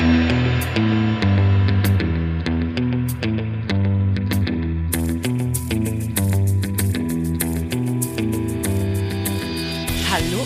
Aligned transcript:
Hallo 0.00 0.06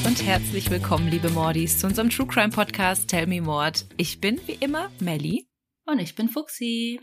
und 0.04 0.24
herzlich 0.24 0.70
willkommen, 0.70 1.08
liebe 1.08 1.30
Mordis, 1.30 1.78
zu 1.78 1.86
unserem 1.86 2.10
True 2.10 2.26
Crime 2.26 2.50
Podcast 2.50 3.08
Tell 3.08 3.28
Me 3.28 3.40
Mord. 3.40 3.86
Ich 3.96 4.20
bin 4.20 4.40
wie 4.46 4.54
immer 4.54 4.90
Melly. 4.98 5.48
Und 5.86 6.00
ich 6.00 6.16
bin 6.16 6.28
Fuxi. 6.28 7.00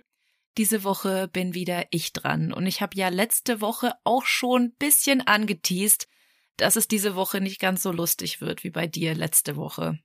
Diese 0.57 0.83
Woche 0.83 1.29
bin 1.29 1.53
wieder 1.53 1.85
ich 1.91 2.11
dran 2.11 2.51
und 2.51 2.65
ich 2.65 2.81
habe 2.81 2.97
ja 2.97 3.07
letzte 3.07 3.61
Woche 3.61 3.93
auch 4.03 4.25
schon 4.25 4.63
ein 4.63 4.75
bisschen 4.77 5.21
angeteased, 5.21 6.09
dass 6.57 6.75
es 6.75 6.89
diese 6.89 7.15
Woche 7.15 7.39
nicht 7.39 7.61
ganz 7.61 7.81
so 7.83 7.93
lustig 7.93 8.41
wird 8.41 8.65
wie 8.65 8.71
bei 8.71 8.87
dir 8.87 9.15
letzte 9.15 9.55
Woche. 9.55 9.99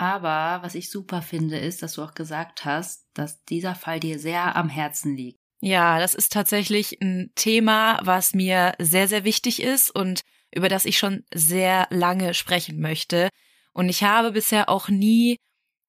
Aber 0.00 0.62
was 0.62 0.74
ich 0.74 0.88
super 0.88 1.20
finde, 1.20 1.58
ist, 1.58 1.82
dass 1.82 1.92
du 1.92 2.02
auch 2.02 2.14
gesagt 2.14 2.64
hast, 2.64 3.06
dass 3.12 3.44
dieser 3.44 3.74
Fall 3.74 4.00
dir 4.00 4.18
sehr 4.18 4.56
am 4.56 4.70
Herzen 4.70 5.14
liegt. 5.14 5.38
Ja, 5.60 5.98
das 5.98 6.14
ist 6.14 6.32
tatsächlich 6.32 7.02
ein 7.02 7.32
Thema, 7.34 8.00
was 8.02 8.32
mir 8.32 8.72
sehr, 8.78 9.08
sehr 9.08 9.24
wichtig 9.24 9.60
ist 9.60 9.90
und 9.90 10.22
über 10.54 10.70
das 10.70 10.86
ich 10.86 10.96
schon 10.96 11.24
sehr 11.34 11.86
lange 11.90 12.32
sprechen 12.32 12.80
möchte. 12.80 13.28
Und 13.74 13.90
ich 13.90 14.02
habe 14.02 14.32
bisher 14.32 14.70
auch 14.70 14.88
nie 14.88 15.36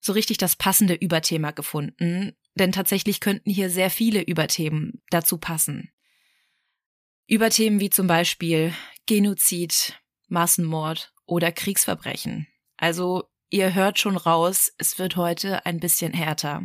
so 0.02 0.12
richtig 0.12 0.38
das 0.38 0.58
passende 0.58 0.94
Überthema 0.94 1.52
gefunden, 1.52 2.34
denn 2.56 2.74
tatsächlich 2.74 3.22
könnten 3.22 3.50
hier 3.50 3.70
sehr 3.70 3.90
viele 3.90 4.22
Überthemen 4.22 5.02
dazu 5.10 5.38
passen. 5.38 5.90
Überthemen 7.28 7.80
wie 7.80 7.90
zum 7.90 8.08
Beispiel 8.08 8.74
Genozid, 9.06 10.02
Massenmord 10.28 11.14
oder 11.26 11.54
Kriegsverbrechen. 11.54 12.48
Also 12.76 13.31
ihr 13.52 13.76
hört 13.76 14.00
schon 14.00 14.18
raus, 14.18 14.72
es 14.78 14.98
wird 14.98 15.16
heute 15.16 15.66
ein 15.66 15.80
bisschen 15.80 16.14
härter. 16.14 16.64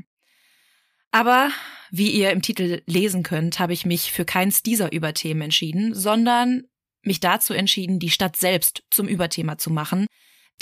Aber 1.11 1.51
wie 1.91 2.11
ihr 2.11 2.31
im 2.31 2.43
Titel 2.43 2.83
lesen 2.87 3.23
könnt, 3.23 3.59
habe 3.59 3.73
ich 3.73 3.85
mich 3.85 4.13
für 4.13 4.25
keins 4.25 4.63
dieser 4.63 4.93
Überthemen 4.93 5.43
entschieden, 5.43 5.95
sondern 5.95 6.65
mich 7.03 7.21
dazu 7.21 7.53
entschieden, 7.55 7.99
die 7.99 8.11
Stadt 8.11 8.37
selbst 8.37 8.83
zum 8.91 9.09
Überthema 9.09 9.59
zu 9.59 9.71
machen, 9.71 10.07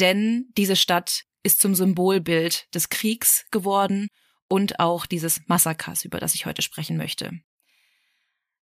denn 0.01 0.47
diese 0.57 0.77
Stadt 0.77 1.23
ist 1.43 1.61
zum 1.61 1.75
Symbolbild 1.75 2.67
des 2.75 2.89
Kriegs 2.89 3.47
geworden 3.51 4.09
und 4.49 4.81
auch 4.81 5.07
dieses 5.07 5.41
Massakers, 5.47 6.05
über 6.05 6.19
das 6.21 6.35
ich 6.35 6.47
heute 6.47 6.63
sprechen 6.63 6.97
möchte. 6.97 7.33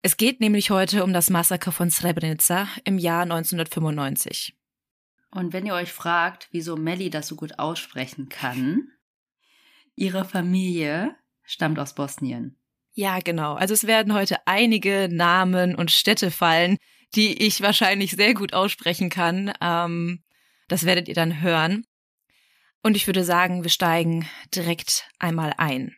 Es 0.02 0.16
geht 0.16 0.40
nämlich 0.40 0.70
heute 0.70 1.04
um 1.04 1.12
das 1.12 1.30
Massaker 1.30 1.72
von 1.72 1.90
Srebrenica 1.90 2.68
im 2.84 2.98
Jahr 2.98 3.22
1995. 3.22 4.54
Und 5.30 5.52
wenn 5.52 5.66
ihr 5.66 5.74
euch 5.74 5.92
fragt, 5.92 6.48
wieso 6.50 6.76
Melly 6.76 7.10
das 7.10 7.28
so 7.28 7.36
gut 7.36 7.58
aussprechen 7.58 8.28
kann, 8.28 8.88
ihre 9.94 10.24
Familie 10.24 11.14
stammt 11.42 11.78
aus 11.78 11.94
Bosnien. 11.94 12.56
Ja, 12.92 13.20
genau. 13.20 13.54
Also 13.54 13.74
es 13.74 13.86
werden 13.86 14.12
heute 14.14 14.38
einige 14.46 15.08
Namen 15.10 15.74
und 15.74 15.90
Städte 15.90 16.30
fallen, 16.30 16.76
die 17.14 17.44
ich 17.44 17.60
wahrscheinlich 17.60 18.12
sehr 18.12 18.34
gut 18.34 18.52
aussprechen 18.52 19.10
kann. 19.10 19.52
Ähm, 19.60 20.22
das 20.68 20.84
werdet 20.84 21.08
ihr 21.08 21.14
dann 21.14 21.40
hören. 21.40 21.84
Und 22.82 22.96
ich 22.96 23.06
würde 23.06 23.24
sagen, 23.24 23.62
wir 23.62 23.70
steigen 23.70 24.28
direkt 24.54 25.08
einmal 25.18 25.54
ein. 25.56 25.96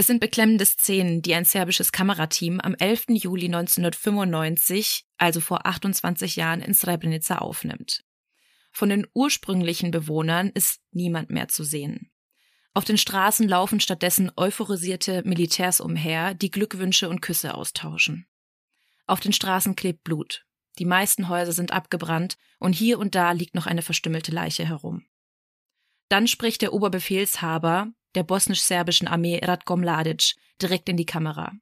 Es 0.00 0.06
sind 0.06 0.20
beklemmende 0.20 0.64
Szenen, 0.64 1.20
die 1.20 1.34
ein 1.34 1.44
serbisches 1.44 1.92
Kamerateam 1.92 2.58
am 2.58 2.74
11. 2.74 3.08
Juli 3.10 3.44
1995, 3.44 5.04
also 5.18 5.40
vor 5.40 5.66
28 5.66 6.36
Jahren, 6.36 6.62
in 6.62 6.72
Srebrenica 6.72 7.36
aufnimmt. 7.36 8.02
Von 8.72 8.88
den 8.88 9.06
ursprünglichen 9.12 9.90
Bewohnern 9.90 10.48
ist 10.54 10.80
niemand 10.90 11.28
mehr 11.28 11.48
zu 11.48 11.64
sehen. 11.64 12.10
Auf 12.72 12.86
den 12.86 12.96
Straßen 12.96 13.46
laufen 13.46 13.78
stattdessen 13.78 14.32
euphorisierte 14.38 15.22
Militärs 15.26 15.82
umher, 15.82 16.32
die 16.32 16.50
Glückwünsche 16.50 17.10
und 17.10 17.20
Küsse 17.20 17.52
austauschen. 17.52 18.26
Auf 19.06 19.20
den 19.20 19.34
Straßen 19.34 19.76
klebt 19.76 20.02
Blut. 20.02 20.46
Die 20.78 20.86
meisten 20.86 21.28
Häuser 21.28 21.52
sind 21.52 21.72
abgebrannt 21.72 22.38
und 22.58 22.72
hier 22.72 22.98
und 22.98 23.14
da 23.14 23.32
liegt 23.32 23.54
noch 23.54 23.66
eine 23.66 23.82
verstümmelte 23.82 24.32
Leiche 24.32 24.66
herum. 24.66 25.04
Dann 26.08 26.26
spricht 26.26 26.62
der 26.62 26.72
Oberbefehlshaber 26.72 27.92
der 28.14 28.22
bosnisch-serbischen 28.22 29.08
Armee 29.08 29.40
Ratko 29.42 29.76
Mladic 29.76 30.34
direkt 30.60 30.88
in 30.88 30.96
die 30.96 31.06
Kamera. 31.06 31.52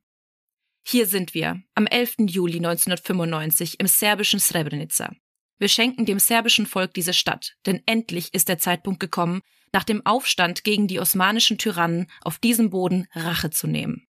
Hier 0.86 1.06
sind 1.06 1.34
wir, 1.34 1.62
am 1.74 1.86
11. 1.86 2.14
Juli 2.20 2.56
1995 2.56 3.78
im 3.80 3.86
serbischen 3.86 4.40
Srebrenica. 4.40 5.12
Wir 5.58 5.68
schenken 5.68 6.06
dem 6.06 6.18
serbischen 6.18 6.66
Volk 6.66 6.94
diese 6.94 7.12
Stadt, 7.12 7.56
denn 7.66 7.82
endlich 7.84 8.32
ist 8.32 8.48
der 8.48 8.58
Zeitpunkt 8.58 9.00
gekommen, 9.00 9.42
nach 9.72 9.84
dem 9.84 10.06
Aufstand 10.06 10.64
gegen 10.64 10.86
die 10.86 11.00
osmanischen 11.00 11.58
Tyrannen 11.58 12.10
auf 12.22 12.38
diesem 12.38 12.70
Boden 12.70 13.06
Rache 13.12 13.50
zu 13.50 13.66
nehmen. 13.66 14.06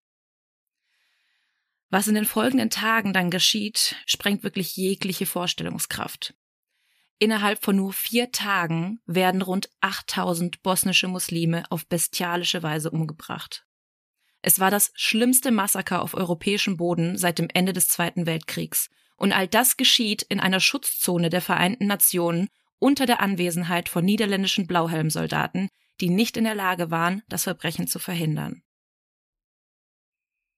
Was 1.90 2.06
in 2.06 2.14
den 2.14 2.24
folgenden 2.24 2.70
Tagen 2.70 3.12
dann 3.12 3.30
geschieht, 3.30 3.96
sprengt 4.06 4.44
wirklich 4.44 4.76
jegliche 4.76 5.26
Vorstellungskraft. 5.26 6.34
Innerhalb 7.22 7.62
von 7.62 7.76
nur 7.76 7.92
vier 7.92 8.32
Tagen 8.32 8.98
werden 9.04 9.42
rund 9.42 9.68
8000 9.82 10.62
bosnische 10.62 11.06
Muslime 11.06 11.64
auf 11.68 11.86
bestialische 11.86 12.62
Weise 12.62 12.90
umgebracht. 12.90 13.66
Es 14.40 14.58
war 14.58 14.70
das 14.70 14.90
schlimmste 14.94 15.50
Massaker 15.50 16.00
auf 16.00 16.14
europäischem 16.14 16.78
Boden 16.78 17.18
seit 17.18 17.38
dem 17.38 17.48
Ende 17.52 17.74
des 17.74 17.88
Zweiten 17.88 18.24
Weltkriegs. 18.24 18.88
Und 19.16 19.32
all 19.32 19.46
das 19.46 19.76
geschieht 19.76 20.22
in 20.22 20.40
einer 20.40 20.60
Schutzzone 20.60 21.28
der 21.28 21.42
Vereinten 21.42 21.86
Nationen 21.86 22.48
unter 22.78 23.04
der 23.04 23.20
Anwesenheit 23.20 23.90
von 23.90 24.02
niederländischen 24.02 24.66
Blauhelmsoldaten, 24.66 25.68
die 26.00 26.08
nicht 26.08 26.38
in 26.38 26.44
der 26.44 26.54
Lage 26.54 26.90
waren, 26.90 27.22
das 27.28 27.44
Verbrechen 27.44 27.86
zu 27.86 27.98
verhindern. 27.98 28.62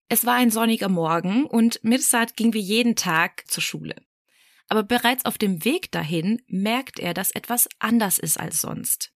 Es 0.08 0.24
war 0.24 0.34
ein 0.34 0.52
sonniger 0.52 0.88
Morgen 0.88 1.44
und 1.44 1.82
Mirsad 1.82 2.36
ging 2.36 2.52
wie 2.54 2.60
jeden 2.60 2.94
Tag 2.94 3.42
zur 3.48 3.64
Schule. 3.64 3.96
Aber 4.72 4.84
bereits 4.84 5.26
auf 5.26 5.36
dem 5.36 5.66
Weg 5.66 5.92
dahin 5.92 6.40
merkt 6.46 6.98
er, 6.98 7.12
dass 7.12 7.30
etwas 7.30 7.68
anders 7.78 8.18
ist 8.18 8.40
als 8.40 8.62
sonst. 8.62 9.12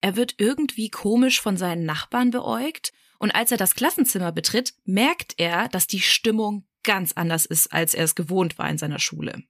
Er 0.00 0.16
wird 0.16 0.34
irgendwie 0.38 0.90
komisch 0.90 1.40
von 1.40 1.56
seinen 1.56 1.84
Nachbarn 1.84 2.32
beäugt 2.32 2.92
und 3.20 3.30
als 3.30 3.52
er 3.52 3.56
das 3.56 3.76
Klassenzimmer 3.76 4.32
betritt, 4.32 4.74
merkt 4.84 5.34
er, 5.38 5.68
dass 5.68 5.86
die 5.86 6.00
Stimmung 6.00 6.66
ganz 6.82 7.12
anders 7.12 7.46
ist, 7.46 7.72
als 7.72 7.94
er 7.94 8.02
es 8.02 8.16
gewohnt 8.16 8.58
war 8.58 8.68
in 8.68 8.78
seiner 8.78 8.98
Schule. 8.98 9.44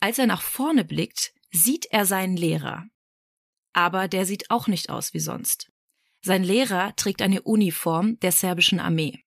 Als 0.00 0.18
er 0.18 0.26
nach 0.26 0.40
vorne 0.40 0.86
blickt, 0.86 1.34
sieht 1.50 1.84
er 1.90 2.06
seinen 2.06 2.38
Lehrer. 2.38 2.86
Aber 3.74 4.08
der 4.08 4.24
sieht 4.24 4.50
auch 4.50 4.68
nicht 4.68 4.88
aus 4.88 5.12
wie 5.12 5.20
sonst. 5.20 5.70
Sein 6.22 6.42
Lehrer 6.42 6.96
trägt 6.96 7.20
eine 7.20 7.42
Uniform 7.42 8.18
der 8.20 8.32
serbischen 8.32 8.80
Armee. 8.80 9.22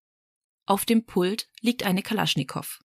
Auf 0.65 0.85
dem 0.85 1.05
Pult 1.05 1.51
liegt 1.61 1.83
eine 1.83 2.01
Kalaschnikow. 2.01 2.79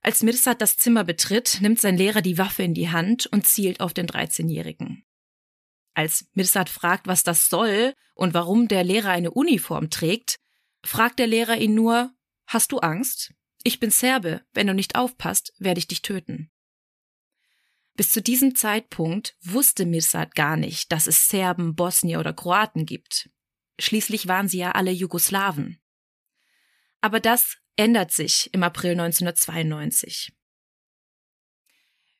Als 0.00 0.22
Mirsad 0.22 0.62
das 0.62 0.76
Zimmer 0.76 1.04
betritt, 1.04 1.58
nimmt 1.60 1.80
sein 1.80 1.96
Lehrer 1.96 2.22
die 2.22 2.38
Waffe 2.38 2.62
in 2.62 2.74
die 2.74 2.90
Hand 2.90 3.26
und 3.26 3.46
zielt 3.46 3.80
auf 3.80 3.94
den 3.94 4.06
13-Jährigen. 4.06 5.04
Als 5.94 6.28
Mirsad 6.34 6.68
fragt, 6.68 7.06
was 7.06 7.24
das 7.24 7.48
soll 7.48 7.94
und 8.14 8.34
warum 8.34 8.68
der 8.68 8.84
Lehrer 8.84 9.10
eine 9.10 9.32
Uniform 9.32 9.90
trägt, 9.90 10.38
fragt 10.84 11.18
der 11.18 11.26
Lehrer 11.26 11.56
ihn 11.56 11.74
nur, 11.74 12.12
Hast 12.46 12.72
du 12.72 12.78
Angst? 12.78 13.34
Ich 13.62 13.78
bin 13.78 13.90
Serbe, 13.90 14.42
wenn 14.54 14.66
du 14.66 14.72
nicht 14.72 14.94
aufpasst, 14.94 15.52
werde 15.58 15.80
ich 15.80 15.86
dich 15.86 16.00
töten. 16.00 16.50
Bis 17.94 18.10
zu 18.10 18.22
diesem 18.22 18.54
Zeitpunkt 18.54 19.36
wusste 19.42 19.84
Mirsad 19.84 20.34
gar 20.34 20.56
nicht, 20.56 20.90
dass 20.92 21.06
es 21.06 21.28
Serben, 21.28 21.74
Bosnier 21.74 22.20
oder 22.20 22.32
Kroaten 22.32 22.86
gibt. 22.86 23.28
Schließlich 23.78 24.28
waren 24.28 24.48
sie 24.48 24.58
ja 24.58 24.70
alle 24.72 24.92
Jugoslawen. 24.92 25.78
Aber 27.00 27.20
das 27.20 27.58
ändert 27.78 28.10
sich 28.12 28.50
im 28.52 28.62
April 28.62 28.92
1992. 28.92 30.32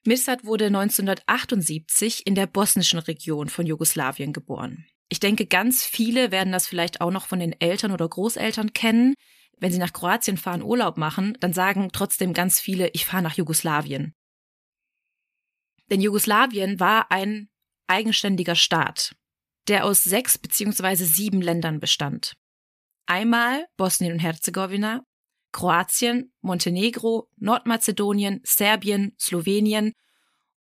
Mirsad 0.05 0.45
wurde 0.45 0.67
1978 0.67 2.27
in 2.27 2.35
der 2.35 2.47
bosnischen 2.47 3.01
Region 3.01 3.49
von 3.49 3.67
Jugoslawien 3.67 4.33
geboren. 4.33 4.87
Ich 5.09 5.21
denke, 5.21 5.47
ganz 5.47 5.85
viele 5.85 6.31
werden 6.31 6.53
das 6.53 6.67
vielleicht 6.67 7.01
auch 7.01 7.11
noch 7.11 7.27
von 7.27 7.41
den 7.41 7.59
Eltern 7.61 7.93
oder 7.93 8.09
Großeltern 8.09 8.73
kennen. 8.73 9.15
Wenn 9.59 9.73
sie 9.73 9.79
nach 9.79 9.93
Kroatien 9.93 10.37
fahren, 10.37 10.63
Urlaub 10.63 10.97
machen, 10.97 11.37
dann 11.41 11.53
sagen 11.53 11.91
trotzdem 11.93 12.33
ganz 12.33 12.61
viele, 12.61 12.89
ich 12.91 13.05
fahre 13.05 13.23
nach 13.25 13.37
Jugoslawien. 13.37 14.15
Denn 15.91 16.01
Jugoslawien 16.01 16.79
war 16.79 17.11
ein 17.11 17.49
eigenständiger 17.89 18.55
Staat, 18.55 19.17
der 19.67 19.85
aus 19.85 20.05
sechs 20.05 20.39
beziehungsweise 20.39 21.05
sieben 21.05 21.43
Ländern 21.43 21.81
bestand. 21.81 22.35
Einmal 23.07 23.67
Bosnien 23.77 24.13
und 24.13 24.19
Herzegowina, 24.21 25.03
Kroatien, 25.53 26.33
Montenegro, 26.41 27.29
Nordmazedonien, 27.37 28.41
Serbien, 28.45 29.15
Slowenien 29.19 29.93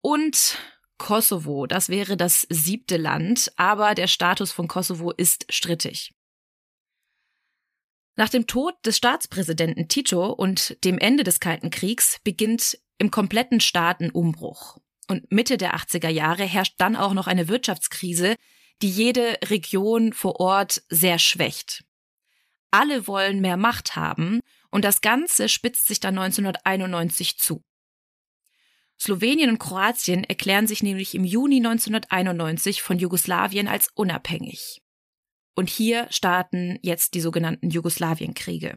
und 0.01 0.57
Kosovo. 0.97 1.67
Das 1.67 1.89
wäre 1.89 2.17
das 2.17 2.45
siebte 2.49 2.97
Land, 2.97 3.51
aber 3.55 3.95
der 3.95 4.07
Status 4.07 4.51
von 4.51 4.67
Kosovo 4.67 5.11
ist 5.11 5.45
strittig. 5.51 6.13
Nach 8.15 8.29
dem 8.29 8.45
Tod 8.45 8.75
des 8.85 8.97
Staatspräsidenten 8.97 9.87
Tito 9.87 10.31
und 10.31 10.77
dem 10.83 10.99
Ende 10.99 11.23
des 11.23 11.39
Kalten 11.39 11.71
Kriegs 11.71 12.19
beginnt 12.23 12.77
im 12.99 13.09
kompletten 13.09 13.59
Staat 13.59 14.01
ein 14.01 14.11
Umbruch. 14.11 14.77
Und 15.09 15.31
Mitte 15.31 15.57
der 15.57 15.75
80er 15.75 16.09
Jahre 16.09 16.43
herrscht 16.43 16.75
dann 16.77 16.95
auch 16.95 17.13
noch 17.13 17.27
eine 17.27 17.47
Wirtschaftskrise, 17.47 18.35
die 18.81 18.89
jede 18.89 19.37
Region 19.45 20.13
vor 20.13 20.39
Ort 20.39 20.83
sehr 20.89 21.17
schwächt. 21.17 21.83
Alle 22.71 23.07
wollen 23.07 23.41
mehr 23.41 23.57
Macht 23.57 23.95
haben 23.95 24.39
und 24.73 24.83
das 24.83 25.01
Ganze 25.01 25.49
spitzt 25.49 25.85
sich 25.85 25.99
dann 25.99 26.17
1991 26.17 27.37
zu. 27.37 27.63
Slowenien 28.99 29.51
und 29.51 29.59
Kroatien 29.59 30.23
erklären 30.23 30.65
sich 30.65 30.81
nämlich 30.81 31.13
im 31.13 31.23
Juni 31.25 31.57
1991 31.57 32.81
von 32.81 32.97
Jugoslawien 32.97 33.67
als 33.67 33.89
unabhängig. 33.93 34.81
Und 35.53 35.69
hier 35.69 36.07
starten 36.09 36.79
jetzt 36.81 37.13
die 37.13 37.21
sogenannten 37.21 37.69
Jugoslawienkriege. 37.69 38.75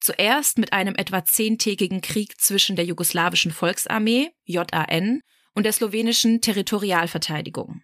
Zuerst 0.00 0.58
mit 0.58 0.72
einem 0.72 0.96
etwa 0.96 1.24
zehntägigen 1.24 2.00
Krieg 2.00 2.40
zwischen 2.40 2.74
der 2.74 2.84
jugoslawischen 2.84 3.52
Volksarmee, 3.52 4.30
JAN, 4.46 5.20
und 5.54 5.62
der 5.62 5.72
slowenischen 5.72 6.40
Territorialverteidigung. 6.40 7.82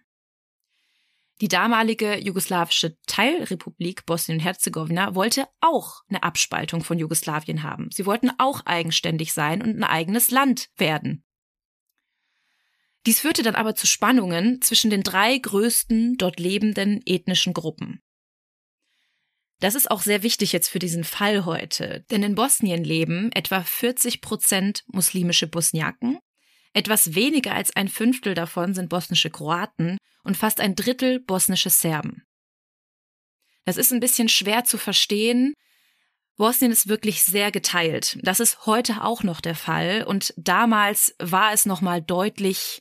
Die 1.41 1.49
damalige 1.49 2.17
jugoslawische 2.17 2.97
Teilrepublik 3.07 4.05
Bosnien-Herzegowina 4.05 5.15
wollte 5.15 5.47
auch 5.59 6.01
eine 6.07 6.23
Abspaltung 6.23 6.81
von 6.81 6.97
Jugoslawien 6.97 7.61
haben. 7.61 7.89
Sie 7.91 8.05
wollten 8.05 8.31
auch 8.37 8.61
eigenständig 8.65 9.33
sein 9.33 9.61
und 9.61 9.75
ein 9.75 9.83
eigenes 9.83 10.31
Land 10.31 10.69
werden. 10.77 11.25
Dies 13.05 13.19
führte 13.19 13.43
dann 13.43 13.55
aber 13.55 13.75
zu 13.75 13.85
Spannungen 13.85 14.61
zwischen 14.61 14.89
den 14.89 15.03
drei 15.03 15.37
größten 15.37 16.15
dort 16.17 16.39
lebenden 16.39 17.01
ethnischen 17.05 17.53
Gruppen. 17.53 18.01
Das 19.59 19.75
ist 19.75 19.91
auch 19.91 20.01
sehr 20.01 20.23
wichtig 20.23 20.53
jetzt 20.53 20.69
für 20.69 20.79
diesen 20.79 21.03
Fall 21.03 21.45
heute, 21.45 22.05
denn 22.11 22.23
in 22.23 22.35
Bosnien 22.35 22.83
leben 22.83 23.31
etwa 23.33 23.61
40 23.61 24.21
Prozent 24.21 24.83
muslimische 24.87 25.47
Bosniaken, 25.47 26.19
etwas 26.75 27.15
weniger 27.15 27.53
als 27.53 27.75
ein 27.75 27.87
Fünftel 27.87 28.33
davon 28.33 28.73
sind 28.73 28.89
bosnische 28.89 29.29
Kroaten 29.29 29.97
und 30.23 30.35
fast 30.35 30.59
ein 30.59 30.75
Drittel 30.75 31.21
bosnische 31.21 31.69
Serben. 31.69 32.23
Das 33.63 33.77
ist 33.77 33.93
ein 33.93 34.01
bisschen 34.01 34.27
schwer 34.27 34.65
zu 34.65 34.77
verstehen. 34.77 35.53
Bosnien 36.35 36.73
ist 36.73 36.89
wirklich 36.89 37.23
sehr 37.23 37.51
geteilt. 37.51 38.17
Das 38.21 38.41
ist 38.41 38.65
heute 38.65 39.03
auch 39.03 39.23
noch 39.23 39.39
der 39.39 39.55
Fall 39.55 40.03
und 40.03 40.33
damals 40.35 41.15
war 41.17 41.53
es 41.53 41.65
noch 41.65 41.79
mal 41.79 42.01
deutlich 42.01 42.79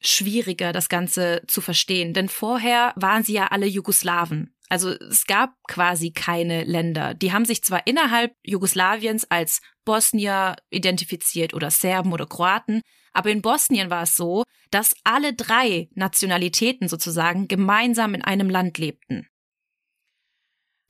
schwieriger, 0.00 0.72
das 0.72 0.88
Ganze 0.88 1.42
zu 1.46 1.60
verstehen. 1.60 2.12
Denn 2.12 2.28
vorher 2.28 2.92
waren 2.96 3.22
sie 3.22 3.34
ja 3.34 3.46
alle 3.46 3.66
Jugoslawen. 3.66 4.52
Also 4.70 4.90
es 4.90 5.26
gab 5.26 5.54
quasi 5.66 6.12
keine 6.12 6.62
Länder. 6.62 7.12
Die 7.14 7.32
haben 7.32 7.44
sich 7.44 7.64
zwar 7.64 7.86
innerhalb 7.88 8.36
Jugoslawiens 8.44 9.28
als 9.28 9.60
Bosnier 9.84 10.54
identifiziert 10.70 11.54
oder 11.54 11.72
Serben 11.72 12.12
oder 12.12 12.24
Kroaten, 12.24 12.80
aber 13.12 13.30
in 13.30 13.42
Bosnien 13.42 13.90
war 13.90 14.04
es 14.04 14.14
so, 14.14 14.44
dass 14.70 14.94
alle 15.02 15.34
drei 15.34 15.88
Nationalitäten 15.94 16.86
sozusagen 16.86 17.48
gemeinsam 17.48 18.14
in 18.14 18.22
einem 18.22 18.48
Land 18.48 18.78
lebten. 18.78 19.26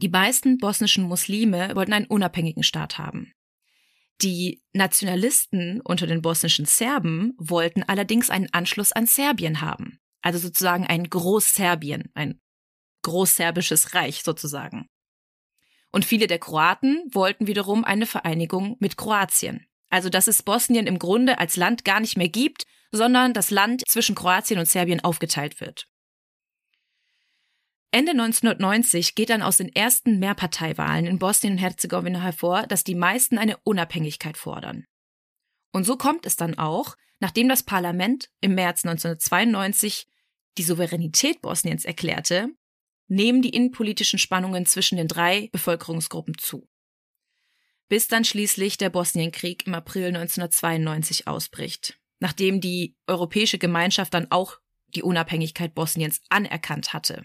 Die 0.03 0.11
meisten 0.11 0.59
bosnischen 0.59 1.05
Muslime 1.05 1.75
wollten 1.75 1.95
einen 1.95 2.07
unabhängigen 2.07 2.63
Staat 2.63 2.99
haben. 2.99 3.33
Die 4.21 4.63
Nationalisten 4.75 5.81
unter 5.81 6.07
den 6.07 6.21
bosnischen 6.21 6.67
Serben 6.67 7.33
wollten 7.39 7.83
allerdings 7.83 8.29
einen 8.29 8.53
Anschluss 8.53 8.93
an 8.93 9.07
Serbien 9.07 9.63
haben. 9.63 9.99
Also 10.21 10.39
sozusagen 10.39 10.87
ein 10.87 11.09
Großserbien, 11.09 12.11
ein 12.13 12.39
großserbisches 13.03 13.95
Reich 13.95 14.23
sozusagen. 14.23 14.89
Und 15.93 16.05
viele 16.05 16.27
der 16.27 16.39
Kroaten 16.39 17.03
wollten 17.13 17.47
wiederum 17.47 17.85
eine 17.85 18.07
Vereinigung 18.07 18.77
mit 18.79 18.97
Kroatien. 18.97 19.67
Also 19.89 20.09
dass 20.09 20.29
es 20.29 20.43
Bosnien 20.43 20.87
im 20.87 20.99
Grunde 20.99 21.39
als 21.39 21.57
Land 21.57 21.85
gar 21.85 22.01
nicht 22.01 22.17
mehr 22.17 22.29
gibt, 22.29 22.65
sondern 22.93 23.35
das 23.35 23.51
Land 23.51 23.83
zwischen 23.89 24.15
Kroatien 24.15 24.59
und 24.59 24.69
Serbien 24.69 25.01
aufgeteilt 25.01 25.61
wird. 25.61 25.87
Ende 27.93 28.13
1990 28.13 29.17
geht 29.17 29.31
dann 29.31 29.43
aus 29.43 29.57
den 29.57 29.75
ersten 29.75 30.21
Mehrparteiwahlen 30.21 31.07
in 31.07 31.19
Bosnien 31.19 31.55
und 31.55 31.59
Herzegowina 31.59 32.21
hervor, 32.21 32.67
dass 32.69 32.85
die 32.85 32.95
meisten 32.95 33.37
eine 33.37 33.57
Unabhängigkeit 33.65 34.37
fordern. 34.37 34.85
Und 35.73 35.85
so 35.85 35.97
kommt 35.97 36.25
es 36.25 36.37
dann 36.37 36.57
auch, 36.57 36.97
nachdem 37.19 37.49
das 37.49 37.65
Parlament 37.65 38.31
im 38.41 38.55
März 38.55 38.85
1992 38.85 40.07
die 40.57 40.63
Souveränität 40.63 41.43
Bosniens 41.43 41.85
erklärte, 41.85 42.51
nehmen 43.11 43.43
die 43.43 43.51
innenpolitischen 43.51 44.19
Spannungen 44.19 44.67
zwischen 44.67 44.97
den 44.97 45.09
drei 45.09 45.49
Bevölkerungsgruppen 45.53 46.39
zu. 46.39 46.69
Bis 47.89 48.07
dann 48.07 48.25
schließlich 48.25 48.79
der 48.79 48.89
Bosnienkrieg 48.89 49.67
im 49.67 49.75
April 49.75 50.07
1992 50.07 51.27
ausbricht, 51.27 51.99
nachdem 52.21 52.61
die 52.61 52.97
europäische 53.09 53.59
Gemeinschaft 53.59 54.15
dann 54.15 54.31
auch 54.31 54.59
die 54.95 55.03
Unabhängigkeit 55.03 55.75
Bosniens 55.75 56.21
anerkannt 56.29 56.93
hatte. 56.93 57.25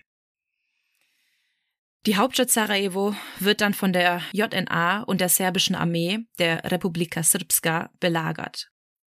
Die 2.07 2.17
Hauptstadt 2.17 2.51
Sarajevo 2.51 3.15
wird 3.39 3.61
dann 3.61 3.73
von 3.73 3.93
der 3.93 4.21
JNA 4.31 5.03
und 5.03 5.21
der 5.21 5.29
serbischen 5.29 5.75
Armee 5.75 6.19
der 6.39 6.63
Republika 6.71 7.23
Srpska 7.23 7.91
belagert. 7.99 8.69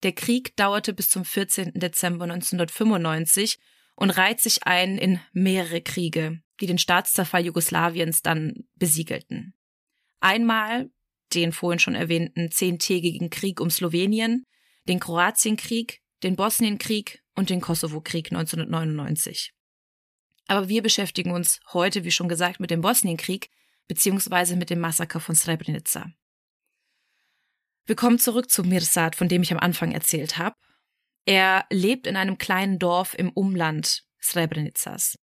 Der 0.03 0.13
Krieg 0.13 0.55
dauerte 0.57 0.93
bis 0.93 1.09
zum 1.09 1.25
14. 1.25 1.73
Dezember 1.75 2.25
1995 2.25 3.57
und 3.97 4.11
reiht 4.11 4.39
sich 4.39 4.63
ein 4.63 4.97
in 4.97 5.19
mehrere 5.33 5.81
Kriege, 5.81 6.39
die 6.61 6.67
den 6.67 6.77
Staatszerfall 6.77 7.45
Jugoslawiens 7.45 8.21
dann 8.21 8.63
besiegelten. 8.75 9.53
Einmal 10.19 10.89
den 11.33 11.51
vorhin 11.51 11.79
schon 11.79 11.95
erwähnten 11.95 12.51
zehntägigen 12.51 13.29
Krieg 13.29 13.59
um 13.59 13.69
Slowenien, 13.69 14.45
den 14.87 14.99
Kroatienkrieg, 14.99 16.01
den 16.23 16.35
Bosnienkrieg 16.35 17.21
und 17.35 17.49
den 17.49 17.59
Kosovo-Krieg 17.59 18.31
1999. 18.31 19.51
Aber 20.47 20.69
wir 20.69 20.81
beschäftigen 20.81 21.31
uns 21.31 21.59
heute, 21.73 22.05
wie 22.05 22.11
schon 22.11 22.29
gesagt, 22.29 22.59
mit 22.59 22.71
dem 22.71 22.81
Bosnienkrieg 22.81 23.49
beziehungsweise 23.87 24.55
mit 24.55 24.69
dem 24.69 24.79
Massaker 24.79 25.19
von 25.19 25.35
Srebrenica. 25.35 26.11
Wir 27.85 27.95
kommen 27.95 28.19
zurück 28.19 28.49
zu 28.49 28.63
Mirsad, 28.63 29.15
von 29.15 29.27
dem 29.27 29.41
ich 29.41 29.51
am 29.51 29.59
Anfang 29.59 29.91
erzählt 29.91 30.37
habe. 30.37 30.55
Er 31.27 31.65
lebt 31.69 32.07
in 32.07 32.15
einem 32.15 32.37
kleinen 32.37 32.79
Dorf 32.79 33.13
im 33.13 33.31
Umland 33.31 34.05
Srebrenicas. 34.21 35.17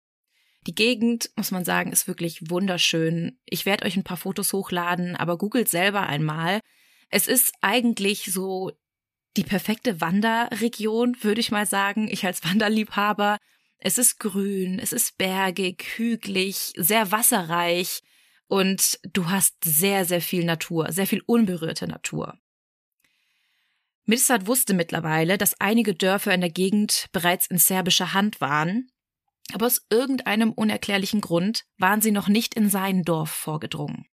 Die 0.66 0.74
Gegend, 0.74 1.30
muss 1.34 1.50
man 1.50 1.64
sagen, 1.64 1.92
ist 1.92 2.06
wirklich 2.06 2.50
wunderschön. 2.50 3.40
Ich 3.46 3.64
werde 3.64 3.86
euch 3.86 3.96
ein 3.96 4.04
paar 4.04 4.18
Fotos 4.18 4.52
hochladen, 4.52 5.16
aber 5.16 5.38
googelt 5.38 5.70
selber 5.70 6.06
einmal. 6.06 6.60
Es 7.08 7.26
ist 7.26 7.54
eigentlich 7.62 8.26
so 8.32 8.70
die 9.38 9.44
perfekte 9.44 10.02
Wanderregion, 10.02 11.16
würde 11.22 11.40
ich 11.40 11.50
mal 11.50 11.64
sagen. 11.64 12.06
Ich 12.06 12.26
als 12.26 12.44
Wanderliebhaber 12.48 13.38
es 13.78 13.98
ist 13.98 14.18
grün, 14.18 14.78
es 14.78 14.94
ist 14.94 15.18
bergig, 15.18 15.84
hügelig, 15.96 16.72
sehr 16.76 17.12
wasserreich 17.12 18.00
und 18.46 18.98
du 19.12 19.28
hast 19.28 19.62
sehr, 19.62 20.06
sehr 20.06 20.22
viel 20.22 20.44
Natur, 20.44 20.90
sehr 20.90 21.06
viel 21.06 21.22
unberührte 21.26 21.86
Natur. 21.86 22.38
Mirsad 24.06 24.46
wusste 24.46 24.74
mittlerweile, 24.74 25.38
dass 25.38 25.60
einige 25.60 25.94
Dörfer 25.94 26.34
in 26.34 26.40
der 26.42 26.50
Gegend 26.50 27.06
bereits 27.12 27.46
in 27.46 27.58
serbischer 27.58 28.12
Hand 28.12 28.40
waren, 28.40 28.88
aber 29.52 29.66
aus 29.66 29.86
irgendeinem 29.90 30.52
unerklärlichen 30.52 31.20
Grund 31.20 31.64
waren 31.78 32.00
sie 32.00 32.10
noch 32.10 32.28
nicht 32.28 32.54
in 32.54 32.68
sein 32.68 33.02
Dorf 33.02 33.30
vorgedrungen. 33.30 34.06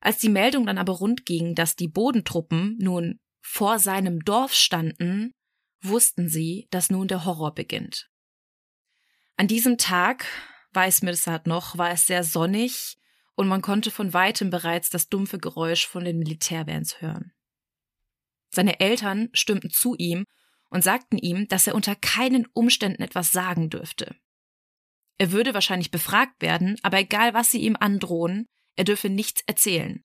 Als 0.00 0.18
die 0.18 0.28
Meldung 0.28 0.66
dann 0.66 0.78
aber 0.78 0.94
rund 0.94 1.24
ging, 1.24 1.54
dass 1.54 1.76
die 1.76 1.88
Bodentruppen 1.88 2.76
nun 2.78 3.20
vor 3.40 3.78
seinem 3.78 4.20
Dorf 4.20 4.54
standen, 4.54 5.32
wussten 5.82 6.28
sie, 6.28 6.66
dass 6.70 6.90
nun 6.90 7.08
der 7.08 7.24
Horror 7.24 7.54
beginnt. 7.54 8.10
An 9.36 9.48
diesem 9.48 9.78
Tag, 9.78 10.26
weiß 10.72 11.02
Mirsad 11.02 11.46
noch, 11.46 11.76
war 11.76 11.90
es 11.90 12.06
sehr 12.06 12.24
sonnig 12.24 12.96
und 13.34 13.48
man 13.48 13.62
konnte 13.62 13.90
von 13.90 14.12
weitem 14.12 14.50
bereits 14.50 14.90
das 14.90 15.08
dumpfe 15.08 15.38
Geräusch 15.38 15.86
von 15.86 16.04
den 16.04 16.18
Militärbands 16.18 17.00
hören. 17.00 17.32
Seine 18.54 18.80
Eltern 18.80 19.28
stimmten 19.32 19.70
zu 19.70 19.94
ihm 19.96 20.26
und 20.70 20.84
sagten 20.84 21.18
ihm, 21.18 21.48
dass 21.48 21.66
er 21.66 21.74
unter 21.74 21.96
keinen 21.96 22.46
Umständen 22.52 23.02
etwas 23.02 23.32
sagen 23.32 23.70
dürfte. 23.70 24.16
Er 25.18 25.32
würde 25.32 25.54
wahrscheinlich 25.54 25.90
befragt 25.90 26.40
werden, 26.40 26.76
aber 26.82 26.98
egal 26.98 27.34
was 27.34 27.50
sie 27.50 27.60
ihm 27.60 27.76
androhen, 27.78 28.48
er 28.76 28.84
dürfe 28.84 29.08
nichts 29.08 29.42
erzählen. 29.46 30.04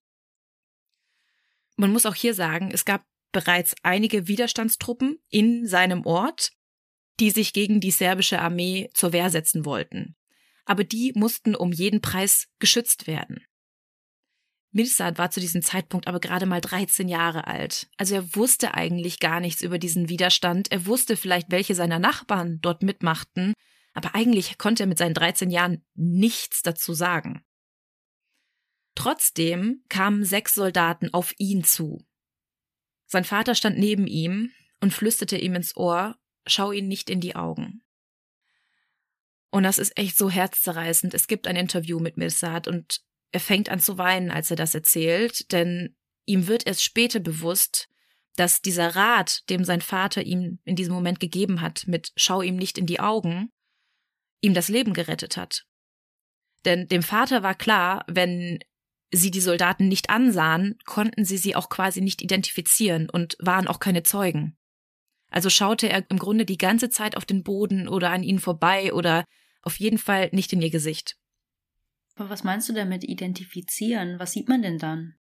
Man 1.76 1.92
muss 1.92 2.06
auch 2.06 2.14
hier 2.14 2.34
sagen, 2.34 2.70
es 2.72 2.84
gab 2.84 3.04
bereits 3.32 3.74
einige 3.82 4.28
Widerstandstruppen 4.28 5.18
in 5.28 5.66
seinem 5.66 6.04
Ort, 6.04 6.52
die 7.20 7.30
sich 7.30 7.52
gegen 7.52 7.80
die 7.80 7.90
serbische 7.90 8.40
Armee 8.40 8.90
zur 8.94 9.12
Wehr 9.12 9.30
setzen 9.30 9.64
wollten. 9.64 10.16
Aber 10.64 10.84
die 10.84 11.12
mussten 11.14 11.54
um 11.54 11.72
jeden 11.72 12.00
Preis 12.00 12.48
geschützt 12.58 13.06
werden. 13.06 13.44
Mirsad 14.72 15.18
war 15.18 15.30
zu 15.30 15.40
diesem 15.40 15.62
Zeitpunkt 15.62 16.06
aber 16.06 16.20
gerade 16.20 16.46
mal 16.46 16.60
13 16.60 17.08
Jahre 17.08 17.46
alt. 17.46 17.88
Also 17.96 18.14
er 18.14 18.36
wusste 18.36 18.74
eigentlich 18.74 19.18
gar 19.18 19.40
nichts 19.40 19.62
über 19.62 19.78
diesen 19.78 20.08
Widerstand. 20.08 20.70
Er 20.70 20.86
wusste 20.86 21.16
vielleicht, 21.16 21.50
welche 21.50 21.74
seiner 21.74 21.98
Nachbarn 21.98 22.60
dort 22.60 22.82
mitmachten, 22.82 23.54
aber 23.94 24.14
eigentlich 24.14 24.58
konnte 24.58 24.84
er 24.84 24.86
mit 24.86 24.98
seinen 24.98 25.14
13 25.14 25.50
Jahren 25.50 25.84
nichts 25.94 26.62
dazu 26.62 26.94
sagen. 26.94 27.44
Trotzdem 28.94 29.82
kamen 29.88 30.24
sechs 30.24 30.54
Soldaten 30.54 31.12
auf 31.12 31.32
ihn 31.38 31.64
zu. 31.64 32.06
Sein 33.06 33.24
Vater 33.24 33.56
stand 33.56 33.78
neben 33.78 34.06
ihm 34.06 34.52
und 34.80 34.94
flüsterte 34.94 35.36
ihm 35.36 35.54
ins 35.56 35.76
Ohr, 35.76 36.16
schau 36.46 36.70
ihn 36.70 36.86
nicht 36.86 37.10
in 37.10 37.20
die 37.20 37.34
Augen. 37.34 37.82
Und 39.50 39.64
das 39.64 39.78
ist 39.78 39.98
echt 39.98 40.16
so 40.16 40.30
herzzerreißend. 40.30 41.12
Es 41.12 41.26
gibt 41.26 41.48
ein 41.48 41.56
Interview 41.56 41.98
mit 41.98 42.16
Mirsad 42.16 42.68
und 42.68 43.02
er 43.32 43.40
fängt 43.40 43.68
an 43.68 43.80
zu 43.80 43.98
weinen, 43.98 44.30
als 44.30 44.50
er 44.50 44.56
das 44.56 44.74
erzählt, 44.74 45.52
denn 45.52 45.96
ihm 46.26 46.46
wird 46.46 46.66
erst 46.66 46.82
später 46.82 47.20
bewusst, 47.20 47.88
dass 48.36 48.62
dieser 48.62 48.96
Rat, 48.96 49.48
dem 49.50 49.64
sein 49.64 49.80
Vater 49.80 50.22
ihm 50.22 50.60
in 50.64 50.76
diesem 50.76 50.94
Moment 50.94 51.20
gegeben 51.20 51.60
hat, 51.60 51.86
mit 51.86 52.12
Schau 52.16 52.42
ihm 52.42 52.56
nicht 52.56 52.78
in 52.78 52.86
die 52.86 53.00
Augen, 53.00 53.50
ihm 54.40 54.54
das 54.54 54.68
Leben 54.68 54.94
gerettet 54.94 55.36
hat. 55.36 55.64
Denn 56.64 56.88
dem 56.88 57.02
Vater 57.02 57.42
war 57.42 57.54
klar, 57.54 58.04
wenn 58.06 58.58
sie 59.12 59.30
die 59.30 59.40
Soldaten 59.40 59.88
nicht 59.88 60.10
ansahen, 60.10 60.78
konnten 60.84 61.24
sie 61.24 61.36
sie 61.36 61.56
auch 61.56 61.68
quasi 61.68 62.00
nicht 62.00 62.22
identifizieren 62.22 63.10
und 63.10 63.36
waren 63.40 63.66
auch 63.66 63.80
keine 63.80 64.02
Zeugen. 64.02 64.56
Also 65.30 65.50
schaute 65.50 65.88
er 65.88 66.08
im 66.10 66.18
Grunde 66.18 66.44
die 66.44 66.58
ganze 66.58 66.90
Zeit 66.90 67.16
auf 67.16 67.24
den 67.24 67.42
Boden 67.42 67.88
oder 67.88 68.10
an 68.10 68.22
ihnen 68.22 68.40
vorbei 68.40 68.92
oder 68.92 69.24
auf 69.62 69.78
jeden 69.78 69.98
Fall 69.98 70.28
nicht 70.32 70.52
in 70.52 70.62
ihr 70.62 70.70
Gesicht. 70.70 71.16
Aber 72.20 72.28
was 72.28 72.44
meinst 72.44 72.68
du 72.68 72.74
damit 72.74 73.02
identifizieren? 73.02 74.18
Was 74.18 74.32
sieht 74.32 74.46
man 74.46 74.60
denn 74.60 74.76
dann? 74.76 75.14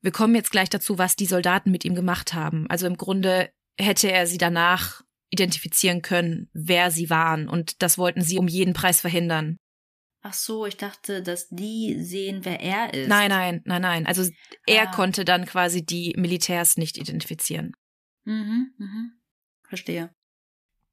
Wir 0.00 0.12
kommen 0.12 0.34
jetzt 0.34 0.50
gleich 0.50 0.70
dazu, 0.70 0.96
was 0.96 1.14
die 1.14 1.26
Soldaten 1.26 1.70
mit 1.70 1.84
ihm 1.84 1.94
gemacht 1.94 2.32
haben. 2.32 2.66
Also 2.70 2.86
im 2.86 2.96
Grunde 2.96 3.50
hätte 3.78 4.10
er 4.10 4.26
sie 4.26 4.38
danach 4.38 5.02
identifizieren 5.28 6.00
können, 6.00 6.48
wer 6.54 6.90
sie 6.90 7.10
waren, 7.10 7.48
und 7.48 7.82
das 7.82 7.98
wollten 7.98 8.22
sie 8.22 8.38
um 8.38 8.48
jeden 8.48 8.72
Preis 8.72 9.02
verhindern. 9.02 9.58
Ach 10.22 10.32
so, 10.32 10.64
ich 10.64 10.78
dachte, 10.78 11.22
dass 11.22 11.48
die 11.50 11.96
sehen, 12.02 12.46
wer 12.46 12.60
er 12.60 12.94
ist. 12.94 13.08
Nein, 13.08 13.28
nein, 13.28 13.60
nein, 13.66 13.82
nein. 13.82 14.06
Also 14.06 14.26
er 14.66 14.88
Ah. 14.88 14.90
konnte 14.90 15.26
dann 15.26 15.44
quasi 15.44 15.84
die 15.84 16.14
Militärs 16.16 16.78
nicht 16.78 16.96
identifizieren. 16.96 17.72
Mhm, 18.24 18.72
mhm. 18.78 19.12
Verstehe. 19.68 20.14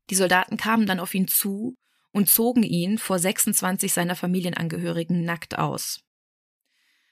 Die 0.10 0.16
Soldaten 0.16 0.58
kamen 0.58 0.86
dann 0.86 1.00
auf 1.00 1.14
ihn 1.14 1.28
zu 1.30 1.78
und 2.12 2.30
zogen 2.30 2.64
ihn 2.64 2.98
vor 2.98 3.20
26 3.20 3.94
seiner 3.94 4.16
Familienangehörigen 4.16 5.24
nackt 5.24 5.58
aus. 5.58 6.02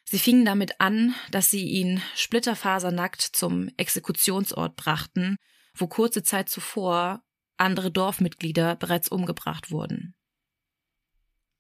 Sie 0.04 0.20
fingen 0.20 0.46
damit 0.46 0.80
an, 0.80 1.14
dass 1.32 1.50
sie 1.50 1.68
ihn 1.68 2.02
splitterfasernackt 2.16 3.22
zum 3.22 3.70
Exekutionsort 3.78 4.76
brachten, 4.76 5.38
wo 5.76 5.88
kurze 5.88 6.24
Zeit 6.24 6.50
zuvor 6.50 7.24
andere 7.58 7.92
Dorfmitglieder 7.92 8.76
bereits 8.76 9.10
umgebracht 9.10 9.72
wurden. 9.72 10.16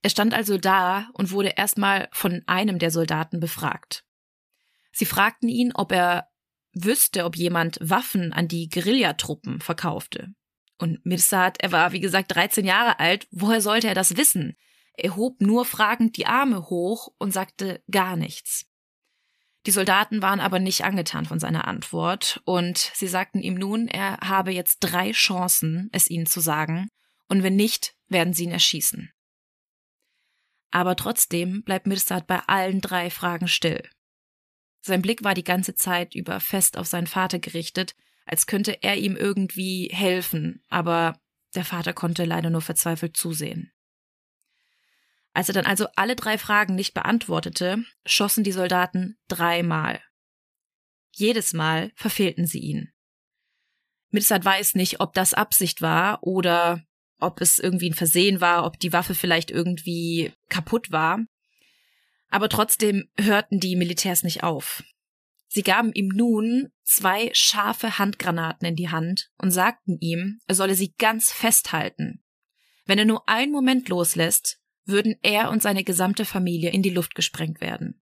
Er 0.01 0.09
stand 0.09 0.33
also 0.33 0.57
da 0.57 1.09
und 1.13 1.31
wurde 1.31 1.49
erstmal 1.49 2.07
von 2.13 2.43
einem 2.45 2.79
der 2.79 2.91
Soldaten 2.91 3.39
befragt. 3.39 4.05
Sie 4.91 5.05
fragten 5.05 5.49
ihn, 5.49 5.73
ob 5.73 5.91
er 5.91 6.29
wüsste, 6.71 7.25
ob 7.25 7.35
jemand 7.35 7.77
Waffen 7.81 8.31
an 8.31 8.47
die 8.47 8.69
Guerillatruppen 8.69 9.59
verkaufte. 9.59 10.33
Und 10.77 11.05
Mirsad, 11.05 11.57
er 11.61 11.71
war 11.71 11.91
wie 11.91 11.99
gesagt 11.99 12.33
13 12.35 12.65
Jahre 12.65 12.99
alt, 12.99 13.27
woher 13.31 13.61
sollte 13.61 13.87
er 13.87 13.95
das 13.95 14.17
wissen? 14.17 14.55
Er 14.93 15.15
hob 15.15 15.41
nur 15.41 15.65
fragend 15.65 16.17
die 16.17 16.25
Arme 16.25 16.69
hoch 16.69 17.09
und 17.17 17.31
sagte 17.31 17.83
gar 17.89 18.15
nichts. 18.15 18.65
Die 19.65 19.71
Soldaten 19.71 20.21
waren 20.21 20.39
aber 20.39 20.59
nicht 20.59 20.85
angetan 20.85 21.25
von 21.25 21.39
seiner 21.39 21.67
Antwort 21.67 22.41
und 22.45 22.77
sie 22.77 23.07
sagten 23.07 23.41
ihm 23.41 23.55
nun, 23.55 23.87
er 23.87 24.17
habe 24.21 24.51
jetzt 24.51 24.79
drei 24.79 25.11
Chancen, 25.11 25.89
es 25.91 26.09
ihnen 26.09 26.25
zu 26.25 26.39
sagen, 26.39 26.89
und 27.27 27.43
wenn 27.43 27.55
nicht, 27.55 27.95
werden 28.07 28.33
sie 28.33 28.45
ihn 28.45 28.51
erschießen. 28.51 29.11
Aber 30.71 30.95
trotzdem 30.95 31.63
bleibt 31.63 31.87
Mirsad 31.87 32.27
bei 32.27 32.39
allen 32.47 32.81
drei 32.81 33.09
Fragen 33.09 33.47
still. 33.47 33.89
Sein 34.81 35.01
Blick 35.01 35.23
war 35.23 35.33
die 35.33 35.43
ganze 35.43 35.75
Zeit 35.75 36.15
über 36.15 36.39
fest 36.39 36.77
auf 36.77 36.87
seinen 36.87 37.07
Vater 37.07 37.39
gerichtet, 37.39 37.95
als 38.27 38.45
könnte 38.45 38.83
er 38.83 38.97
ihm 38.97 39.15
irgendwie 39.15 39.89
helfen, 39.91 40.61
aber 40.69 41.19
der 41.55 41.65
Vater 41.65 41.93
konnte 41.93 42.25
leider 42.25 42.49
nur 42.49 42.61
verzweifelt 42.61 43.15
zusehen. 43.15 43.71
Als 45.33 45.49
er 45.49 45.53
dann 45.53 45.65
also 45.65 45.87
alle 45.95 46.15
drei 46.15 46.37
Fragen 46.37 46.75
nicht 46.75 46.93
beantwortete, 46.93 47.83
schossen 48.05 48.43
die 48.43 48.51
Soldaten 48.51 49.17
dreimal. 49.27 50.01
Jedes 51.11 51.53
Mal 51.53 51.91
verfehlten 51.95 52.45
sie 52.45 52.59
ihn. 52.59 52.91
Mirsad 54.09 54.43
weiß 54.43 54.75
nicht, 54.75 54.99
ob 54.99 55.13
das 55.13 55.33
Absicht 55.33 55.81
war 55.81 56.23
oder 56.23 56.83
ob 57.19 57.41
es 57.41 57.59
irgendwie 57.59 57.89
ein 57.89 57.95
Versehen 57.95 58.41
war, 58.41 58.65
ob 58.65 58.79
die 58.79 58.93
Waffe 58.93 59.15
vielleicht 59.15 59.51
irgendwie 59.51 60.31
kaputt 60.49 60.91
war. 60.91 61.19
Aber 62.29 62.49
trotzdem 62.49 63.09
hörten 63.17 63.59
die 63.59 63.75
Militärs 63.75 64.23
nicht 64.23 64.43
auf. 64.43 64.83
Sie 65.47 65.63
gaben 65.63 65.93
ihm 65.93 66.09
nun 66.09 66.69
zwei 66.87 67.29
scharfe 67.33 67.99
Handgranaten 67.99 68.65
in 68.65 68.75
die 68.75 68.89
Hand 68.89 69.29
und 69.37 69.51
sagten 69.51 69.97
ihm, 69.99 70.39
er 70.47 70.55
solle 70.55 70.73
sie 70.73 70.93
ganz 70.97 71.31
festhalten. 71.31 72.23
Wenn 72.85 72.97
er 72.97 73.05
nur 73.05 73.27
einen 73.27 73.51
Moment 73.51 73.89
loslässt, 73.89 74.61
würden 74.85 75.15
er 75.21 75.49
und 75.49 75.61
seine 75.61 75.83
gesamte 75.83 76.23
Familie 76.23 76.71
in 76.71 76.81
die 76.81 76.89
Luft 76.89 77.13
gesprengt 77.13 77.59
werden. 77.59 78.01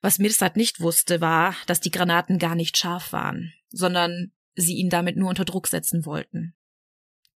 Was 0.00 0.18
Mirsad 0.18 0.56
nicht 0.56 0.80
wusste, 0.80 1.20
war, 1.20 1.54
dass 1.66 1.80
die 1.80 1.92
Granaten 1.92 2.38
gar 2.38 2.56
nicht 2.56 2.76
scharf 2.76 3.12
waren, 3.12 3.54
sondern 3.70 4.32
sie 4.56 4.74
ihn 4.74 4.90
damit 4.90 5.16
nur 5.16 5.30
unter 5.30 5.44
Druck 5.44 5.68
setzen 5.68 6.04
wollten. 6.04 6.56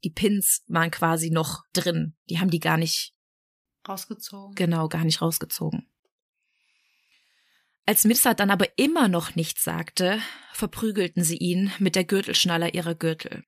Die 0.02 0.10
Pins 0.10 0.64
waren 0.66 0.90
quasi 0.90 1.30
noch 1.30 1.62
drin, 1.72 2.16
die 2.28 2.40
haben 2.40 2.50
die 2.50 2.60
gar 2.60 2.76
nicht 2.76 3.14
Rausgezogen. 3.88 4.56
genau 4.56 4.88
gar 4.88 5.04
nicht 5.04 5.22
rausgezogen. 5.22 5.88
Als 7.88 8.04
Mirsad 8.04 8.38
dann 8.38 8.50
aber 8.50 8.66
immer 8.76 9.08
noch 9.08 9.34
nichts 9.34 9.64
sagte, 9.64 10.20
verprügelten 10.52 11.24
sie 11.24 11.38
ihn 11.38 11.72
mit 11.78 11.96
der 11.96 12.04
Gürtelschnaller 12.04 12.74
ihrer 12.74 12.94
Gürtel. 12.94 13.46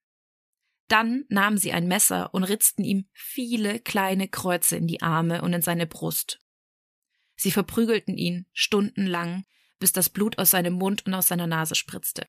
Dann 0.88 1.26
nahmen 1.28 1.58
sie 1.58 1.72
ein 1.72 1.86
Messer 1.86 2.32
und 2.32 2.44
ritzten 2.44 2.82
ihm 2.82 3.06
viele 3.12 3.80
kleine 3.80 4.28
Kreuze 4.28 4.78
in 4.78 4.86
die 4.86 5.02
Arme 5.02 5.42
und 5.42 5.52
in 5.52 5.60
seine 5.60 5.86
Brust. 5.86 6.40
Sie 7.36 7.50
verprügelten 7.50 8.16
ihn 8.16 8.46
stundenlang, 8.54 9.44
bis 9.78 9.92
das 9.92 10.08
Blut 10.08 10.38
aus 10.38 10.52
seinem 10.52 10.72
Mund 10.72 11.04
und 11.04 11.12
aus 11.12 11.28
seiner 11.28 11.46
Nase 11.46 11.74
spritzte. 11.74 12.26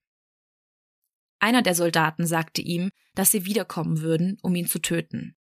Einer 1.40 1.62
der 1.62 1.76
Soldaten 1.76 2.28
sagte 2.28 2.62
ihm, 2.62 2.92
dass 3.16 3.32
sie 3.32 3.46
wiederkommen 3.46 4.02
würden, 4.02 4.38
um 4.42 4.54
ihn 4.54 4.68
zu 4.68 4.80
töten. 4.80 5.38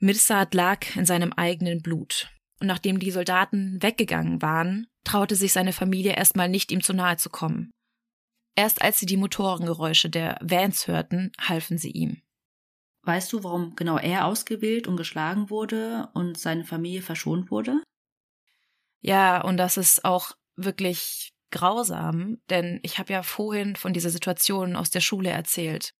Mirsad 0.00 0.52
lag 0.52 0.96
in 0.96 1.06
seinem 1.06 1.32
eigenen 1.32 1.80
Blut, 1.80 2.28
und 2.62 2.68
nachdem 2.68 3.00
die 3.00 3.10
Soldaten 3.10 3.82
weggegangen 3.82 4.40
waren, 4.40 4.86
traute 5.02 5.34
sich 5.34 5.52
seine 5.52 5.72
Familie 5.72 6.12
erstmal 6.12 6.48
nicht, 6.48 6.70
ihm 6.70 6.80
zu 6.80 6.92
nahe 6.92 7.16
zu 7.16 7.28
kommen. 7.28 7.72
Erst 8.54 8.82
als 8.82 9.00
sie 9.00 9.06
die 9.06 9.16
Motorengeräusche 9.16 10.08
der 10.08 10.38
Vans 10.40 10.86
hörten, 10.86 11.32
halfen 11.40 11.76
sie 11.76 11.90
ihm. 11.90 12.22
Weißt 13.02 13.32
du, 13.32 13.42
warum 13.42 13.74
genau 13.74 13.98
er 13.98 14.26
ausgewählt 14.26 14.86
und 14.86 14.96
geschlagen 14.96 15.50
wurde 15.50 16.08
und 16.14 16.38
seine 16.38 16.64
Familie 16.64 17.02
verschont 17.02 17.50
wurde? 17.50 17.82
Ja, 19.00 19.42
und 19.42 19.56
das 19.56 19.76
ist 19.76 20.04
auch 20.04 20.30
wirklich 20.54 21.32
grausam, 21.50 22.38
denn 22.48 22.78
ich 22.84 23.00
habe 23.00 23.12
ja 23.12 23.24
vorhin 23.24 23.74
von 23.74 23.92
dieser 23.92 24.10
Situation 24.10 24.76
aus 24.76 24.90
der 24.90 25.00
Schule 25.00 25.30
erzählt. 25.30 25.94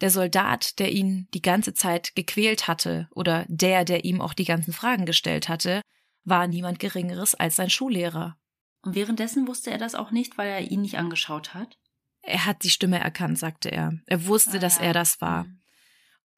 Der 0.00 0.10
Soldat, 0.10 0.78
der 0.78 0.92
ihn 0.92 1.28
die 1.32 1.42
ganze 1.42 1.72
Zeit 1.72 2.14
gequält 2.14 2.68
hatte, 2.68 3.08
oder 3.14 3.44
der, 3.48 3.84
der 3.84 4.04
ihm 4.04 4.20
auch 4.20 4.34
die 4.34 4.44
ganzen 4.44 4.72
Fragen 4.72 5.06
gestellt 5.06 5.48
hatte, 5.48 5.80
war 6.24 6.46
niemand 6.46 6.78
Geringeres 6.78 7.34
als 7.34 7.56
sein 7.56 7.70
Schullehrer. 7.70 8.36
Und 8.82 8.94
währenddessen 8.94 9.46
wusste 9.48 9.70
er 9.70 9.78
das 9.78 9.94
auch 9.94 10.10
nicht, 10.10 10.38
weil 10.38 10.48
er 10.48 10.60
ihn 10.60 10.82
nicht 10.82 10.98
angeschaut 10.98 11.54
hat? 11.54 11.78
Er 12.22 12.44
hat 12.44 12.62
die 12.64 12.70
Stimme 12.70 12.98
erkannt, 12.98 13.38
sagte 13.38 13.70
er. 13.70 13.94
Er 14.06 14.26
wusste, 14.26 14.58
Ah, 14.58 14.60
dass 14.60 14.76
ja. 14.76 14.82
er 14.82 14.92
das 14.92 15.20
war. 15.20 15.44
Mhm. 15.44 15.60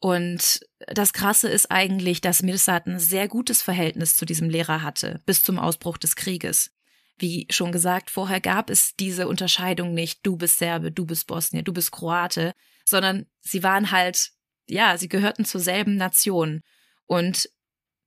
Und 0.01 0.61
das 0.87 1.13
Krasse 1.13 1.49
ist 1.49 1.71
eigentlich, 1.71 2.21
dass 2.21 2.43
Mirsad 2.43 2.87
ein 2.87 3.01
sehr 3.01 3.27
gutes 3.27 3.63
Verhältnis 3.63 4.17
zu 4.17 4.25
diesem 4.25 4.49
Lehrer 4.49 4.83
hatte, 4.83 5.21
bis 5.27 5.43
zum 5.43 5.59
Ausbruch 5.59 5.99
des 5.99 6.15
Krieges. 6.15 6.71
Wie 7.19 7.49
schon 7.51 7.73
gesagt, 7.73 8.11
vorher 8.11 8.41
gab 8.41 8.71
es 8.71 8.95
diese 8.95 9.27
Unterscheidung 9.27 9.95
nicht, 9.95 10.21
du 10.25 10.37
bist 10.37 10.59
Serbe, 10.59 10.93
du 10.93 11.05
bist 11.05 11.27
Bosnier, 11.27 11.63
du 11.63 11.73
bist 11.73 11.91
Kroate, 11.91 12.55
sondern 12.89 13.27
sie 13.41 13.63
waren 13.63 13.91
halt, 13.91 14.31
ja, 14.67 14.97
sie 14.99 15.09
gehörten 15.09 15.45
zur 15.45 15.61
selben 15.61 15.97
Nation. 15.97 16.63
Und 17.07 17.49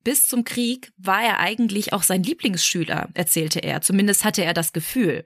bis 0.04 0.28
zum 0.28 0.44
Krieg 0.44 0.92
war 0.98 1.24
er 1.24 1.40
eigentlich 1.40 1.94
auch 1.94 2.04
sein 2.04 2.24
Lieblingsschüler, 2.24 3.10
erzählte 3.14 3.60
er, 3.60 3.82
zumindest 3.82 4.24
hatte 4.24 4.44
er 4.44 4.54
das 4.54 4.74
Gefühl. 4.74 5.26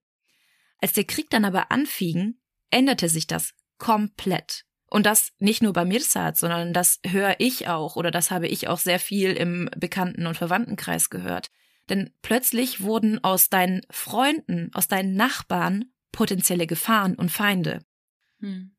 Als 0.80 0.94
der 0.94 1.06
Krieg 1.06 1.30
dann 1.30 1.46
aber 1.46 1.72
anfing, 1.72 2.36
änderte 2.70 3.10
sich 3.10 3.28
das 3.28 3.54
komplett. 3.78 4.66
Und 4.88 5.06
das 5.06 5.32
nicht 5.40 5.62
nur 5.62 5.74
bei 5.74 5.84
Mirsad, 5.84 6.38
sondern 6.38 6.72
das 6.72 7.00
höre 7.06 7.36
ich 7.40 7.68
auch 7.68 7.96
oder 7.96 8.12
das 8.12 8.32
habe 8.32 8.48
ich 8.48 8.68
auch 8.68 8.80
sehr 8.80 9.00
viel 9.00 9.32
im 9.32 9.70
Bekannten- 9.76 10.28
und 10.28 10.38
Verwandtenkreis 10.38 11.10
gehört. 11.10 11.50
Denn 11.90 12.12
plötzlich 12.22 12.82
wurden 12.82 13.24
aus 13.24 13.50
deinen 13.50 13.82
Freunden, 13.90 14.72
aus 14.74 14.88
deinen 14.88 15.16
Nachbarn 15.16 15.86
potenzielle 16.12 16.68
Gefahren 16.68 17.16
und 17.16 17.32
Feinde. 17.32 17.84
Hm. 18.40 18.75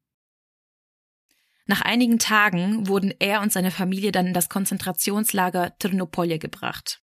Nach 1.66 1.80
einigen 1.80 2.18
Tagen 2.18 2.86
wurden 2.86 3.12
er 3.18 3.40
und 3.40 3.52
seine 3.52 3.72
Familie 3.72 4.12
dann 4.12 4.28
in 4.28 4.34
das 4.34 4.48
Konzentrationslager 4.48 5.76
Trnopolje 5.78 6.38
gebracht. 6.38 7.02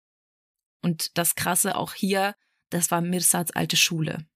Und 0.82 1.16
das 1.16 1.34
Krasse 1.34 1.76
auch 1.76 1.94
hier, 1.94 2.34
das 2.68 2.90
war 2.90 3.00
Mirsads 3.00 3.52
alte 3.52 3.76
Schule. 3.76 4.26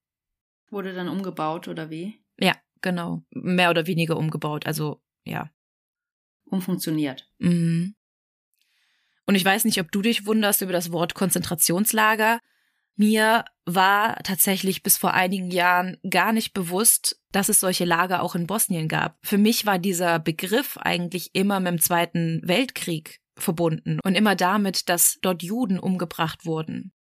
Wurde 0.71 0.95
dann 0.95 1.09
umgebaut 1.09 1.69
oder 1.69 1.91
wie? 1.91 2.25
Ja, 2.39 2.55
genau. 2.81 3.23
Mehr 3.31 3.71
oder 3.71 3.87
weniger 3.87 4.17
umgebaut, 4.17 4.67
also 4.67 5.03
ja. 5.25 5.51
umfunktioniert. 6.47 7.31
Mhm. 7.39 7.95
Und 9.27 9.35
ich 9.35 9.45
weiß 9.45 9.65
nicht, 9.65 9.81
ob 9.81 9.91
du 9.93 10.03
dich 10.03 10.27
wunderst 10.27 10.63
über 10.63 10.73
das 10.73 10.91
Wort 10.91 11.15
Konzentrationslager. 11.15 12.41
Mir 12.97 13.45
war 13.67 14.17
tatsächlich 14.23 14.83
bis 14.83 14.97
vor 14.97 15.15
einigen 15.15 15.51
Jahren 15.51 15.97
gar 16.09 16.33
nicht 16.33 16.53
bewusst, 16.53 17.21
dass 17.33 17.49
es 17.49 17.61
solche 17.61 17.85
Lager 17.85 18.23
auch 18.23 18.35
in 18.35 18.47
Bosnien 18.47 18.89
gab. 18.89 19.19
Für 19.23 19.39
mich 19.39 19.67
war 19.67 19.79
dieser 19.79 20.19
Begriff 20.19 20.77
eigentlich 20.77 21.35
immer 21.35 21.61
mit 21.61 21.73
dem 21.73 21.81
Zweiten 21.81 22.41
Weltkrieg 22.45 23.21
verbunden 23.37 23.99
und 24.05 24.15
immer 24.15 24.37
damit, 24.37 24.89
dass 24.89 25.19
dort 25.23 25.43
Juden 25.43 25.79
umgebracht 25.79 26.45
wurden. 26.47 26.93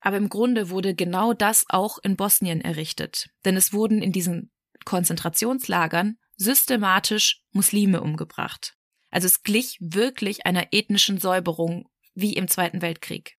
Aber 0.00 0.16
im 0.16 0.28
Grunde 0.28 0.70
wurde 0.70 0.94
genau 0.94 1.32
das 1.32 1.64
auch 1.68 1.98
in 2.02 2.16
Bosnien 2.16 2.60
errichtet, 2.60 3.28
denn 3.44 3.56
es 3.56 3.72
wurden 3.72 4.02
in 4.02 4.12
diesen 4.12 4.50
Konzentrationslagern 4.84 6.16
systematisch 6.36 7.42
Muslime 7.52 8.00
umgebracht. 8.00 8.74
Also 9.10 9.26
es 9.26 9.42
glich 9.42 9.76
wirklich 9.80 10.46
einer 10.46 10.68
ethnischen 10.72 11.18
Säuberung 11.18 11.88
wie 12.14 12.32
im 12.34 12.48
Zweiten 12.48 12.80
Weltkrieg. 12.80 13.36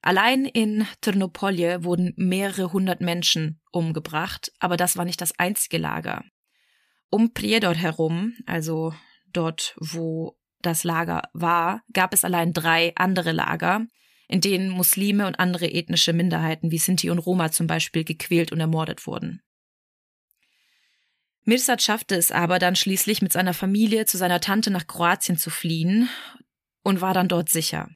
Allein 0.00 0.44
in 0.44 0.86
Ternopolje 1.00 1.84
wurden 1.84 2.14
mehrere 2.16 2.72
hundert 2.72 3.00
Menschen 3.00 3.60
umgebracht, 3.72 4.52
aber 4.60 4.76
das 4.76 4.96
war 4.96 5.04
nicht 5.04 5.20
das 5.20 5.38
einzige 5.38 5.78
Lager. 5.78 6.24
Um 7.10 7.32
Priedor 7.32 7.74
herum, 7.74 8.34
also 8.46 8.94
dort, 9.32 9.74
wo 9.78 10.38
das 10.60 10.84
Lager 10.84 11.22
war, 11.32 11.82
gab 11.92 12.12
es 12.12 12.24
allein 12.24 12.52
drei 12.52 12.92
andere 12.96 13.32
Lager, 13.32 13.86
in 14.28 14.40
denen 14.40 14.68
Muslime 14.68 15.26
und 15.26 15.40
andere 15.40 15.66
ethnische 15.66 16.12
Minderheiten 16.12 16.70
wie 16.70 16.78
Sinti 16.78 17.10
und 17.10 17.18
Roma 17.18 17.50
zum 17.50 17.66
Beispiel 17.66 18.04
gequält 18.04 18.52
und 18.52 18.60
ermordet 18.60 19.06
wurden. 19.06 19.42
Mirsad 21.44 21.82
schaffte 21.82 22.14
es 22.14 22.30
aber 22.30 22.58
dann 22.58 22.76
schließlich 22.76 23.22
mit 23.22 23.32
seiner 23.32 23.54
Familie 23.54 24.04
zu 24.04 24.18
seiner 24.18 24.40
Tante 24.40 24.70
nach 24.70 24.86
Kroatien 24.86 25.38
zu 25.38 25.48
fliehen 25.48 26.10
und 26.82 27.00
war 27.00 27.14
dann 27.14 27.28
dort 27.28 27.48
sicher. 27.48 27.88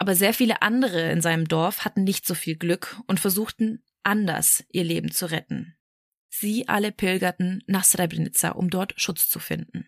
Aber 0.00 0.16
sehr 0.16 0.32
viele 0.32 0.62
andere 0.62 1.12
in 1.12 1.20
seinem 1.20 1.46
Dorf 1.46 1.84
hatten 1.84 2.04
nicht 2.04 2.26
so 2.26 2.34
viel 2.34 2.56
Glück 2.56 2.98
und 3.06 3.20
versuchten 3.20 3.84
anders 4.02 4.64
ihr 4.72 4.82
Leben 4.82 5.10
zu 5.10 5.30
retten. 5.30 5.76
Sie 6.30 6.66
alle 6.68 6.90
pilgerten 6.90 7.62
nach 7.66 7.84
Srebrenica, 7.84 8.52
um 8.52 8.70
dort 8.70 8.94
Schutz 8.96 9.28
zu 9.28 9.38
finden. 9.38 9.86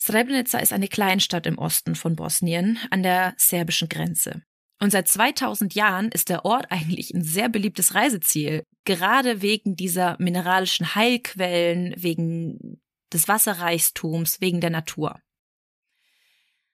Srebrenica 0.00 0.58
ist 0.58 0.72
eine 0.72 0.88
Kleinstadt 0.88 1.46
im 1.46 1.58
Osten 1.58 1.94
von 1.94 2.16
Bosnien 2.16 2.78
an 2.90 3.02
der 3.02 3.34
serbischen 3.36 3.90
Grenze. 3.90 4.42
Und 4.80 4.90
seit 4.90 5.06
2000 5.06 5.74
Jahren 5.74 6.08
ist 6.08 6.30
der 6.30 6.46
Ort 6.46 6.72
eigentlich 6.72 7.12
ein 7.12 7.22
sehr 7.22 7.50
beliebtes 7.50 7.94
Reiseziel, 7.94 8.64
gerade 8.84 9.42
wegen 9.42 9.76
dieser 9.76 10.16
mineralischen 10.18 10.94
Heilquellen, 10.94 11.94
wegen 11.98 12.80
des 13.12 13.28
Wasserreichtums, 13.28 14.40
wegen 14.40 14.62
der 14.62 14.70
Natur. 14.70 15.20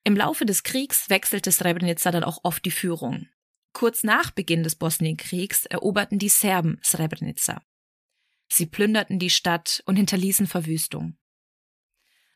Im 0.02 0.16
Laufe 0.16 0.47
des 0.47 0.62
Kriegs 0.62 1.11
wechselte 1.11 1.52
Srebrenica 1.52 2.11
dann 2.11 2.25
auch 2.25 2.40
oft 2.42 2.64
die 2.64 2.71
Führung. 2.71 3.28
Kurz 3.73 4.02
nach 4.02 4.30
Beginn 4.30 4.62
des 4.62 4.76
Bosnienkriegs 4.76 5.66
eroberten 5.66 6.19
die 6.19 6.28
Serben 6.28 6.80
Srebrenica. 6.83 7.62
Sie 8.49 8.66
plünderten 8.66 9.19
die 9.19 9.30
Stadt 9.30 9.83
und 9.87 9.97
hinterließen 9.97 10.47
Verwüstung. 10.47 11.16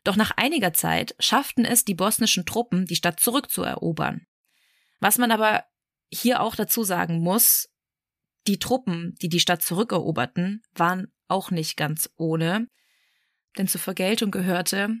Doch 0.03 0.15
nach 0.15 0.31
einiger 0.37 0.71
Zeit 0.73 1.15
schafften 1.19 1.65
es 1.65 1.83
die 1.83 1.95
bosnischen 1.95 2.45
Truppen, 2.45 2.85
die 2.85 2.95
Stadt 2.95 3.19
zurückzuerobern. 3.19 4.27
Was 4.99 5.17
man 5.17 5.31
aber 5.31 5.65
hier 6.11 6.41
auch 6.41 6.55
dazu 6.55 6.83
sagen 6.83 7.19
muss, 7.19 7.69
die 8.47 8.59
Truppen, 8.59 9.15
die 9.21 9.29
die 9.29 9.39
Stadt 9.39 9.63
zurückeroberten, 9.63 10.63
waren 10.73 11.11
auch 11.27 11.49
nicht 11.49 11.75
ganz 11.75 12.09
ohne, 12.15 12.69
denn 13.57 13.67
zur 13.67 13.81
Vergeltung 13.81 14.31
gehörte, 14.31 14.95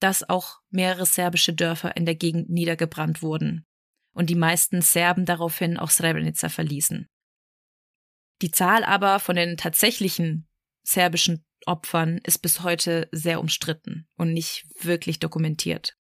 dass 0.00 0.28
auch 0.28 0.60
mehrere 0.70 1.06
serbische 1.06 1.52
Dörfer 1.52 1.96
in 1.96 2.06
der 2.06 2.14
Gegend 2.14 2.50
niedergebrannt 2.50 3.22
wurden 3.22 3.66
und 4.12 4.30
die 4.30 4.34
meisten 4.34 4.82
Serben 4.82 5.24
daraufhin 5.24 5.76
auch 5.76 5.90
Srebrenica 5.90 6.48
verließen. 6.48 7.08
Die 8.42 8.50
Zahl 8.50 8.84
aber 8.84 9.18
von 9.20 9.36
den 9.36 9.56
tatsächlichen 9.56 10.48
serbischen 10.82 11.44
Opfern 11.66 12.18
ist 12.24 12.38
bis 12.38 12.62
heute 12.62 13.08
sehr 13.12 13.40
umstritten 13.40 14.08
und 14.16 14.32
nicht 14.32 14.64
wirklich 14.80 15.18
dokumentiert. 15.18 15.96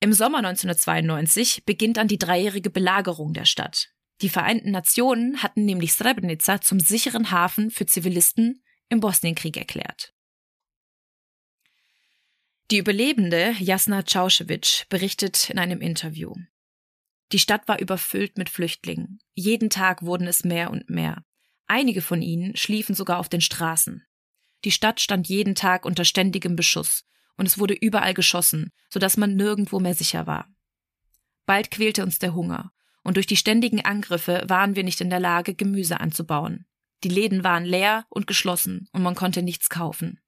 Im 0.00 0.12
Sommer 0.12 0.38
1992 0.38 1.64
beginnt 1.64 1.96
dann 1.96 2.08
die 2.08 2.18
dreijährige 2.18 2.70
Belagerung 2.70 3.32
der 3.32 3.46
Stadt. 3.46 3.90
Die 4.20 4.28
Vereinten 4.28 4.70
Nationen 4.70 5.42
hatten 5.42 5.64
nämlich 5.64 5.92
Srebrenica 5.92 6.60
zum 6.60 6.78
sicheren 6.78 7.30
Hafen 7.30 7.70
für 7.70 7.86
Zivilisten 7.86 8.62
im 8.88 9.00
Bosnienkrieg 9.00 9.56
erklärt. 9.56 10.13
Die 12.70 12.78
Überlebende 12.78 13.54
Jasna 13.58 14.02
Causchewitsch 14.02 14.88
berichtet 14.88 15.50
in 15.50 15.58
einem 15.58 15.82
Interview. 15.82 16.34
Die 17.30 17.38
Stadt 17.38 17.68
war 17.68 17.78
überfüllt 17.78 18.38
mit 18.38 18.48
Flüchtlingen. 18.48 19.18
Jeden 19.34 19.68
Tag 19.68 20.02
wurden 20.02 20.26
es 20.26 20.44
mehr 20.44 20.70
und 20.70 20.88
mehr. 20.88 21.24
Einige 21.66 22.00
von 22.00 22.22
ihnen 22.22 22.56
schliefen 22.56 22.94
sogar 22.94 23.18
auf 23.18 23.28
den 23.28 23.42
Straßen. 23.42 24.06
Die 24.64 24.70
Stadt 24.70 25.00
stand 25.00 25.28
jeden 25.28 25.54
Tag 25.54 25.84
unter 25.84 26.06
ständigem 26.06 26.56
Beschuss 26.56 27.04
und 27.36 27.44
es 27.44 27.58
wurde 27.58 27.74
überall 27.74 28.14
geschossen, 28.14 28.70
so 28.88 28.98
dass 28.98 29.18
man 29.18 29.36
nirgendwo 29.36 29.78
mehr 29.78 29.94
sicher 29.94 30.26
war. 30.26 30.48
Bald 31.44 31.70
quälte 31.70 32.02
uns 32.02 32.18
der 32.18 32.34
Hunger 32.34 32.72
und 33.02 33.16
durch 33.16 33.26
die 33.26 33.36
ständigen 33.36 33.84
Angriffe 33.84 34.42
waren 34.46 34.74
wir 34.74 34.84
nicht 34.84 35.02
in 35.02 35.10
der 35.10 35.20
Lage, 35.20 35.54
Gemüse 35.54 36.00
anzubauen. 36.00 36.64
Die 37.02 37.10
Läden 37.10 37.44
waren 37.44 37.66
leer 37.66 38.06
und 38.08 38.26
geschlossen 38.26 38.88
und 38.92 39.02
man 39.02 39.14
konnte 39.14 39.42
nichts 39.42 39.68
kaufen. 39.68 40.20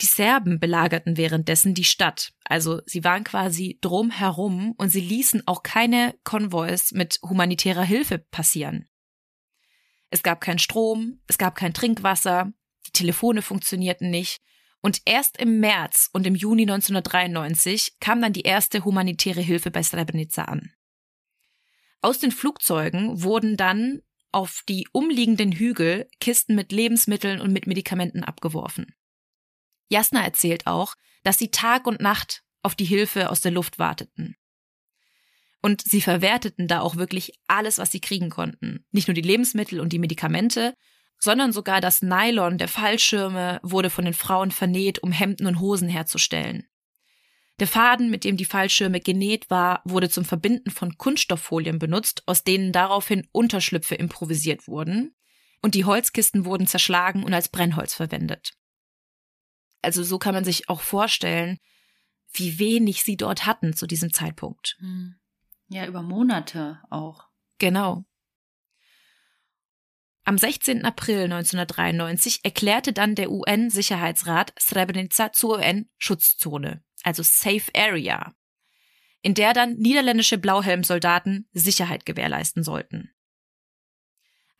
Die 0.00 0.06
Serben 0.06 0.60
belagerten 0.60 1.16
währenddessen 1.16 1.74
die 1.74 1.84
Stadt, 1.84 2.32
also 2.44 2.80
sie 2.86 3.02
waren 3.02 3.24
quasi 3.24 3.78
drumherum 3.80 4.74
und 4.78 4.90
sie 4.90 5.00
ließen 5.00 5.42
auch 5.46 5.64
keine 5.64 6.14
Konvois 6.22 6.92
mit 6.92 7.18
humanitärer 7.22 7.82
Hilfe 7.82 8.18
passieren. 8.18 8.88
Es 10.10 10.22
gab 10.22 10.40
keinen 10.40 10.60
Strom, 10.60 11.20
es 11.26 11.36
gab 11.36 11.56
kein 11.56 11.74
Trinkwasser, 11.74 12.52
die 12.86 12.92
Telefone 12.92 13.42
funktionierten 13.42 14.08
nicht 14.08 14.40
und 14.80 15.02
erst 15.04 15.36
im 15.38 15.58
März 15.58 16.08
und 16.12 16.26
im 16.26 16.36
Juni 16.36 16.62
1993 16.62 17.96
kam 18.00 18.22
dann 18.22 18.32
die 18.32 18.42
erste 18.42 18.84
humanitäre 18.84 19.40
Hilfe 19.40 19.72
bei 19.72 19.82
Srebrenica 19.82 20.44
an. 20.44 20.72
Aus 22.00 22.20
den 22.20 22.30
Flugzeugen 22.30 23.22
wurden 23.22 23.56
dann 23.56 24.02
auf 24.30 24.62
die 24.68 24.86
umliegenden 24.92 25.52
Hügel 25.52 26.08
Kisten 26.20 26.54
mit 26.54 26.70
Lebensmitteln 26.70 27.40
und 27.40 27.52
mit 27.52 27.66
Medikamenten 27.66 28.22
abgeworfen. 28.22 28.94
Jasna 29.88 30.22
erzählt 30.22 30.66
auch, 30.66 30.94
dass 31.22 31.38
sie 31.38 31.50
Tag 31.50 31.86
und 31.86 32.00
Nacht 32.00 32.42
auf 32.62 32.74
die 32.74 32.84
Hilfe 32.84 33.30
aus 33.30 33.40
der 33.40 33.52
Luft 33.52 33.78
warteten. 33.78 34.36
Und 35.60 35.82
sie 35.82 36.00
verwerteten 36.00 36.68
da 36.68 36.80
auch 36.80 36.96
wirklich 36.96 37.32
alles, 37.48 37.78
was 37.78 37.90
sie 37.90 38.00
kriegen 38.00 38.30
konnten. 38.30 38.86
Nicht 38.92 39.08
nur 39.08 39.14
die 39.14 39.22
Lebensmittel 39.22 39.80
und 39.80 39.92
die 39.92 39.98
Medikamente, 39.98 40.74
sondern 41.18 41.52
sogar 41.52 41.80
das 41.80 42.00
Nylon 42.00 42.58
der 42.58 42.68
Fallschirme 42.68 43.58
wurde 43.62 43.90
von 43.90 44.04
den 44.04 44.14
Frauen 44.14 44.52
vernäht, 44.52 45.02
um 45.02 45.10
Hemden 45.10 45.46
und 45.46 45.58
Hosen 45.58 45.88
herzustellen. 45.88 46.68
Der 47.58 47.66
Faden, 47.66 48.08
mit 48.08 48.22
dem 48.22 48.36
die 48.36 48.44
Fallschirme 48.44 49.00
genäht 49.00 49.50
war, 49.50 49.82
wurde 49.84 50.08
zum 50.08 50.24
Verbinden 50.24 50.70
von 50.70 50.96
Kunststofffolien 50.96 51.80
benutzt, 51.80 52.22
aus 52.26 52.44
denen 52.44 52.72
daraufhin 52.72 53.26
Unterschlüpfe 53.32 53.96
improvisiert 53.96 54.68
wurden, 54.68 55.14
und 55.60 55.74
die 55.74 55.84
Holzkisten 55.84 56.44
wurden 56.44 56.68
zerschlagen 56.68 57.24
und 57.24 57.34
als 57.34 57.48
Brennholz 57.48 57.92
verwendet. 57.92 58.57
Also 59.82 60.02
so 60.02 60.18
kann 60.18 60.34
man 60.34 60.44
sich 60.44 60.68
auch 60.68 60.80
vorstellen, 60.80 61.58
wie 62.32 62.58
wenig 62.58 63.02
sie 63.02 63.16
dort 63.16 63.46
hatten 63.46 63.74
zu 63.74 63.86
diesem 63.86 64.12
Zeitpunkt. 64.12 64.76
Hm. 64.80 65.14
Ja, 65.68 65.86
über 65.86 66.02
Monate 66.02 66.80
auch. 66.90 67.24
Genau. 67.58 68.04
Am 70.24 70.36
16. 70.36 70.84
April 70.84 71.24
1993 71.24 72.40
erklärte 72.44 72.92
dann 72.92 73.14
der 73.14 73.30
UN-Sicherheitsrat 73.30 74.52
Srebrenica 74.60 75.32
zur 75.32 75.58
UN-Schutzzone, 75.58 76.82
also 77.02 77.22
Safe 77.22 77.70
Area, 77.74 78.34
in 79.22 79.32
der 79.32 79.54
dann 79.54 79.76
niederländische 79.76 80.36
Blauhelmsoldaten 80.36 81.48
Sicherheit 81.52 82.04
gewährleisten 82.04 82.62
sollten. 82.62 83.10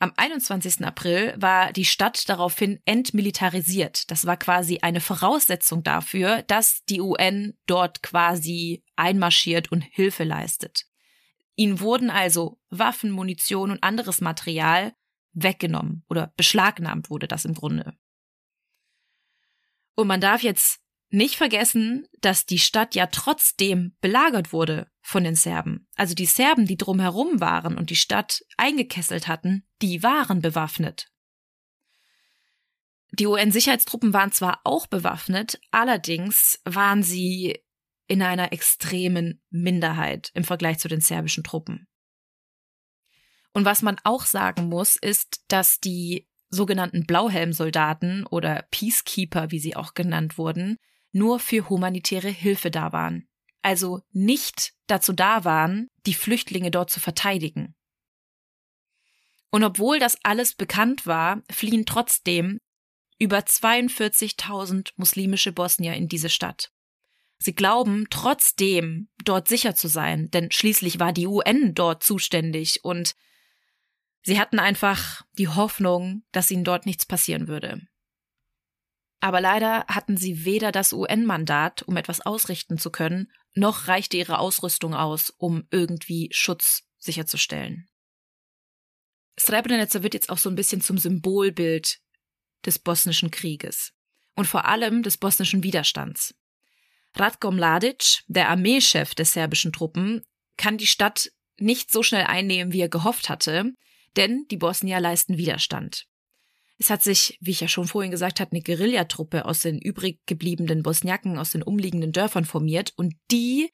Am 0.01 0.13
21. 0.17 0.85
April 0.85 1.35
war 1.39 1.73
die 1.73 1.85
Stadt 1.85 2.29
daraufhin 2.29 2.81
entmilitarisiert. 2.85 4.11
Das 4.13 4.27
war 4.27 4.37
quasi 4.37 4.79
eine 4.81 5.01
Voraussetzung 5.01 5.83
dafür, 5.83 6.43
dass 6.43 6.85
die 6.85 7.01
UN 7.01 7.59
dort 7.67 8.03
quasi 8.03 8.85
einmarschiert 8.95 9.73
und 9.73 9.83
Hilfe 9.83 10.23
leistet. 10.23 10.87
Ihnen 11.57 11.81
wurden 11.81 12.11
also 12.11 12.61
Waffen, 12.71 13.11
Munition 13.11 13.73
und 13.73 13.83
anderes 13.83 14.21
Material 14.21 14.93
weggenommen 15.33 16.05
oder 16.09 16.33
beschlagnahmt 16.37 17.11
wurde 17.11 17.27
das 17.27 17.45
im 17.45 17.55
Grunde. 17.55 17.95
Und 19.97 20.07
man 20.07 20.21
darf 20.21 20.45
jetzt 20.45 20.81
nicht 21.11 21.35
vergessen, 21.35 22.07
dass 22.21 22.47
die 22.47 22.61
Stadt 22.61 22.95
ja 22.95 23.07
trotzdem 23.07 23.97
belagert 24.01 24.53
wurde 24.53 24.89
von 25.09 25.25
den 25.25 25.37
Serben. 25.37 25.89
Also 25.97 26.15
die 26.15 26.27
Serben, 26.27 26.67
die 26.67 26.77
drumherum 26.77 27.41
waren 27.41 27.79
und 27.79 27.89
die 27.89 27.97
Stadt 27.97 28.45
eingekesselt 28.59 29.27
hatten, 29.27 29.67
die 29.81 30.03
waren 30.03 30.43
bewaffnet. 30.43 31.11
Die 33.13 33.27
UN-Sicherheitstruppen 33.27 34.13
waren 34.13 34.33
zwar 34.33 34.61
auch 34.65 34.87
bewaffnet, 34.87 35.61
allerdings 35.71 36.61
waren 36.67 37.03
sie 37.03 37.65
in 38.07 38.21
einer 38.21 38.53
extremen 38.53 39.41
Minderheit 39.49 40.31
im 40.35 40.45
Vergleich 40.45 40.79
zu 40.79 40.89
den 40.89 41.01
serbischen 41.01 41.43
Truppen. 41.43 41.89
Und 43.55 43.65
was 43.65 43.81
man 43.81 43.97
auch 44.05 44.27
sagen 44.27 44.69
muss, 44.69 44.97
ist, 44.97 45.43
dass 45.49 45.81
die 45.81 46.29
sogenannten 46.51 47.07
Blauhelmsoldaten 47.07 48.27
oder 48.27 48.67
Peacekeeper, 48.71 49.51
wie 49.51 49.59
sie 49.59 49.75
auch 49.75 49.95
genannt 49.95 50.37
wurden, 50.37 50.77
nur 51.13 51.41
für 51.41 51.71
humanitäre 51.71 52.29
Hilfe 52.29 52.71
da 52.71 52.93
waren. 52.93 53.27
Also 53.63 54.01
nicht 54.13 54.73
dazu 54.87 55.13
da 55.13 55.45
waren, 55.45 55.89
die 56.07 56.15
Flüchtlinge 56.15 56.71
dort 56.71 56.91
zu 56.91 57.01
verteidigen. 57.01 57.75
Und 59.51 59.65
obwohl 59.65 59.99
das 59.99 60.19
alles 60.23 60.55
bekannt 60.55 61.07
war, 61.07 61.43
fliehen 61.51 61.87
trotzdem 61.87 62.61
über 63.19 63.39
42.000 63.39 64.93
muslimische 64.97 65.53
Bosnier 65.53 65.95
in 65.95 66.09
diese 66.09 66.29
Stadt. 66.29 66.71
Sie 67.39 67.55
glauben 67.55 68.07
trotzdem, 68.11 69.09
dort 69.25 69.49
sicher 69.49 69.75
zu 69.75 69.89
sein, 69.89 70.31
denn 70.31 70.51
schließlich 70.51 70.99
war 70.99 71.13
die 71.13 71.27
UN 71.27 71.73
dort 71.75 72.03
zuständig 72.03 72.85
und 72.85 73.15
sie 74.23 74.41
hatten 74.41 74.59
einfach 74.59 75.23
die 75.33 75.49
Hoffnung, 75.49 76.25
dass 76.33 76.51
ihnen 76.51 76.65
dort 76.65 76.85
nichts 76.85 77.07
passieren 77.07 77.49
würde. 77.49 77.81
Aber 79.21 79.41
leider 79.41 79.85
hatten 79.87 80.17
sie 80.17 80.45
weder 80.45 80.73
das 80.73 80.93
UN-Mandat, 80.93 81.83
um 81.83 81.97
etwas 81.97 82.21
ausrichten 82.21 82.79
zu 82.79 82.91
können, 82.91 83.33
noch 83.59 83.89
reichte 83.89 84.17
ihre 84.17 84.39
Ausrüstung 84.39 84.95
aus, 84.95 85.31
um 85.37 85.67
irgendwie 85.71 86.29
Schutz 86.33 86.83
sicherzustellen. 86.99 87.89
Srebrenica 89.39 90.03
wird 90.03 90.15
jetzt 90.15 90.31
auch 90.31 90.39
so 90.39 90.49
ein 90.49 90.57
bisschen 90.57 90.81
zum 90.81 90.99
Symbolbild 90.99 92.01
des 92.67 92.79
bosnischen 92.79 93.31
Krieges 93.31 93.93
und 94.35 94.47
vor 94.47 94.65
allem 94.65 95.03
des 95.03 95.17
bosnischen 95.17 95.63
Widerstands. 95.63 96.35
Ratko 97.15 97.51
Mladic, 97.51 98.23
der 98.27 98.49
Armeechef 98.49 99.15
der 99.15 99.25
serbischen 99.25 99.73
Truppen, 99.73 100.23
kann 100.57 100.77
die 100.77 100.87
Stadt 100.87 101.31
nicht 101.59 101.91
so 101.91 102.03
schnell 102.03 102.25
einnehmen, 102.25 102.73
wie 102.73 102.81
er 102.81 102.89
gehofft 102.89 103.29
hatte, 103.29 103.73
denn 104.17 104.47
die 104.51 104.57
Bosnier 104.57 105.01
leisten 105.01 105.37
Widerstand. 105.37 106.08
Es 106.79 106.91
hat 106.91 107.03
sich, 107.03 107.37
wie 107.41 107.51
ich 107.51 107.61
ja 107.61 107.69
schon 107.69 107.89
vorhin 107.89 108.13
gesagt 108.13 108.39
habe, 108.39 108.53
eine 108.53 108.63
Guerillatruppe 108.63 109.45
aus 109.45 109.61
den 109.61 109.81
übrig 109.81 110.21
gebliebenen 110.27 110.83
Bosniaken 110.83 111.37
aus 111.37 111.51
den 111.51 111.63
umliegenden 111.63 112.13
Dörfern 112.13 112.45
formiert 112.45 112.93
und 112.97 113.15
die 113.33 113.71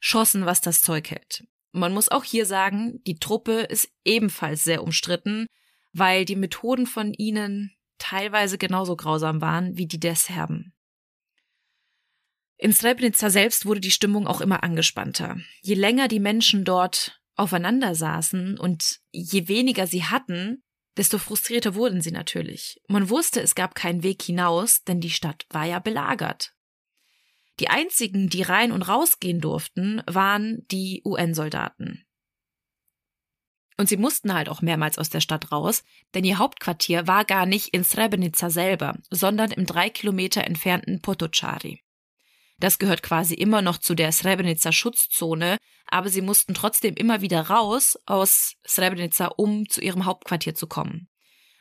schossen, 0.00 0.46
was 0.46 0.62
das 0.62 0.80
Zeug 0.80 1.10
hält. 1.10 1.44
Man 1.72 1.92
muss 1.92 2.08
auch 2.08 2.24
hier 2.24 2.46
sagen, 2.46 3.02
die 3.06 3.18
Truppe 3.18 3.60
ist 3.60 3.90
ebenfalls 4.04 4.64
sehr 4.64 4.82
umstritten, 4.82 5.46
weil 5.92 6.24
die 6.24 6.36
Methoden 6.36 6.86
von 6.86 7.12
ihnen 7.12 7.76
teilweise 7.98 8.56
genauso 8.56 8.96
grausam 8.96 9.40
waren 9.42 9.76
wie 9.76 9.86
die 9.86 10.00
der 10.00 10.16
Serben. 10.16 10.72
In 12.56 12.72
Srebrenica 12.72 13.30
selbst 13.30 13.66
wurde 13.66 13.80
die 13.80 13.90
Stimmung 13.90 14.26
auch 14.26 14.40
immer 14.40 14.64
angespannter. 14.64 15.36
Je 15.60 15.74
länger 15.74 16.08
die 16.08 16.20
Menschen 16.20 16.64
dort 16.64 17.20
aufeinander 17.36 17.94
saßen 17.94 18.58
und 18.58 19.00
je 19.12 19.46
weniger 19.46 19.86
sie 19.86 20.04
hatten, 20.04 20.64
desto 20.98 21.16
frustrierter 21.18 21.74
wurden 21.74 22.02
sie 22.02 22.10
natürlich. 22.10 22.80
Man 22.88 23.08
wusste, 23.08 23.40
es 23.40 23.54
gab 23.54 23.74
keinen 23.74 24.02
Weg 24.02 24.20
hinaus, 24.22 24.84
denn 24.84 25.00
die 25.00 25.10
Stadt 25.10 25.46
war 25.50 25.64
ja 25.64 25.78
belagert. 25.78 26.52
Die 27.60 27.68
einzigen, 27.68 28.28
die 28.28 28.42
rein 28.42 28.72
und 28.72 28.82
rausgehen 28.82 29.40
durften, 29.40 30.02
waren 30.06 30.66
die 30.70 31.02
UN-Soldaten. 31.04 32.04
Und 33.76 33.88
sie 33.88 33.96
mussten 33.96 34.34
halt 34.34 34.48
auch 34.48 34.60
mehrmals 34.60 34.98
aus 34.98 35.08
der 35.08 35.20
Stadt 35.20 35.52
raus, 35.52 35.84
denn 36.14 36.24
ihr 36.24 36.38
Hauptquartier 36.38 37.06
war 37.06 37.24
gar 37.24 37.46
nicht 37.46 37.68
in 37.68 37.84
Srebrenica 37.84 38.50
selber, 38.50 38.98
sondern 39.08 39.52
im 39.52 39.66
drei 39.66 39.88
Kilometer 39.88 40.44
entfernten 40.44 41.00
Potocari. 41.00 41.84
Das 42.58 42.78
gehört 42.78 43.02
quasi 43.02 43.34
immer 43.34 43.62
noch 43.62 43.78
zu 43.78 43.94
der 43.94 44.10
Srebrenica 44.10 44.72
Schutzzone, 44.72 45.58
aber 45.86 46.08
sie 46.08 46.22
mussten 46.22 46.54
trotzdem 46.54 46.94
immer 46.94 47.20
wieder 47.20 47.42
raus 47.42 47.96
aus 48.04 48.54
Srebrenica, 48.66 49.26
um 49.36 49.68
zu 49.68 49.80
ihrem 49.80 50.04
Hauptquartier 50.04 50.54
zu 50.54 50.66
kommen. 50.66 51.08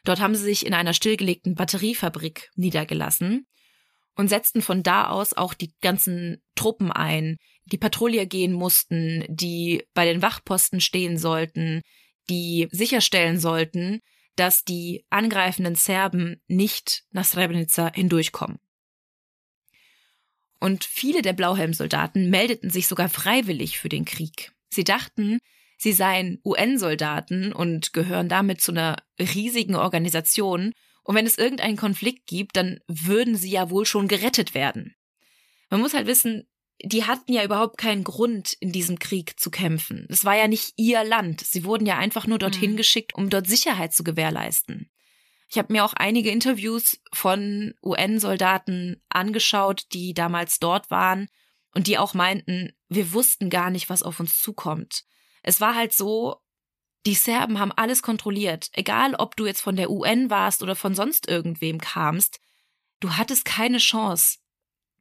Dort 0.03 0.19
haben 0.19 0.36
sie 0.36 0.43
sich 0.43 0.65
in 0.65 0.73
einer 0.73 0.93
stillgelegten 0.93 1.53
Batteriefabrik 1.53 2.49
niedergelassen 2.55 3.45
und 4.15 4.29
setzten 4.29 4.62
von 4.62 4.81
da 4.81 5.10
aus 5.10 5.33
auch 5.33 5.53
die 5.53 5.73
ganzen 5.81 6.41
Truppen 6.55 6.91
ein, 6.91 7.38
die 7.65 7.77
Patrouille 7.77 8.25
gehen 8.25 8.53
mussten, 8.53 9.23
die 9.27 9.83
bei 9.93 10.05
den 10.05 10.21
Wachposten 10.21 10.81
stehen 10.81 11.17
sollten, 11.17 11.81
die 12.29 12.67
sicherstellen 12.71 13.39
sollten, 13.39 13.99
dass 14.36 14.63
die 14.63 15.05
angreifenden 15.10 15.75
Serben 15.75 16.41
nicht 16.47 17.03
nach 17.12 17.25
Srebrenica 17.25 17.91
hindurchkommen. 17.93 18.60
Und 20.60 20.86
viele 20.86 21.22
der 21.22 21.34
Blauhelmsoldaten 21.34 22.30
meldeten 22.30 22.70
sich 22.70 22.88
sogar 22.88 23.10
freiwillig 23.10 23.78
für 23.78 23.89
den 23.89 24.06
Krieg. 24.06 24.52
Sie 24.70 24.84
dachten, 24.84 25.39
sie 25.78 25.93
seien 25.93 26.39
UN-Soldaten 26.43 27.54
und 27.54 27.93
gehören 27.93 28.30
damit 28.30 28.62
zu 28.62 28.72
einer 28.72 28.98
riesigen 29.20 29.76
Organisation. 29.76 30.74
Und 31.04 31.15
wenn 31.15 31.26
es 31.26 31.38
irgendeinen 31.38 31.78
Konflikt 31.78 32.28
gibt, 32.28 32.58
dann 32.58 32.80
würden 32.88 33.36
sie 33.36 33.52
ja 33.52 33.70
wohl 33.70 33.86
schon 33.86 34.08
gerettet 34.08 34.54
werden. 34.54 34.96
Man 35.70 35.82
muss 35.82 35.93
halt 35.93 36.08
wissen, 36.08 36.48
die 36.84 37.06
hatten 37.06 37.34
ja 37.34 37.43
überhaupt 37.43 37.78
keinen 37.78 38.04
Grund, 38.04 38.54
in 38.60 38.72
diesem 38.72 39.00
Krieg 39.00 39.39
zu 39.39 39.50
kämpfen. 39.50 40.06
Es 40.10 40.26
war 40.26 40.36
ja 40.36 40.48
nicht 40.48 40.74
ihr 40.78 41.04
Land. 41.04 41.41
Sie 41.41 41.63
wurden 41.63 41.86
ja 41.86 41.98
einfach 41.98 42.28
nur 42.28 42.38
dorthin 42.38 42.74
mhm. 42.74 42.78
geschickt, 42.78 43.15
um 43.15 43.30
dort 43.30 43.48
Sicherheit 43.48 43.93
zu 43.93 44.04
gewährleisten. 44.04 44.89
Ich 45.49 45.57
habe 45.57 45.71
mir 45.71 45.86
auch 45.86 45.93
einige 45.93 46.29
Interviews 46.29 46.99
von 47.13 47.73
UN-Soldaten 47.83 49.01
angeschaut, 49.10 49.86
die 49.93 50.13
damals 50.13 50.60
dort 50.60 50.91
waren 50.91 51.29
und 51.73 51.88
die 51.88 51.97
auch 51.97 52.13
meinten, 52.13 52.73
wir 52.89 53.13
wussten 53.13 53.49
gar 53.49 53.69
nicht, 53.69 53.89
was 53.89 54.03
auf 54.03 54.19
uns 54.19 54.39
zukommt. 54.39 55.03
Es 55.43 55.62
war 55.62 55.75
halt 55.75 55.93
so, 55.93 56.41
die 57.05 57.15
Serben 57.15 57.60
haben 57.60 57.71
alles 57.71 58.01
kontrolliert, 58.01 58.69
egal 58.73 59.15
ob 59.15 59.38
du 59.38 59.45
jetzt 59.45 59.62
von 59.62 59.77
der 59.77 59.89
UN 59.89 60.29
warst 60.29 60.62
oder 60.62 60.75
von 60.75 60.93
sonst 60.93 61.27
irgendwem 61.29 61.79
kamst, 61.79 62.41
du 62.99 63.15
hattest 63.15 63.45
keine 63.45 63.77
Chance, 63.77 64.39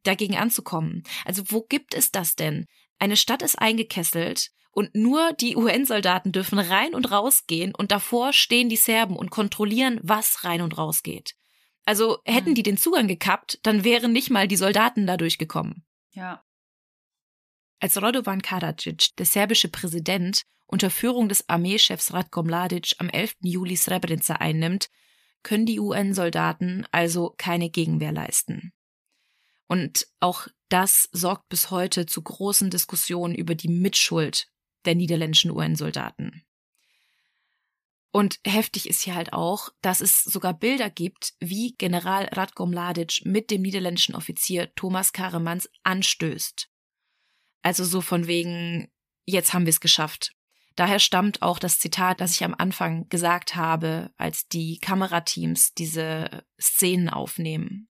dagegen 0.03 0.37
anzukommen. 0.37 1.03
Also 1.25 1.43
wo 1.47 1.63
gibt 1.63 1.93
es 1.93 2.11
das 2.11 2.35
denn? 2.35 2.65
Eine 2.99 3.17
Stadt 3.17 3.41
ist 3.41 3.59
eingekesselt, 3.59 4.51
und 4.77 4.93
nur 4.93 5.33
die 5.33 5.55
UN-Soldaten 5.55 6.31
dürfen 6.31 6.59
rein 6.59 6.93
und 6.93 7.09
rausgehen 7.09 7.73
und 7.73 7.91
davor 7.91 8.31
stehen 8.31 8.69
die 8.69 8.75
Serben 8.75 9.15
und 9.15 9.31
kontrollieren, 9.31 9.99
was 10.03 10.43
rein 10.43 10.61
und 10.61 10.77
raus 10.77 11.01
geht. 11.01 11.33
Also 11.83 12.19
hätten 12.25 12.49
hm. 12.49 12.53
die 12.53 12.61
den 12.61 12.77
Zugang 12.77 13.07
gekappt, 13.07 13.59
dann 13.63 13.83
wären 13.83 14.11
nicht 14.11 14.29
mal 14.29 14.47
die 14.47 14.55
Soldaten 14.55 15.07
da 15.07 15.17
durchgekommen. 15.17 15.83
Ja. 16.11 16.45
Als 17.79 17.99
Radovan 17.99 18.43
Karadzic, 18.43 19.15
der 19.17 19.25
serbische 19.25 19.67
Präsident, 19.67 20.43
unter 20.67 20.91
Führung 20.91 21.27
des 21.27 21.49
Armeechefs 21.49 22.13
Ratko 22.13 22.43
Mladic 22.43 22.93
am 22.99 23.09
11. 23.09 23.33
Juli 23.41 23.77
Srebrenica 23.77 24.35
einnimmt, 24.35 24.91
können 25.41 25.65
die 25.65 25.79
UN-Soldaten 25.79 26.85
also 26.91 27.33
keine 27.39 27.71
Gegenwehr 27.71 28.11
leisten. 28.11 28.73
Und 29.65 30.05
auch 30.19 30.47
das 30.69 31.09
sorgt 31.13 31.49
bis 31.49 31.71
heute 31.71 32.05
zu 32.05 32.21
großen 32.21 32.69
Diskussionen 32.69 33.33
über 33.33 33.55
die 33.55 33.69
Mitschuld 33.69 34.51
der 34.87 34.95
niederländischen 34.95 35.51
UN-Soldaten. 35.51 36.43
Und 38.11 38.39
heftig 38.45 38.89
ist 38.89 39.03
hier 39.03 39.13
halt 39.13 39.33
auch, 39.33 39.69
dass 39.81 40.01
es 40.01 40.23
sogar 40.23 40.53
Bilder 40.53 40.89
gibt, 40.89 41.33
wie 41.39 41.75
General 41.77 42.25
Ratko 42.31 42.65
Mladic 42.65 43.21
mit 43.25 43.51
dem 43.51 43.61
niederländischen 43.61 44.15
Offizier 44.15 44.73
Thomas 44.73 45.13
Karemans 45.13 45.69
anstößt. 45.83 46.67
Also 47.61 47.83
so 47.83 48.01
von 48.01 48.25
wegen, 48.25 48.87
jetzt 49.25 49.53
haben 49.53 49.65
wir 49.65 49.71
es 49.71 49.81
geschafft. 49.81 50.33
Daher 50.75 50.99
stammt 50.99 51.41
auch 51.41 51.59
das 51.59 51.79
Zitat, 51.79 52.21
das 52.21 52.31
ich 52.31 52.43
am 52.43 52.55
Anfang 52.57 53.09
gesagt 53.09 53.55
habe, 53.55 54.11
als 54.17 54.47
die 54.47 54.79
Kamerateams 54.79 55.73
diese 55.73 56.45
Szenen 56.59 57.09
aufnehmen. 57.09 57.89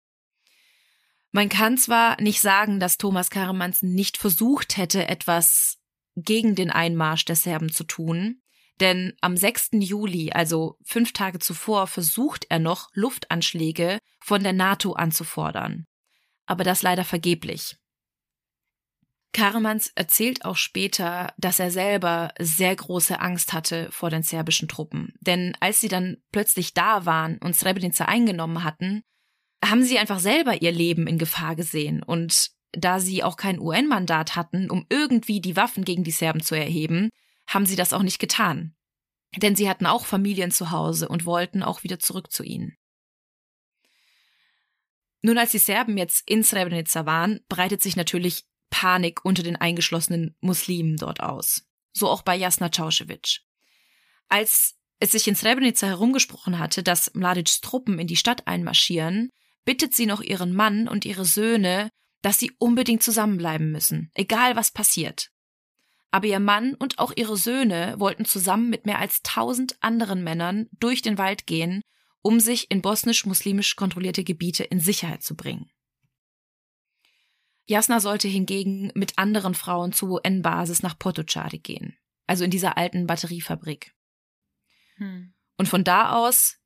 Man 1.31 1.49
kann 1.49 1.77
zwar 1.77 2.19
nicht 2.21 2.41
sagen, 2.41 2.79
dass 2.79 2.97
Thomas 2.97 3.29
Karemans 3.29 3.81
nicht 3.81 4.17
versucht 4.17 4.77
hätte, 4.77 5.07
etwas 5.07 5.79
gegen 6.15 6.55
den 6.55 6.71
Einmarsch 6.71 7.25
der 7.25 7.35
Serben 7.35 7.71
zu 7.71 7.83
tun. 7.83 8.41
Denn 8.79 9.13
am 9.21 9.37
6. 9.37 9.69
Juli, 9.73 10.31
also 10.31 10.77
fünf 10.83 11.13
Tage 11.13 11.39
zuvor, 11.39 11.87
versucht 11.87 12.45
er 12.49 12.59
noch, 12.59 12.89
Luftanschläge 12.93 13.99
von 14.19 14.43
der 14.43 14.53
NATO 14.53 14.93
anzufordern. 14.93 15.85
Aber 16.45 16.63
das 16.63 16.81
leider 16.81 17.05
vergeblich. 17.05 17.77
Karamans 19.35 19.91
erzählt 19.95 20.45
auch 20.45 20.55
später, 20.55 21.33
dass 21.37 21.59
er 21.59 21.69
selber 21.69 22.33
sehr 22.39 22.73
große 22.73 23.19
Angst 23.19 23.51
hatte 23.51 23.91
vor 23.91 24.09
den 24.09 24.23
serbischen 24.23 24.69
Truppen. 24.69 25.13
Denn 25.19 25.57
als 25.59 25.81
sie 25.81 25.89
dann 25.89 26.17
plötzlich 26.31 26.73
da 26.73 27.05
waren 27.05 27.37
und 27.39 27.53
Srebrenica 27.53 28.05
eingenommen 28.05 28.63
hatten, 28.63 29.03
haben 29.63 29.83
sie 29.83 29.99
einfach 29.99 30.19
selber 30.19 30.61
ihr 30.61 30.71
Leben 30.71 31.05
in 31.05 31.17
Gefahr 31.17 31.57
gesehen 31.57 32.01
und 32.01 32.51
da 32.77 32.99
sie 32.99 33.23
auch 33.23 33.37
kein 33.37 33.59
UN-Mandat 33.59 34.35
hatten, 34.35 34.69
um 34.69 34.85
irgendwie 34.89 35.41
die 35.41 35.55
Waffen 35.55 35.85
gegen 35.85 36.03
die 36.03 36.11
Serben 36.11 36.41
zu 36.41 36.55
erheben, 36.55 37.09
haben 37.47 37.65
sie 37.65 37.75
das 37.75 37.93
auch 37.93 38.03
nicht 38.03 38.19
getan. 38.19 38.75
Denn 39.37 39.55
sie 39.55 39.69
hatten 39.69 39.85
auch 39.85 40.05
Familien 40.05 40.51
zu 40.51 40.71
Hause 40.71 41.09
und 41.09 41.25
wollten 41.25 41.63
auch 41.63 41.83
wieder 41.83 41.99
zurück 41.99 42.31
zu 42.31 42.43
ihnen. 42.43 42.77
Nun, 45.21 45.37
als 45.37 45.51
die 45.51 45.57
Serben 45.57 45.97
jetzt 45.97 46.23
in 46.29 46.43
Srebrenica 46.43 47.05
waren, 47.05 47.39
breitet 47.49 47.81
sich 47.81 47.95
natürlich 47.95 48.43
Panik 48.69 49.25
unter 49.25 49.41
den 49.41 49.55
eingeschlossenen 49.55 50.35
Muslimen 50.39 50.97
dort 50.97 51.19
aus. 51.19 51.65
So 51.93 52.09
auch 52.09 52.21
bei 52.21 52.35
Jasna 52.35 52.69
Causchewitsch. 52.69 53.41
Als 54.27 54.75
es 54.99 55.11
sich 55.11 55.27
in 55.27 55.35
Srebrenica 55.35 55.87
herumgesprochen 55.87 56.59
hatte, 56.59 56.83
dass 56.83 57.13
Mladics 57.13 57.61
Truppen 57.61 57.99
in 57.99 58.07
die 58.07 58.15
Stadt 58.15 58.47
einmarschieren, 58.47 59.29
bittet 59.65 59.93
sie 59.93 60.05
noch 60.05 60.21
ihren 60.21 60.53
Mann 60.53 60.87
und 60.87 61.05
ihre 61.05 61.25
Söhne, 61.25 61.89
dass 62.25 62.39
sie 62.39 62.53
unbedingt 62.57 63.03
zusammenbleiben 63.03 63.71
müssen, 63.71 64.09
egal 64.15 64.55
was 64.55 64.71
passiert. 64.71 65.29
Aber 66.09 66.25
ihr 66.25 66.39
Mann 66.39 66.73
und 66.73 66.97
auch 66.97 67.13
ihre 67.15 67.37
Söhne 67.37 67.93
wollten 67.99 68.25
zusammen 68.25 68.71
mit 68.71 68.87
mehr 68.87 68.97
als 68.97 69.21
tausend 69.21 69.77
anderen 69.79 70.23
Männern 70.23 70.67
durch 70.79 71.03
den 71.03 71.19
Wald 71.19 71.45
gehen, 71.45 71.81
um 72.23 72.39
sich 72.39 72.71
in 72.71 72.81
bosnisch-muslimisch 72.81 73.75
kontrollierte 73.75 74.23
Gebiete 74.23 74.63
in 74.63 74.79
Sicherheit 74.79 75.21
zu 75.21 75.35
bringen. 75.35 75.69
Jasna 77.67 77.99
sollte 77.99 78.27
hingegen 78.27 78.91
mit 78.95 79.19
anderen 79.19 79.53
Frauen 79.53 79.93
zur 79.93 80.13
UN-Basis 80.13 80.81
nach 80.81 80.97
Potocari 80.97 81.59
gehen, 81.59 81.95
also 82.25 82.43
in 82.43 82.49
dieser 82.49 82.75
alten 82.75 83.05
Batteriefabrik. 83.05 83.93
Hm. 84.95 85.35
Und 85.57 85.67
von 85.67 85.83
da 85.83 86.13
aus 86.13 86.57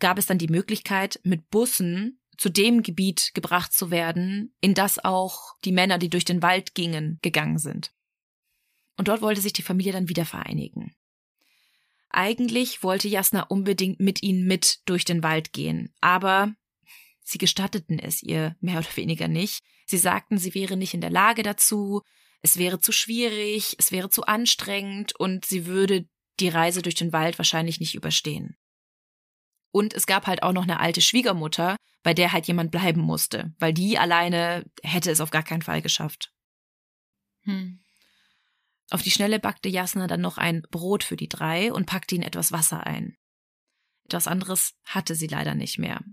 gab 0.00 0.18
es 0.18 0.26
dann 0.26 0.38
die 0.38 0.48
Möglichkeit, 0.48 1.20
mit 1.22 1.50
Bussen 1.50 2.20
zu 2.38 2.48
dem 2.48 2.82
Gebiet 2.82 3.32
gebracht 3.34 3.72
zu 3.72 3.90
werden, 3.90 4.54
in 4.60 4.74
das 4.74 5.04
auch 5.04 5.56
die 5.64 5.72
Männer, 5.72 5.98
die 5.98 6.10
durch 6.10 6.24
den 6.24 6.42
Wald 6.42 6.74
gingen, 6.74 7.18
gegangen 7.22 7.58
sind. 7.58 7.92
Und 8.96 9.08
dort 9.08 9.22
wollte 9.22 9.40
sich 9.40 9.52
die 9.52 9.62
Familie 9.62 9.92
dann 9.92 10.08
wieder 10.08 10.24
vereinigen. 10.24 10.94
Eigentlich 12.10 12.82
wollte 12.82 13.08
Jasna 13.08 13.42
unbedingt 13.42 13.98
mit 13.98 14.22
ihnen 14.22 14.46
mit 14.46 14.78
durch 14.86 15.04
den 15.04 15.22
Wald 15.22 15.52
gehen, 15.52 15.92
aber 16.00 16.54
sie 17.22 17.38
gestatteten 17.38 17.98
es 17.98 18.22
ihr 18.22 18.56
mehr 18.60 18.78
oder 18.78 18.96
weniger 18.96 19.26
nicht. 19.26 19.64
Sie 19.86 19.98
sagten, 19.98 20.38
sie 20.38 20.54
wäre 20.54 20.76
nicht 20.76 20.94
in 20.94 21.00
der 21.00 21.10
Lage 21.10 21.42
dazu, 21.42 22.02
es 22.40 22.56
wäre 22.56 22.78
zu 22.78 22.92
schwierig, 22.92 23.74
es 23.78 23.90
wäre 23.90 24.10
zu 24.10 24.24
anstrengend 24.24 25.18
und 25.18 25.44
sie 25.44 25.66
würde 25.66 26.08
die 26.40 26.48
Reise 26.48 26.82
durch 26.82 26.94
den 26.94 27.12
Wald 27.12 27.38
wahrscheinlich 27.38 27.80
nicht 27.80 27.94
überstehen. 27.94 28.56
Und 29.74 29.92
es 29.92 30.06
gab 30.06 30.28
halt 30.28 30.44
auch 30.44 30.52
noch 30.52 30.62
eine 30.62 30.78
alte 30.78 31.00
Schwiegermutter, 31.00 31.74
bei 32.04 32.14
der 32.14 32.32
halt 32.32 32.46
jemand 32.46 32.70
bleiben 32.70 33.00
musste, 33.00 33.52
weil 33.58 33.74
die 33.74 33.98
alleine 33.98 34.64
hätte 34.84 35.10
es 35.10 35.20
auf 35.20 35.30
gar 35.30 35.42
keinen 35.42 35.62
Fall 35.62 35.82
geschafft. 35.82 36.32
Hm. 37.42 37.80
Auf 38.90 39.02
die 39.02 39.10
Schnelle 39.10 39.40
backte 39.40 39.68
Jasna 39.68 40.06
dann 40.06 40.20
noch 40.20 40.38
ein 40.38 40.62
Brot 40.70 41.02
für 41.02 41.16
die 41.16 41.28
drei 41.28 41.72
und 41.72 41.86
packte 41.86 42.14
ihnen 42.14 42.22
etwas 42.22 42.52
Wasser 42.52 42.86
ein. 42.86 43.16
Etwas 44.04 44.28
anderes 44.28 44.74
hatte 44.84 45.16
sie 45.16 45.26
leider 45.26 45.56
nicht 45.56 45.80
mehr. 45.80 46.04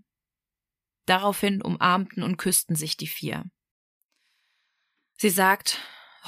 Daraufhin 1.05 1.61
umarmten 1.61 2.23
und 2.23 2.37
küssten 2.37 2.75
sich 2.75 2.97
die 2.97 3.05
vier. 3.05 3.45
Sie 5.17 5.29
sagt, 5.29 5.77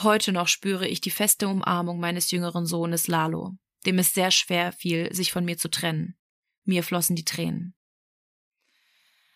heute 0.03 0.33
noch 0.33 0.47
spüre 0.47 0.87
ich 0.87 1.01
die 1.01 1.09
feste 1.09 1.47
Umarmung 1.47 1.99
meines 1.99 2.29
jüngeren 2.29 2.67
Sohnes 2.67 3.07
Lalo, 3.07 3.57
dem 3.87 3.97
es 3.97 4.13
sehr 4.13 4.29
schwer 4.29 4.71
fiel, 4.71 5.11
sich 5.15 5.31
von 5.31 5.43
mir 5.43 5.57
zu 5.57 5.71
trennen. 5.71 6.15
Mir 6.63 6.83
flossen 6.83 7.15
die 7.15 7.25
Tränen. 7.25 7.75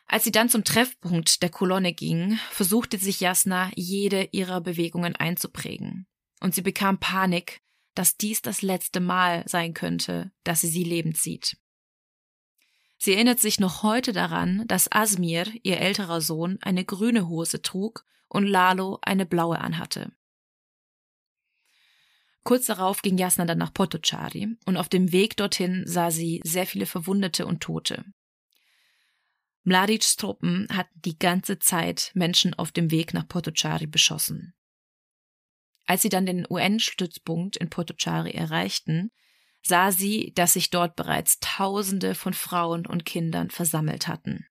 Als 0.05 0.23
sie 0.23 0.31
dann 0.31 0.49
zum 0.49 0.63
Treffpunkt 0.63 1.41
der 1.41 1.49
Kolonne 1.49 1.93
ging, 1.93 2.39
versuchte 2.51 2.97
sich 2.97 3.19
Jasna, 3.19 3.71
jede 3.75 4.29
ihrer 4.31 4.61
Bewegungen 4.61 5.15
einzuprägen. 5.15 6.07
Und 6.39 6.55
sie 6.55 6.61
bekam 6.61 6.99
Panik, 6.99 7.61
dass 7.93 8.15
dies 8.15 8.41
das 8.41 8.61
letzte 8.61 8.99
Mal 9.01 9.43
sein 9.47 9.73
könnte, 9.73 10.31
dass 10.43 10.61
sie 10.61 10.69
sie 10.69 10.83
lebend 10.83 11.17
sieht. 11.17 11.57
Sie 12.97 13.13
erinnert 13.13 13.39
sich 13.39 13.59
noch 13.59 13.83
heute 13.83 14.13
daran, 14.13 14.65
dass 14.67 14.91
Asmir, 14.91 15.45
ihr 15.63 15.79
älterer 15.79 16.21
Sohn, 16.21 16.57
eine 16.61 16.85
grüne 16.85 17.27
Hose 17.27 17.61
trug 17.61 18.05
und 18.27 18.45
Lalo 18.45 18.99
eine 19.01 19.25
blaue 19.25 19.59
anhatte. 19.59 20.11
Kurz 22.47 22.67
darauf 22.67 23.01
ging 23.01 23.17
Jasna 23.17 23.43
dann 23.43 23.57
nach 23.57 23.73
Potocari 23.73 24.55
und 24.63 24.77
auf 24.77 24.87
dem 24.87 25.11
Weg 25.11 25.35
dorthin 25.35 25.83
sah 25.85 26.11
sie 26.11 26.39
sehr 26.45 26.65
viele 26.65 26.85
Verwundete 26.85 27.45
und 27.45 27.59
Tote. 27.59 28.05
Mladics 29.63 30.15
Truppen 30.15 30.65
hatten 30.71 30.97
die 31.01 31.19
ganze 31.19 31.59
Zeit 31.59 32.11
Menschen 32.13 32.53
auf 32.53 32.71
dem 32.71 32.89
Weg 32.89 33.13
nach 33.13 33.27
Potocari 33.27 33.85
beschossen. 33.85 34.53
Als 35.87 36.03
sie 36.03 36.07
dann 36.07 36.25
den 36.25 36.47
UN-Stützpunkt 36.49 37.57
in 37.57 37.69
Potocari 37.69 38.31
erreichten, 38.31 39.11
sah 39.61 39.91
sie, 39.91 40.31
dass 40.33 40.53
sich 40.53 40.69
dort 40.69 40.95
bereits 40.95 41.41
Tausende 41.41 42.15
von 42.15 42.31
Frauen 42.33 42.87
und 42.87 43.03
Kindern 43.03 43.49
versammelt 43.49 44.07
hatten. 44.07 44.47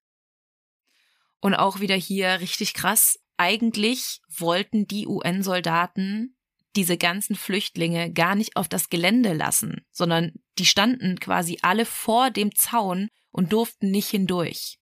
Und 1.41 1.55
auch 1.55 1.81
wieder 1.81 1.97
hier 1.97 2.41
richtig 2.41 2.75
krass. 2.75 3.19
Eigentlich 3.39 4.21
wollten 4.29 4.87
die 4.87 5.07
UN-Soldaten 5.07 6.36
diese 6.77 6.97
ganzen 6.97 7.35
Flüchtlinge 7.35 8.13
gar 8.13 8.35
nicht 8.35 8.57
auf 8.57 8.69
das 8.69 8.89
Gelände 8.89 9.33
lassen, 9.33 9.85
sondern 9.91 10.33
die 10.59 10.67
standen 10.67 11.19
quasi 11.19 11.59
alle 11.63 11.87
vor 11.87 12.31
dem 12.31 12.55
Zaun 12.55 13.09
und 13.31 13.53
durften 13.53 13.91
nicht 13.91 14.09
hindurch. 14.09 14.79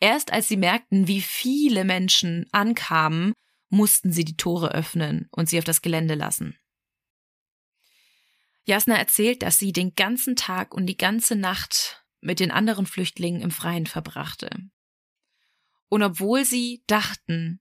Erst 0.00 0.32
als 0.32 0.48
sie 0.48 0.56
merkten, 0.56 1.08
wie 1.08 1.20
viele 1.20 1.84
Menschen 1.84 2.46
ankamen, 2.52 3.34
mussten 3.68 4.12
sie 4.12 4.24
die 4.24 4.36
Tore 4.36 4.72
öffnen 4.72 5.28
und 5.30 5.48
sie 5.48 5.58
auf 5.58 5.64
das 5.64 5.82
Gelände 5.82 6.14
lassen. 6.14 6.58
Jasna 8.64 8.96
erzählt, 8.96 9.42
dass 9.42 9.58
sie 9.58 9.72
den 9.72 9.94
ganzen 9.94 10.36
Tag 10.36 10.74
und 10.74 10.86
die 10.86 10.96
ganze 10.96 11.36
Nacht 11.36 12.04
mit 12.20 12.40
den 12.40 12.50
anderen 12.50 12.86
Flüchtlingen 12.86 13.40
im 13.40 13.50
Freien 13.50 13.86
verbrachte. 13.86 14.50
Und 15.88 16.02
obwohl 16.02 16.44
sie 16.44 16.82
dachten, 16.86 17.60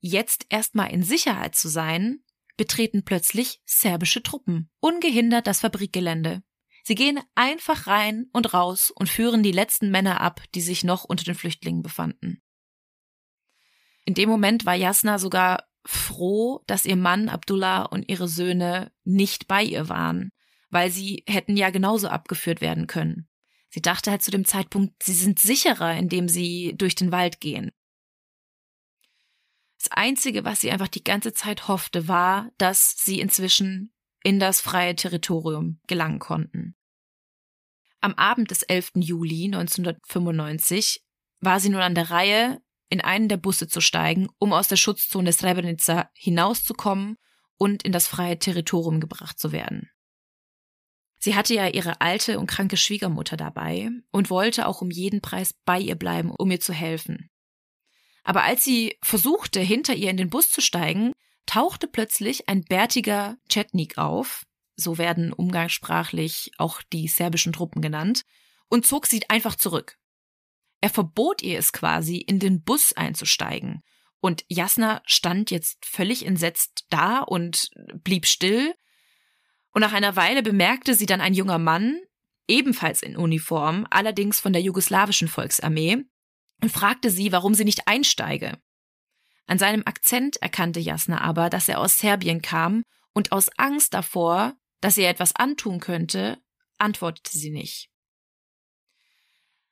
jetzt 0.00 0.46
erstmal 0.48 0.90
in 0.90 1.04
Sicherheit 1.04 1.54
zu 1.54 1.68
sein, 1.68 2.24
betreten 2.62 3.02
plötzlich 3.04 3.60
serbische 3.64 4.22
Truppen, 4.22 4.70
ungehindert 4.78 5.48
das 5.48 5.58
Fabrikgelände. 5.58 6.44
Sie 6.84 6.94
gehen 6.94 7.18
einfach 7.34 7.88
rein 7.88 8.26
und 8.32 8.54
raus 8.54 8.92
und 8.94 9.08
führen 9.08 9.42
die 9.42 9.50
letzten 9.50 9.90
Männer 9.90 10.20
ab, 10.20 10.40
die 10.54 10.60
sich 10.60 10.84
noch 10.84 11.02
unter 11.02 11.24
den 11.24 11.34
Flüchtlingen 11.34 11.82
befanden. 11.82 12.40
In 14.04 14.14
dem 14.14 14.28
Moment 14.28 14.64
war 14.64 14.76
Jasna 14.76 15.18
sogar 15.18 15.64
froh, 15.84 16.62
dass 16.68 16.84
ihr 16.84 16.94
Mann 16.94 17.28
Abdullah 17.28 17.82
und 17.82 18.08
ihre 18.08 18.28
Söhne 18.28 18.92
nicht 19.02 19.48
bei 19.48 19.64
ihr 19.64 19.88
waren, 19.88 20.30
weil 20.70 20.92
sie 20.92 21.24
hätten 21.26 21.56
ja 21.56 21.70
genauso 21.70 22.06
abgeführt 22.06 22.60
werden 22.60 22.86
können. 22.86 23.28
Sie 23.70 23.82
dachte 23.82 24.12
halt 24.12 24.22
zu 24.22 24.30
dem 24.30 24.44
Zeitpunkt, 24.44 25.02
sie 25.02 25.14
sind 25.14 25.40
sicherer, 25.40 25.96
indem 25.96 26.28
sie 26.28 26.74
durch 26.76 26.94
den 26.94 27.10
Wald 27.10 27.40
gehen. 27.40 27.72
Das 29.82 29.90
Einzige, 29.90 30.44
was 30.44 30.60
sie 30.60 30.70
einfach 30.70 30.86
die 30.86 31.02
ganze 31.02 31.32
Zeit 31.32 31.66
hoffte, 31.66 32.06
war, 32.06 32.52
dass 32.56 32.94
sie 32.98 33.18
inzwischen 33.18 33.92
in 34.22 34.38
das 34.38 34.60
freie 34.60 34.94
Territorium 34.94 35.80
gelangen 35.88 36.20
konnten. 36.20 36.76
Am 38.00 38.14
Abend 38.14 38.52
des 38.52 38.62
11. 38.62 38.92
Juli 38.94 39.46
1995 39.46 41.04
war 41.40 41.58
sie 41.58 41.68
nun 41.68 41.80
an 41.80 41.96
der 41.96 42.10
Reihe, 42.10 42.62
in 42.90 43.00
einen 43.00 43.28
der 43.28 43.38
Busse 43.38 43.66
zu 43.66 43.80
steigen, 43.80 44.28
um 44.38 44.52
aus 44.52 44.68
der 44.68 44.76
Schutzzone 44.76 45.32
Srebrenica 45.32 46.08
hinauszukommen 46.14 47.16
und 47.56 47.82
in 47.82 47.90
das 47.90 48.06
freie 48.06 48.38
Territorium 48.38 49.00
gebracht 49.00 49.40
zu 49.40 49.50
werden. 49.50 49.90
Sie 51.18 51.34
hatte 51.34 51.54
ja 51.54 51.66
ihre 51.66 52.00
alte 52.00 52.38
und 52.38 52.46
kranke 52.46 52.76
Schwiegermutter 52.76 53.36
dabei 53.36 53.90
und 54.12 54.30
wollte 54.30 54.68
auch 54.68 54.80
um 54.80 54.92
jeden 54.92 55.20
Preis 55.20 55.54
bei 55.64 55.80
ihr 55.80 55.96
bleiben, 55.96 56.30
um 56.30 56.52
ihr 56.52 56.60
zu 56.60 56.72
helfen. 56.72 57.31
Aber 58.22 58.44
als 58.44 58.64
sie 58.64 58.96
versuchte, 59.02 59.60
hinter 59.60 59.94
ihr 59.94 60.10
in 60.10 60.16
den 60.16 60.30
Bus 60.30 60.50
zu 60.50 60.60
steigen, 60.60 61.12
tauchte 61.46 61.88
plötzlich 61.88 62.48
ein 62.48 62.62
bärtiger 62.62 63.36
Chetnik 63.48 63.98
auf, 63.98 64.44
so 64.76 64.98
werden 64.98 65.32
umgangssprachlich 65.32 66.52
auch 66.58 66.82
die 66.92 67.08
serbischen 67.08 67.52
Truppen 67.52 67.82
genannt, 67.82 68.22
und 68.68 68.86
zog 68.86 69.06
sie 69.06 69.22
einfach 69.28 69.54
zurück. 69.54 69.98
Er 70.80 70.90
verbot 70.90 71.42
ihr 71.42 71.58
es 71.58 71.72
quasi, 71.72 72.16
in 72.16 72.38
den 72.38 72.62
Bus 72.62 72.92
einzusteigen. 72.92 73.82
Und 74.20 74.44
Jasna 74.48 75.02
stand 75.04 75.50
jetzt 75.50 75.84
völlig 75.84 76.24
entsetzt 76.24 76.86
da 76.90 77.18
und 77.20 77.70
blieb 78.02 78.26
still. 78.26 78.74
Und 79.72 79.80
nach 79.80 79.92
einer 79.92 80.16
Weile 80.16 80.42
bemerkte 80.42 80.94
sie 80.94 81.06
dann 81.06 81.20
ein 81.20 81.34
junger 81.34 81.58
Mann, 81.58 82.00
ebenfalls 82.48 83.02
in 83.02 83.16
Uniform, 83.16 83.86
allerdings 83.90 84.40
von 84.40 84.52
der 84.52 84.62
jugoslawischen 84.62 85.28
Volksarmee, 85.28 86.04
und 86.62 86.70
fragte 86.70 87.10
sie, 87.10 87.32
warum 87.32 87.54
sie 87.54 87.64
nicht 87.64 87.86
einsteige. 87.86 88.58
An 89.46 89.58
seinem 89.58 89.82
Akzent 89.84 90.36
erkannte 90.36 90.80
Jasna 90.80 91.20
aber, 91.20 91.50
dass 91.50 91.68
er 91.68 91.80
aus 91.80 91.98
Serbien 91.98 92.40
kam, 92.40 92.84
und 93.12 93.32
aus 93.32 93.50
Angst 93.58 93.92
davor, 93.92 94.54
dass 94.80 94.96
er 94.96 95.10
etwas 95.10 95.36
antun 95.36 95.80
könnte, 95.80 96.38
antwortete 96.78 97.36
sie 97.36 97.50
nicht. 97.50 97.90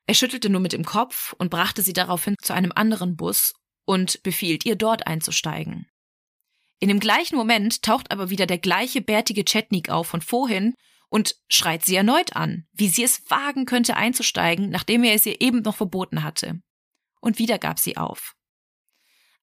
Er 0.07 0.15
schüttelte 0.15 0.51
nur 0.51 0.61
mit 0.61 0.73
dem 0.73 0.85
Kopf 0.85 1.33
und 1.35 1.51
brachte 1.51 1.83
sie 1.83 1.93
daraufhin 1.93 2.35
zu 2.43 2.53
einem 2.53 2.73
anderen 2.75 3.17
Bus 3.17 3.55
und 3.85 4.23
befiehlt 4.23 4.67
ihr, 4.67 4.77
dort 4.77 5.07
einzusteigen. 5.07 5.87
In 6.81 6.89
dem 6.89 7.01
gleichen 7.01 7.37
Moment 7.37 7.83
taucht 7.83 8.11
aber 8.11 8.31
wieder 8.31 8.47
der 8.47 8.59
gleiche 8.59 9.01
bärtige 9.01 9.45
Chetnik 9.45 9.89
auf 9.89 10.09
von 10.09 10.21
vorhin 10.21 10.75
und 11.09 11.37
schreit 11.49 11.85
sie 11.85 11.97
erneut 11.97 12.37
an, 12.37 12.67
wie 12.73 12.89
sie 12.89 13.05
es 13.05 13.23
wagen 13.31 13.67
könnte 13.67 13.97
einzusteigen, 13.97 14.71
nachdem 14.71 15.05
er 15.05 15.15
es 15.15 15.27
ihr 15.27 15.41
eben 15.41 15.63
noch 15.63 15.77
verboten 15.77 16.23
hatte. 16.23 16.61
Und 17.21 17.39
wieder 17.39 17.59
gab 17.59 17.79
sie 17.79 17.97
auf. 17.97 18.35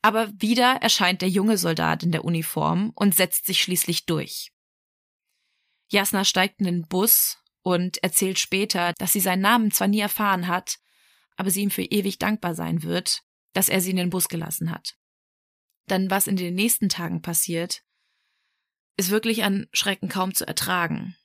Aber 0.01 0.31
wieder 0.39 0.75
erscheint 0.75 1.21
der 1.21 1.29
junge 1.29 1.57
Soldat 1.57 2.03
in 2.03 2.11
der 2.11 2.23
Uniform 2.23 2.91
und 2.95 3.15
setzt 3.15 3.45
sich 3.45 3.61
schließlich 3.61 4.05
durch. 4.05 4.51
Jasna 5.89 6.23
steigt 6.25 6.59
in 6.59 6.65
den 6.65 6.87
Bus 6.87 7.37
und 7.61 8.03
erzählt 8.03 8.39
später, 8.39 8.93
dass 8.97 9.13
sie 9.13 9.19
seinen 9.19 9.41
Namen 9.41 9.71
zwar 9.71 9.87
nie 9.87 9.99
erfahren 9.99 10.47
hat, 10.47 10.77
aber 11.35 11.49
sie 11.49 11.61
ihm 11.61 11.71
für 11.71 11.83
ewig 11.83 12.19
dankbar 12.19 12.55
sein 12.55 12.83
wird, 12.83 13.21
dass 13.53 13.69
er 13.69 13.81
sie 13.81 13.91
in 13.91 13.97
den 13.97 14.09
Bus 14.09 14.27
gelassen 14.27 14.71
hat. 14.71 14.97
Dann 15.87 16.09
was 16.09 16.27
in 16.27 16.35
den 16.35 16.55
nächsten 16.55 16.89
Tagen 16.89 17.21
passiert, 17.21 17.83
ist 18.97 19.09
wirklich 19.09 19.43
an 19.43 19.67
Schrecken 19.71 20.09
kaum 20.09 20.33
zu 20.33 20.45
ertragen. 20.45 21.15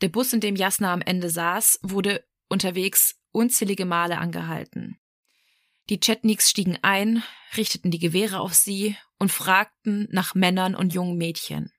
Der 0.00 0.08
Bus, 0.08 0.32
in 0.32 0.40
dem 0.40 0.56
Jasna 0.56 0.92
am 0.92 1.02
Ende 1.02 1.30
saß, 1.30 1.80
wurde 1.82 2.26
unterwegs 2.48 3.17
unzählige 3.32 3.84
Male 3.84 4.18
angehalten. 4.18 4.98
Die 5.88 6.00
Chetniks 6.00 6.50
stiegen 6.50 6.78
ein, 6.82 7.22
richteten 7.56 7.90
die 7.90 7.98
Gewehre 7.98 8.40
auf 8.40 8.54
sie 8.54 8.96
und 9.18 9.32
fragten 9.32 10.06
nach 10.10 10.34
Männern 10.34 10.74
und 10.74 10.92
jungen 10.92 11.16
Mädchen. 11.16 11.72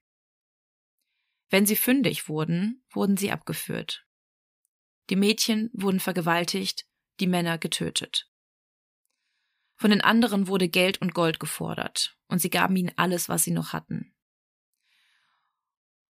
Wenn 1.49 1.65
sie 1.65 1.75
fündig 1.75 2.27
wurden, 2.27 2.83
wurden 2.91 3.17
sie 3.17 3.31
abgeführt. 3.31 4.05
Die 5.09 5.15
Mädchen 5.15 5.69
wurden 5.73 5.99
vergewaltigt, 5.99 6.85
die 7.19 7.27
Männer 7.27 7.57
getötet. 7.57 8.29
Von 9.75 9.91
den 9.91 10.01
anderen 10.01 10.47
wurde 10.47 10.69
Geld 10.69 11.01
und 11.01 11.13
Gold 11.13 11.39
gefordert, 11.39 12.17
und 12.27 12.39
sie 12.39 12.49
gaben 12.49 12.75
ihnen 12.75 12.91
alles, 12.97 13.29
was 13.29 13.43
sie 13.43 13.51
noch 13.51 13.73
hatten. 13.73 14.13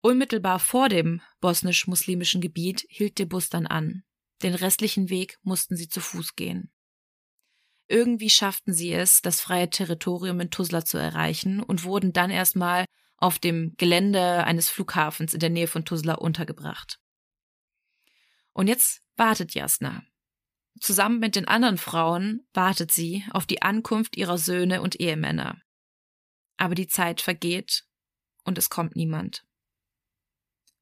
Unmittelbar 0.00 0.58
vor 0.58 0.88
dem 0.88 1.22
bosnisch-muslimischen 1.40 2.40
Gebiet 2.40 2.84
hielt 2.88 3.18
der 3.18 3.26
Bus 3.26 3.48
dann 3.48 3.66
an. 3.66 4.04
Den 4.42 4.54
restlichen 4.54 5.10
Weg 5.10 5.38
mussten 5.42 5.76
sie 5.76 5.88
zu 5.88 6.00
Fuß 6.00 6.34
gehen. 6.36 6.70
Irgendwie 7.86 8.30
schafften 8.30 8.72
sie 8.72 8.92
es, 8.92 9.20
das 9.20 9.40
freie 9.40 9.68
Territorium 9.68 10.40
in 10.40 10.50
Tuzla 10.50 10.84
zu 10.84 10.98
erreichen 10.98 11.62
und 11.62 11.84
wurden 11.84 12.12
dann 12.12 12.30
erstmal 12.30 12.86
auf 13.16 13.38
dem 13.38 13.74
Gelände 13.76 14.44
eines 14.44 14.68
Flughafens 14.68 15.34
in 15.34 15.40
der 15.40 15.50
Nähe 15.50 15.66
von 15.66 15.84
Tuzla 15.84 16.14
untergebracht. 16.14 16.98
Und 18.52 18.68
jetzt 18.68 19.02
wartet 19.16 19.54
Jasna. 19.54 20.02
Zusammen 20.80 21.20
mit 21.20 21.36
den 21.36 21.46
anderen 21.46 21.78
Frauen 21.78 22.46
wartet 22.52 22.92
sie 22.92 23.24
auf 23.30 23.46
die 23.46 23.62
Ankunft 23.62 24.16
ihrer 24.16 24.38
Söhne 24.38 24.82
und 24.82 24.98
Ehemänner. 24.98 25.60
Aber 26.56 26.74
die 26.74 26.86
Zeit 26.86 27.20
vergeht 27.20 27.84
und 28.44 28.58
es 28.58 28.70
kommt 28.70 28.96
niemand. 28.96 29.44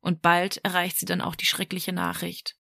Und 0.00 0.22
bald 0.22 0.58
erreicht 0.64 0.98
sie 0.98 1.06
dann 1.06 1.20
auch 1.20 1.34
die 1.34 1.46
schreckliche 1.46 1.92
Nachricht. 1.92 2.56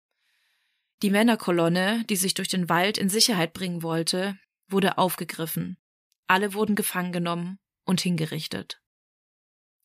Die 1.03 1.11
Männerkolonne, 1.11 2.03
die 2.09 2.15
sich 2.15 2.33
durch 2.33 2.47
den 2.47 2.69
Wald 2.69 2.97
in 2.97 3.09
Sicherheit 3.09 3.53
bringen 3.53 3.83
wollte, 3.83 4.37
wurde 4.67 4.97
aufgegriffen. 4.97 5.77
Alle 6.25 6.53
wurden 6.53 6.75
gefangen 6.75 7.11
genommen 7.11 7.59
und 7.85 8.01
hingerichtet. 8.01 8.81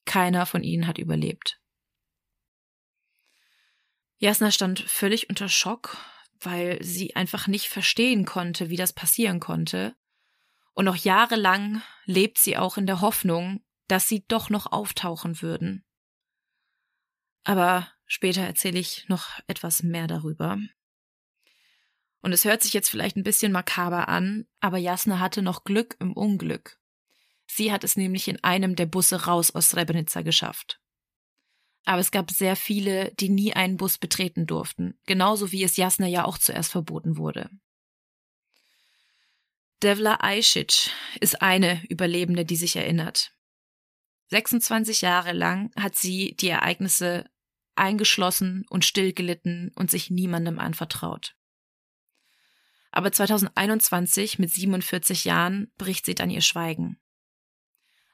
Keiner 0.07 0.47
von 0.47 0.63
ihnen 0.63 0.87
hat 0.87 0.99
überlebt. 0.99 1.61
Jasna 4.19 4.51
stand 4.51 4.81
völlig 4.81 5.29
unter 5.29 5.49
Schock, 5.49 5.99
weil 6.41 6.83
sie 6.83 7.15
einfach 7.15 7.47
nicht 7.47 7.67
verstehen 7.67 8.25
konnte, 8.25 8.71
wie 8.71 8.77
das 8.77 8.93
passieren 8.93 9.41
konnte. 9.41 9.95
Und 10.73 10.87
noch 10.87 10.97
jahrelang 10.97 11.83
lebt 12.07 12.39
sie 12.39 12.57
auch 12.57 12.79
in 12.79 12.87
der 12.87 13.01
Hoffnung, 13.01 13.63
dass 13.89 14.09
sie 14.09 14.25
doch 14.27 14.49
noch 14.49 14.73
auftauchen 14.73 15.43
würden. 15.43 15.85
Aber 17.45 17.93
später 18.07 18.43
erzähle 18.43 18.79
ich 18.79 19.09
noch 19.09 19.41
etwas 19.47 19.83
mehr 19.83 20.07
darüber. 20.07 20.59
Und 22.23 22.33
es 22.33 22.45
hört 22.45 22.63
sich 22.63 22.73
jetzt 22.73 22.89
vielleicht 22.89 23.17
ein 23.17 23.25
bisschen 23.25 23.53
makaber 23.53 24.09
an, 24.09 24.47
aber 24.61 24.79
Jasna 24.79 25.19
hatte 25.19 25.43
noch 25.43 25.65
Glück 25.65 25.97
im 25.99 26.13
Unglück. 26.13 26.79
Sie 27.47 27.73
hat 27.73 27.85
es 27.85 27.97
nämlich 27.97 28.29
in 28.29 28.43
einem 28.43 28.77
der 28.77 28.87
Busse 28.87 29.27
raus 29.27 29.51
aus 29.51 29.69
Srebrenica 29.69 30.23
geschafft. 30.23 30.81
Aber 31.85 31.99
es 31.99 32.13
gab 32.13 32.31
sehr 32.31 32.55
viele, 32.55 33.13
die 33.17 33.29
nie 33.29 33.53
einen 33.53 33.77
Bus 33.77 33.99
betreten 33.99 34.47
durften, 34.47 34.99
genauso 35.05 35.51
wie 35.51 35.65
es 35.65 35.77
Jasna 35.77 36.07
ja 36.07 36.25
auch 36.25 36.39
zuerst 36.39 36.71
verboten 36.71 37.17
wurde. 37.17 37.51
Devla 39.83 40.19
Ajcic 40.21 40.91
ist 41.21 41.43
eine 41.43 41.83
Überlebende, 41.89 42.45
die 42.45 42.55
sich 42.55 42.77
erinnert. 42.77 43.35
26 44.29 45.01
Jahre 45.01 45.33
lang 45.33 45.73
hat 45.77 45.97
sie 45.97 46.37
die 46.37 46.49
Ereignisse 46.49 47.29
eingeschlossen 47.75 48.65
und 48.71 48.85
stillgelitten 48.85 49.73
und 49.75 49.91
sich 49.91 50.09
niemandem 50.09 50.61
anvertraut. 50.61 51.35
Aber 52.93 53.11
2021 53.11 54.39
mit 54.39 54.53
47 54.53 55.25
Jahren 55.25 55.73
bricht 55.79 56.07
sie 56.07 56.15
dann 56.15 56.31
ihr 56.31 56.43
Schweigen. 56.43 56.99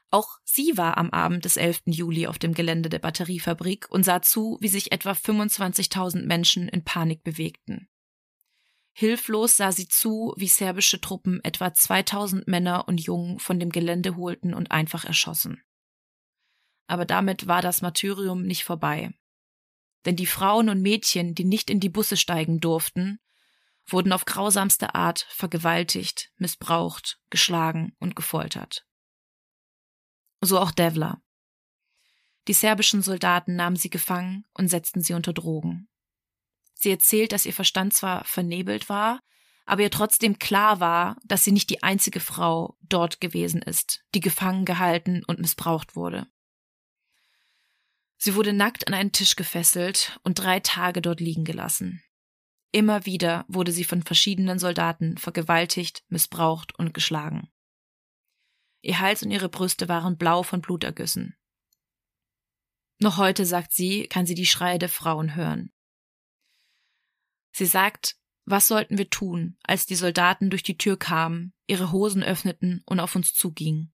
Auch 0.09 0.39
sie 0.43 0.77
war 0.77 0.97
am 0.97 1.11
Abend 1.11 1.45
des 1.45 1.57
11. 1.57 1.83
Juli 1.85 2.25
auf 2.25 2.39
dem 2.39 2.53
Gelände 2.53 2.89
der 2.89 2.99
Batteriefabrik 2.99 3.87
und 3.91 4.03
sah 4.03 4.21
zu, 4.21 4.57
wie 4.61 4.69
sich 4.69 4.91
etwa 4.91 5.11
25.000 5.11 6.25
Menschen 6.25 6.67
in 6.67 6.83
Panik 6.83 7.23
bewegten. 7.23 7.87
Hilflos 8.93 9.57
sah 9.57 9.71
sie 9.71 9.87
zu, 9.87 10.33
wie 10.35 10.47
serbische 10.47 10.99
Truppen 10.99 11.43
etwa 11.43 11.73
2000 11.73 12.47
Männer 12.47 12.87
und 12.87 12.99
Jungen 12.99 13.39
von 13.39 13.59
dem 13.59 13.69
Gelände 13.69 14.15
holten 14.15 14.53
und 14.53 14.71
einfach 14.71 15.05
erschossen. 15.05 15.61
Aber 16.87 17.05
damit 17.05 17.45
war 17.45 17.61
das 17.61 17.81
Martyrium 17.81 18.43
nicht 18.43 18.63
vorbei. 18.63 19.13
Denn 20.05 20.15
die 20.15 20.25
Frauen 20.25 20.69
und 20.69 20.81
Mädchen, 20.81 21.35
die 21.35 21.45
nicht 21.45 21.69
in 21.69 21.79
die 21.79 21.89
Busse 21.89 22.17
steigen 22.17 22.59
durften, 22.59 23.19
wurden 23.91 24.11
auf 24.11 24.25
grausamste 24.25 24.95
Art 24.95 25.25
vergewaltigt, 25.29 26.31
missbraucht, 26.37 27.19
geschlagen 27.29 27.95
und 27.99 28.15
gefoltert. 28.15 28.85
So 30.41 30.59
auch 30.59 30.71
Devla. 30.71 31.21
Die 32.47 32.53
serbischen 32.53 33.01
Soldaten 33.01 33.55
nahmen 33.55 33.75
sie 33.75 33.89
gefangen 33.89 34.45
und 34.53 34.69
setzten 34.69 35.01
sie 35.01 35.13
unter 35.13 35.33
Drogen. 35.33 35.89
Sie 36.73 36.89
erzählt, 36.89 37.31
dass 37.31 37.45
ihr 37.45 37.53
Verstand 37.53 37.93
zwar 37.93 38.23
vernebelt 38.23 38.89
war, 38.89 39.19
aber 39.65 39.83
ihr 39.83 39.91
trotzdem 39.91 40.39
klar 40.39 40.79
war, 40.79 41.17
dass 41.25 41.43
sie 41.43 41.51
nicht 41.51 41.69
die 41.69 41.83
einzige 41.83 42.19
Frau 42.19 42.77
dort 42.81 43.21
gewesen 43.21 43.61
ist, 43.61 44.03
die 44.15 44.19
gefangen 44.19 44.65
gehalten 44.65 45.23
und 45.27 45.39
missbraucht 45.39 45.95
wurde. 45.95 46.27
Sie 48.17 48.35
wurde 48.35 48.51
nackt 48.51 48.87
an 48.87 48.93
einen 48.93 49.11
Tisch 49.11 49.35
gefesselt 49.35 50.19
und 50.23 50.39
drei 50.39 50.59
Tage 50.59 51.01
dort 51.01 51.19
liegen 51.19 51.45
gelassen. 51.45 52.03
Immer 52.71 53.05
wieder 53.05 53.45
wurde 53.47 53.71
sie 53.71 53.83
von 53.83 54.03
verschiedenen 54.03 54.59
Soldaten 54.59 55.17
vergewaltigt, 55.17 56.03
missbraucht 56.07 56.77
und 56.77 56.93
geschlagen. 56.93 57.51
Ihr 58.81 58.99
Hals 58.99 59.23
und 59.23 59.31
ihre 59.31 59.49
Brüste 59.49 59.89
waren 59.89 60.17
blau 60.17 60.43
von 60.43 60.61
Blutergüssen. 60.61 61.35
Noch 62.99 63.17
heute, 63.17 63.45
sagt 63.45 63.73
sie, 63.73 64.07
kann 64.07 64.25
sie 64.25 64.35
die 64.35 64.45
Schreie 64.45 64.77
der 64.77 64.89
Frauen 64.89 65.35
hören. 65.35 65.71
Sie 67.51 67.65
sagt, 67.65 68.17
was 68.45 68.67
sollten 68.67 68.97
wir 68.97 69.09
tun, 69.09 69.57
als 69.63 69.85
die 69.85 69.95
Soldaten 69.95 70.49
durch 70.49 70.63
die 70.63 70.77
Tür 70.77 70.97
kamen, 70.97 71.53
ihre 71.67 71.91
Hosen 71.91 72.23
öffneten 72.23 72.83
und 72.85 72.99
auf 72.99 73.15
uns 73.15 73.33
zugingen? 73.33 73.93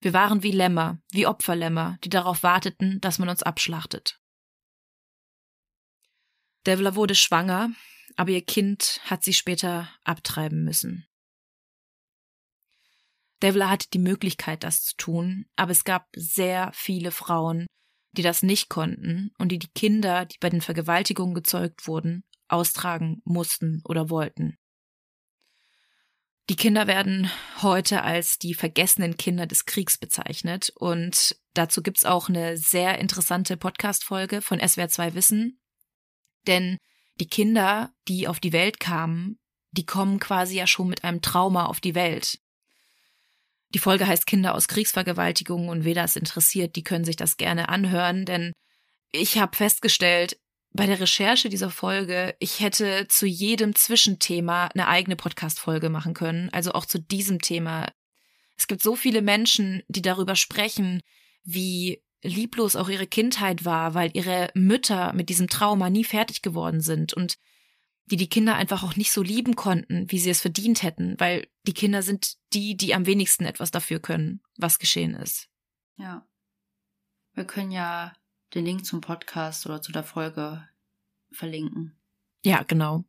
Wir 0.00 0.12
waren 0.12 0.42
wie 0.42 0.52
Lämmer, 0.52 1.00
wie 1.10 1.26
Opferlämmer, 1.26 1.98
die 2.04 2.08
darauf 2.08 2.42
warteten, 2.42 3.00
dass 3.00 3.18
man 3.18 3.28
uns 3.28 3.42
abschlachtet. 3.42 4.20
Devla 6.66 6.94
wurde 6.94 7.14
schwanger, 7.14 7.70
aber 8.16 8.30
ihr 8.30 8.44
Kind 8.44 9.00
hat 9.04 9.22
sie 9.24 9.34
später 9.34 9.88
abtreiben 10.04 10.64
müssen. 10.64 11.06
Devla 13.42 13.70
hatte 13.70 13.88
die 13.92 14.00
Möglichkeit, 14.00 14.64
das 14.64 14.82
zu 14.82 14.96
tun, 14.96 15.46
aber 15.56 15.70
es 15.70 15.84
gab 15.84 16.08
sehr 16.16 16.72
viele 16.74 17.12
Frauen, 17.12 17.66
die 18.12 18.22
das 18.22 18.42
nicht 18.42 18.68
konnten 18.68 19.30
und 19.38 19.50
die 19.52 19.58
die 19.58 19.70
Kinder, 19.74 20.24
die 20.26 20.38
bei 20.40 20.50
den 20.50 20.60
Vergewaltigungen 20.60 21.34
gezeugt 21.34 21.86
wurden, 21.86 22.24
austragen 22.48 23.22
mussten 23.24 23.80
oder 23.84 24.10
wollten. 24.10 24.56
Die 26.50 26.56
Kinder 26.56 26.86
werden 26.86 27.30
heute 27.60 28.02
als 28.02 28.38
die 28.38 28.54
vergessenen 28.54 29.18
Kinder 29.18 29.46
des 29.46 29.66
Kriegs 29.66 29.98
bezeichnet 29.98 30.72
und 30.76 31.36
dazu 31.52 31.82
gibt's 31.82 32.06
auch 32.06 32.30
eine 32.30 32.56
sehr 32.56 32.98
interessante 32.98 33.58
Podcast-Folge 33.58 34.40
von 34.40 34.58
SWR2 34.58 35.12
Wissen. 35.12 35.60
Denn 36.48 36.78
die 37.20 37.28
Kinder, 37.28 37.92
die 38.08 38.26
auf 38.26 38.40
die 38.40 38.52
Welt 38.52 38.80
kamen, 38.80 39.38
die 39.70 39.86
kommen 39.86 40.18
quasi 40.18 40.56
ja 40.56 40.66
schon 40.66 40.88
mit 40.88 41.04
einem 41.04 41.22
Trauma 41.22 41.66
auf 41.66 41.80
die 41.80 41.94
Welt. 41.94 42.40
Die 43.74 43.78
Folge 43.78 44.06
heißt 44.06 44.26
Kinder 44.26 44.54
aus 44.54 44.66
Kriegsvergewaltigungen 44.66 45.68
und 45.68 45.84
wer 45.84 45.94
das 45.94 46.16
interessiert, 46.16 46.74
die 46.74 46.82
können 46.82 47.04
sich 47.04 47.16
das 47.16 47.36
gerne 47.36 47.68
anhören, 47.68 48.24
denn 48.24 48.52
ich 49.12 49.38
habe 49.38 49.56
festgestellt, 49.56 50.38
bei 50.72 50.86
der 50.86 51.00
Recherche 51.00 51.48
dieser 51.48 51.70
Folge, 51.70 52.36
ich 52.40 52.60
hätte 52.60 53.06
zu 53.08 53.26
jedem 53.26 53.74
Zwischenthema 53.74 54.66
eine 54.66 54.86
eigene 54.86 55.16
Podcast-Folge 55.16 55.88
machen 55.88 56.14
können, 56.14 56.50
also 56.52 56.72
auch 56.72 56.84
zu 56.84 56.98
diesem 56.98 57.40
Thema. 57.40 57.90
Es 58.56 58.66
gibt 58.66 58.82
so 58.82 58.94
viele 58.94 59.22
Menschen, 59.22 59.82
die 59.88 60.02
darüber 60.02 60.36
sprechen, 60.36 61.02
wie 61.42 62.02
lieblos 62.22 62.76
auch 62.76 62.88
ihre 62.88 63.06
Kindheit 63.06 63.64
war, 63.64 63.94
weil 63.94 64.10
ihre 64.14 64.50
Mütter 64.54 65.12
mit 65.12 65.28
diesem 65.28 65.48
Trauma 65.48 65.90
nie 65.90 66.04
fertig 66.04 66.42
geworden 66.42 66.80
sind 66.80 67.14
und 67.14 67.38
die 68.06 68.16
die 68.16 68.28
Kinder 68.28 68.56
einfach 68.56 68.82
auch 68.82 68.96
nicht 68.96 69.12
so 69.12 69.22
lieben 69.22 69.54
konnten, 69.54 70.10
wie 70.10 70.18
sie 70.18 70.30
es 70.30 70.40
verdient 70.40 70.82
hätten, 70.82 71.18
weil 71.20 71.46
die 71.66 71.74
Kinder 71.74 72.02
sind 72.02 72.36
die, 72.52 72.76
die 72.76 72.94
am 72.94 73.06
wenigsten 73.06 73.44
etwas 73.44 73.70
dafür 73.70 74.00
können, 74.00 74.40
was 74.56 74.78
geschehen 74.78 75.14
ist. 75.14 75.48
Ja. 75.96 76.26
Wir 77.34 77.44
können 77.44 77.70
ja 77.70 78.14
den 78.54 78.64
Link 78.64 78.86
zum 78.86 79.00
Podcast 79.00 79.66
oder 79.66 79.82
zu 79.82 79.92
der 79.92 80.04
Folge 80.04 80.66
verlinken. 81.30 82.00
Ja, 82.42 82.62
genau. 82.62 83.04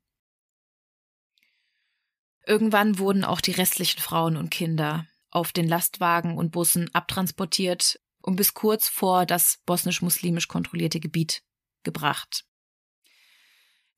Irgendwann 2.45 2.99
wurden 2.99 3.23
auch 3.23 3.41
die 3.41 3.51
restlichen 3.51 4.01
Frauen 4.01 4.35
und 4.35 4.49
Kinder 4.49 5.05
auf 5.29 5.51
den 5.51 5.67
Lastwagen 5.67 6.37
und 6.37 6.51
Bussen 6.51 6.93
abtransportiert 6.93 7.99
und 8.21 8.35
bis 8.35 8.53
kurz 8.53 8.87
vor 8.87 9.25
das 9.25 9.59
bosnisch-muslimisch 9.65 10.47
kontrollierte 10.47 10.99
Gebiet 10.99 11.41
gebracht. 11.83 12.45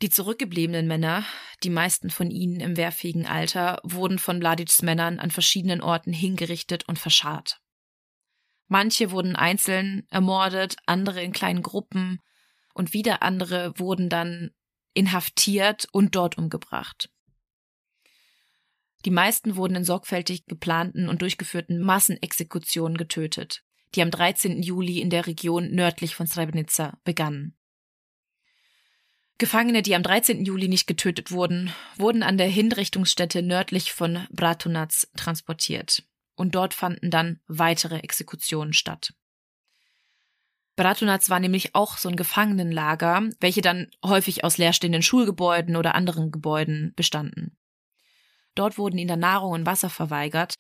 Die 0.02 0.10
zurückgebliebenen 0.10 0.88
Männer, 0.88 1.24
die 1.64 1.70
meisten 1.70 2.10
von 2.10 2.32
ihnen 2.32 2.60
im 2.60 2.76
wehrfähigen 2.76 3.28
Alter, 3.28 3.80
wurden 3.84 4.18
von 4.18 4.40
Mladics 4.40 4.82
Männern 4.82 5.20
an 5.20 5.30
verschiedenen 5.30 5.82
Orten 5.82 6.12
hingerichtet 6.12 6.88
und 6.88 6.98
verscharrt. 6.98 7.62
Manche 8.68 9.12
wurden 9.12 9.36
einzeln 9.36 10.08
ermordet, 10.10 10.78
andere 10.86 11.22
in 11.22 11.34
kleinen 11.34 11.62
Gruppen 11.62 12.20
und 12.74 12.94
wieder 12.94 13.22
andere 13.22 13.78
wurden 13.78 14.10
dann 14.10 14.52
inhaftiert 14.94 15.88
und 15.92 16.16
dort 16.16 16.38
umgebracht. 16.38 17.10
Die 19.06 19.12
meisten 19.12 19.56
wurden 19.56 19.76
in 19.76 19.84
sorgfältig 19.84 20.46
geplanten 20.46 21.10
und 21.10 21.22
durchgeführten 21.22 21.80
Massenexekutionen 21.80 22.98
getötet, 22.98 23.64
die 23.96 24.02
am 24.02 24.12
13. 24.12 24.62
Juli 24.62 25.00
in 25.00 25.10
der 25.10 25.28
Region 25.28 25.72
nördlich 25.72 26.16
von 26.16 26.28
Srebrenica 26.28 26.98
begannen. 27.04 27.58
Gefangene, 29.38 29.82
die 29.82 29.96
am 29.96 30.04
13. 30.04 30.46
Juli 30.46 30.68
nicht 30.68 30.86
getötet 30.86 31.32
wurden, 31.32 31.74
wurden 31.98 32.22
an 32.22 32.38
der 32.38 32.48
Hinrichtungsstätte 32.48 33.42
nördlich 33.42 33.92
von 33.92 34.28
Bratunac 34.30 35.08
transportiert. 35.16 36.04
Und 36.36 36.54
dort 36.54 36.74
fanden 36.74 37.10
dann 37.10 37.40
weitere 37.48 37.98
Exekutionen 37.98 38.74
statt. 38.74 39.14
Bratunac 40.76 41.30
war 41.30 41.40
nämlich 41.40 41.76
auch 41.76 41.98
so 41.98 42.08
ein 42.08 42.16
Gefangenenlager, 42.16 43.30
welche 43.40 43.62
dann 43.62 43.90
häufig 44.06 44.44
aus 44.44 44.58
leerstehenden 44.58 45.02
Schulgebäuden 45.02 45.76
oder 45.76 45.96
anderen 45.96 46.32
Gebäuden 46.32 46.94
bestanden. 46.96 47.58
Dort 48.56 48.78
wurden 48.78 48.98
ihnen 48.98 49.20
Nahrung 49.20 49.54
und 49.54 49.66
Wasser 49.66 49.90
verweigert 49.90 50.56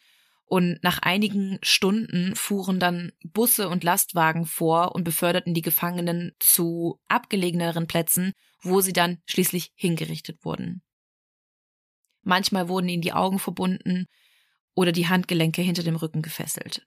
und 0.52 0.84
nach 0.84 1.00
einigen 1.00 1.60
Stunden 1.62 2.36
fuhren 2.36 2.78
dann 2.78 3.14
Busse 3.24 3.70
und 3.70 3.86
Lastwagen 3.86 4.46
vor 4.46 4.94
und 4.94 5.06
beförderten 5.06 5.54
die 5.54 5.62
Gefangenen 5.62 6.34
zu 6.40 7.00
abgelegeneren 7.08 7.88
Plätzen, 7.88 8.34
wo 8.62 8.82
sie 8.82 8.92
dann 8.92 9.22
schließlich 9.28 9.72
hingerichtet 9.76 10.44
wurden. 10.44 10.84
Manchmal 12.22 12.68
wurden 12.68 12.90
ihnen 12.90 13.02
die 13.02 13.14
Augen 13.14 13.40
verbunden 13.40 14.08
oder 14.76 14.92
die 14.92 15.08
Handgelenke 15.08 15.62
hinter 15.62 15.84
dem 15.84 15.96
Rücken 15.96 16.22
gefesselt. 16.22 16.86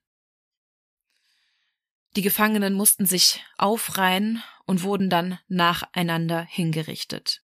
Die 2.16 2.22
Gefangenen 2.22 2.74
mussten 2.74 3.06
sich 3.06 3.42
aufreihen 3.56 4.42
und 4.66 4.82
wurden 4.82 5.08
dann 5.08 5.38
nacheinander 5.48 6.42
hingerichtet. 6.42 7.40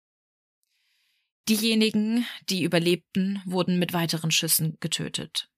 Diejenigen, 1.47 2.25
die 2.49 2.63
überlebten, 2.63 3.39
wurden 3.45 3.77
mit 3.77 3.93
weiteren 3.93 4.31
Schüssen 4.31 4.77
getötet. 4.79 5.51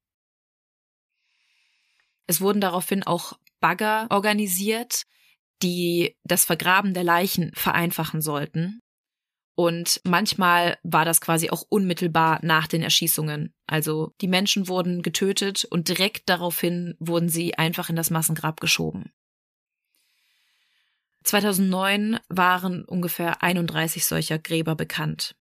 Es 2.29 2.41
wurden 2.41 2.61
daraufhin 2.61 3.01
auch 3.01 3.39
Bagger 3.59 4.05
organisiert, 4.11 5.07
die 5.63 6.15
das 6.23 6.45
Vergraben 6.45 6.93
der 6.93 7.03
Leichen 7.03 7.51
vereinfachen 7.55 8.21
sollten. 8.21 8.81
Und 9.55 9.99
manchmal 10.03 10.77
war 10.83 11.05
das 11.05 11.21
quasi 11.21 11.49
auch 11.49 11.63
unmittelbar 11.69 12.37
nach 12.43 12.67
den 12.67 12.83
Erschießungen. 12.83 13.51
Also 13.65 14.13
die 14.21 14.27
Menschen 14.27 14.67
wurden 14.67 15.01
getötet 15.01 15.65
und 15.65 15.87
direkt 15.87 16.29
daraufhin 16.29 16.95
wurden 16.99 17.29
sie 17.29 17.55
einfach 17.55 17.89
in 17.89 17.95
das 17.95 18.11
Massengrab 18.11 18.61
geschoben. 18.61 19.11
2009 21.23 22.19
waren 22.29 22.85
ungefähr 22.85 23.41
31 23.41 24.05
solcher 24.05 24.37
Gräber 24.37 24.75
bekannt. 24.75 25.35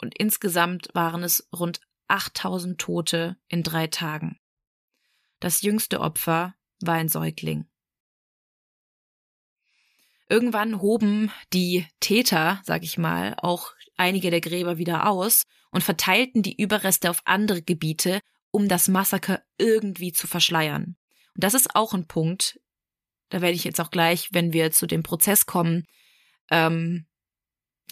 Und 0.00 0.16
insgesamt 0.18 0.88
waren 0.94 1.24
es 1.24 1.46
rund 1.54 1.82
8000 2.08 2.80
Tote 2.80 3.36
in 3.48 3.62
drei 3.62 3.86
Tagen. 3.86 4.38
Das 5.42 5.62
jüngste 5.62 5.98
Opfer 5.98 6.54
war 6.82 6.94
ein 6.94 7.08
Säugling. 7.08 7.66
Irgendwann 10.28 10.80
hoben 10.80 11.32
die 11.52 11.84
Täter, 11.98 12.62
sag 12.62 12.84
ich 12.84 12.96
mal, 12.96 13.34
auch 13.38 13.72
einige 13.96 14.30
der 14.30 14.40
Gräber 14.40 14.78
wieder 14.78 15.08
aus 15.08 15.42
und 15.72 15.82
verteilten 15.82 16.42
die 16.42 16.62
Überreste 16.62 17.10
auf 17.10 17.22
andere 17.24 17.60
Gebiete, 17.60 18.20
um 18.52 18.68
das 18.68 18.86
Massaker 18.86 19.42
irgendwie 19.58 20.12
zu 20.12 20.28
verschleiern. 20.28 20.96
Und 21.34 21.42
das 21.42 21.54
ist 21.54 21.74
auch 21.74 21.92
ein 21.92 22.06
Punkt, 22.06 22.60
da 23.30 23.40
werde 23.40 23.56
ich 23.56 23.64
jetzt 23.64 23.80
auch 23.80 23.90
gleich, 23.90 24.28
wenn 24.30 24.52
wir 24.52 24.70
zu 24.70 24.86
dem 24.86 25.02
Prozess 25.02 25.44
kommen, 25.44 25.86
ähm, 26.52 27.08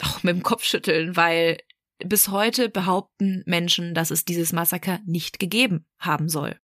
auch 0.01 0.23
mit 0.23 0.37
dem 0.37 0.43
Kopf 0.43 0.63
schütteln, 0.63 1.17
weil 1.17 1.57
bis 1.99 2.29
heute 2.29 2.69
behaupten 2.69 3.43
Menschen, 3.45 3.93
dass 3.93 4.09
es 4.09 4.23
dieses 4.23 4.53
Massaker 4.53 5.01
nicht 5.05 5.37
gegeben 5.37 5.85
haben 5.99 6.29
soll. 6.29 6.57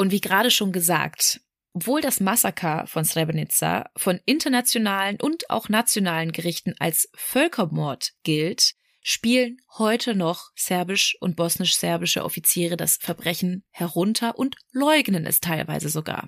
Und 0.00 0.12
wie 0.12 0.22
gerade 0.22 0.50
schon 0.50 0.72
gesagt, 0.72 1.42
obwohl 1.74 2.00
das 2.00 2.20
Massaker 2.20 2.86
von 2.86 3.04
Srebrenica 3.04 3.90
von 3.98 4.18
internationalen 4.24 5.20
und 5.20 5.50
auch 5.50 5.68
nationalen 5.68 6.32
Gerichten 6.32 6.74
als 6.78 7.10
Völkermord 7.12 8.12
gilt, 8.22 8.72
spielen 9.02 9.58
heute 9.76 10.14
noch 10.14 10.52
serbisch 10.56 11.18
und 11.20 11.36
bosnisch-serbische 11.36 12.24
Offiziere 12.24 12.78
das 12.78 12.96
Verbrechen 12.96 13.62
herunter 13.72 14.38
und 14.38 14.56
leugnen 14.72 15.26
es 15.26 15.40
teilweise 15.40 15.90
sogar. 15.90 16.26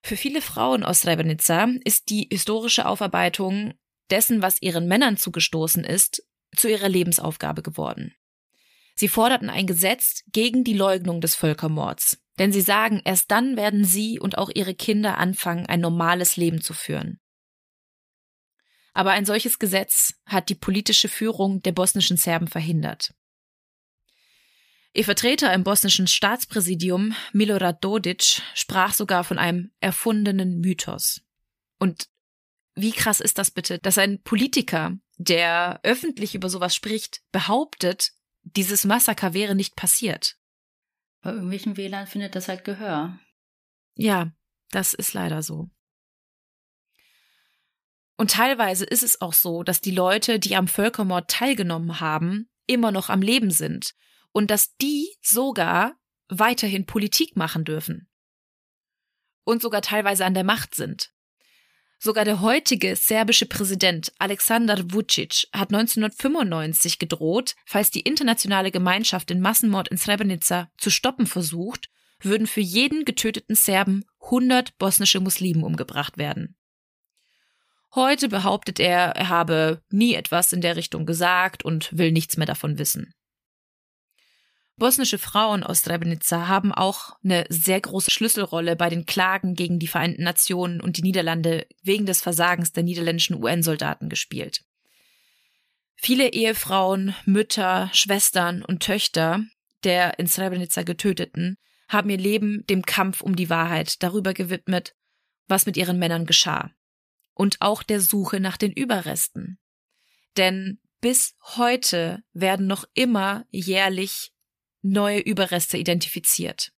Für 0.00 0.16
viele 0.16 0.40
Frauen 0.40 0.84
aus 0.84 1.00
Srebrenica 1.00 1.68
ist 1.84 2.08
die 2.08 2.28
historische 2.30 2.86
Aufarbeitung 2.86 3.74
dessen, 4.10 4.42
was 4.42 4.62
ihren 4.62 4.86
Männern 4.86 5.16
zugestoßen 5.16 5.82
ist, 5.82 6.22
zu 6.54 6.68
ihrer 6.68 6.88
Lebensaufgabe 6.88 7.62
geworden. 7.62 8.14
Sie 8.94 9.08
forderten 9.08 9.50
ein 9.50 9.66
Gesetz 9.66 10.22
gegen 10.28 10.62
die 10.62 10.74
Leugnung 10.74 11.20
des 11.20 11.34
Völkermords, 11.34 12.20
denn 12.38 12.52
sie 12.52 12.60
sagen, 12.60 13.00
erst 13.04 13.30
dann 13.30 13.56
werden 13.56 13.84
sie 13.84 14.18
und 14.18 14.38
auch 14.38 14.50
ihre 14.54 14.74
Kinder 14.74 15.18
anfangen, 15.18 15.66
ein 15.66 15.80
normales 15.80 16.36
Leben 16.36 16.60
zu 16.60 16.74
führen. 16.74 17.20
Aber 18.92 19.10
ein 19.10 19.24
solches 19.24 19.58
Gesetz 19.58 20.14
hat 20.26 20.48
die 20.48 20.54
politische 20.54 21.08
Führung 21.08 21.62
der 21.62 21.72
bosnischen 21.72 22.16
Serben 22.16 22.46
verhindert. 22.48 23.12
Ihr 24.96 25.04
Vertreter 25.04 25.52
im 25.52 25.64
bosnischen 25.64 26.06
Staatspräsidium, 26.06 27.16
Milorad 27.32 27.82
Dodic, 27.82 28.42
sprach 28.54 28.94
sogar 28.94 29.24
von 29.24 29.38
einem 29.38 29.72
erfundenen 29.80 30.60
Mythos. 30.60 31.22
Und 31.80 32.08
wie 32.76 32.92
krass 32.92 33.18
ist 33.18 33.38
das 33.38 33.50
bitte, 33.50 33.80
dass 33.80 33.98
ein 33.98 34.22
Politiker, 34.22 34.96
der 35.16 35.80
öffentlich 35.82 36.36
über 36.36 36.48
sowas 36.48 36.76
spricht, 36.76 37.22
behauptet, 37.32 38.12
dieses 38.42 38.84
Massaker 38.84 39.34
wäre 39.34 39.56
nicht 39.56 39.74
passiert? 39.74 40.36
Bei 41.24 41.30
irgendwelchen 41.30 41.78
WLAN 41.78 42.06
findet 42.06 42.34
das 42.34 42.48
halt 42.48 42.64
Gehör. 42.64 43.18
Ja, 43.94 44.30
das 44.70 44.92
ist 44.92 45.14
leider 45.14 45.42
so. 45.42 45.70
Und 48.18 48.32
teilweise 48.32 48.84
ist 48.84 49.02
es 49.02 49.22
auch 49.22 49.32
so, 49.32 49.62
dass 49.62 49.80
die 49.80 49.90
Leute, 49.90 50.38
die 50.38 50.54
am 50.54 50.68
Völkermord 50.68 51.30
teilgenommen 51.30 52.00
haben, 52.00 52.50
immer 52.66 52.92
noch 52.92 53.08
am 53.08 53.22
Leben 53.22 53.50
sind 53.50 53.94
und 54.32 54.50
dass 54.50 54.76
die 54.76 55.16
sogar 55.22 55.96
weiterhin 56.28 56.84
Politik 56.84 57.36
machen 57.36 57.64
dürfen 57.64 58.10
und 59.44 59.62
sogar 59.62 59.80
teilweise 59.80 60.26
an 60.26 60.34
der 60.34 60.44
Macht 60.44 60.74
sind. 60.74 61.13
Sogar 62.04 62.26
der 62.26 62.42
heutige 62.42 62.96
serbische 62.96 63.46
Präsident 63.46 64.12
Aleksandar 64.18 64.92
Vucic 64.92 65.46
hat 65.54 65.72
1995 65.72 66.98
gedroht, 66.98 67.54
falls 67.64 67.90
die 67.90 68.02
internationale 68.02 68.70
Gemeinschaft 68.70 69.30
den 69.30 69.40
Massenmord 69.40 69.88
in 69.88 69.96
Srebrenica 69.96 70.68
zu 70.76 70.90
stoppen 70.90 71.26
versucht, 71.26 71.88
würden 72.20 72.46
für 72.46 72.60
jeden 72.60 73.06
getöteten 73.06 73.56
Serben 73.56 74.04
100 74.22 74.76
bosnische 74.76 75.20
Muslimen 75.20 75.64
umgebracht 75.64 76.18
werden. 76.18 76.58
Heute 77.94 78.28
behauptet 78.28 78.80
er, 78.80 79.16
er 79.16 79.30
habe 79.30 79.80
nie 79.88 80.12
etwas 80.12 80.52
in 80.52 80.60
der 80.60 80.76
Richtung 80.76 81.06
gesagt 81.06 81.64
und 81.64 81.96
will 81.96 82.12
nichts 82.12 82.36
mehr 82.36 82.46
davon 82.46 82.76
wissen. 82.78 83.14
Bosnische 84.76 85.18
Frauen 85.18 85.62
aus 85.62 85.82
Srebrenica 85.82 86.48
haben 86.48 86.72
auch 86.72 87.16
eine 87.22 87.46
sehr 87.48 87.80
große 87.80 88.10
Schlüsselrolle 88.10 88.74
bei 88.74 88.88
den 88.88 89.06
Klagen 89.06 89.54
gegen 89.54 89.78
die 89.78 89.86
Vereinten 89.86 90.24
Nationen 90.24 90.80
und 90.80 90.96
die 90.96 91.02
Niederlande 91.02 91.66
wegen 91.82 92.06
des 92.06 92.20
Versagens 92.20 92.72
der 92.72 92.82
niederländischen 92.82 93.42
UN-Soldaten 93.42 94.08
gespielt. 94.08 94.64
Viele 95.94 96.32
Ehefrauen, 96.32 97.14
Mütter, 97.24 97.88
Schwestern 97.92 98.62
und 98.62 98.82
Töchter 98.82 99.44
der 99.84 100.18
in 100.18 100.26
Srebrenica 100.26 100.82
Getöteten 100.82 101.58
haben 101.88 102.10
ihr 102.10 102.18
Leben 102.18 102.66
dem 102.66 102.82
Kampf 102.82 103.20
um 103.20 103.36
die 103.36 103.50
Wahrheit 103.50 104.02
darüber 104.02 104.34
gewidmet, 104.34 104.94
was 105.46 105.66
mit 105.66 105.76
ihren 105.76 105.98
Männern 105.98 106.26
geschah. 106.26 106.70
Und 107.34 107.56
auch 107.60 107.82
der 107.82 108.00
Suche 108.00 108.40
nach 108.40 108.56
den 108.56 108.72
Überresten. 108.72 109.58
Denn 110.36 110.80
bis 111.00 111.34
heute 111.56 112.22
werden 112.32 112.66
noch 112.66 112.84
immer 112.94 113.44
jährlich 113.50 114.33
neue 114.84 115.20
Überreste 115.20 115.76
identifiziert. 115.78 116.70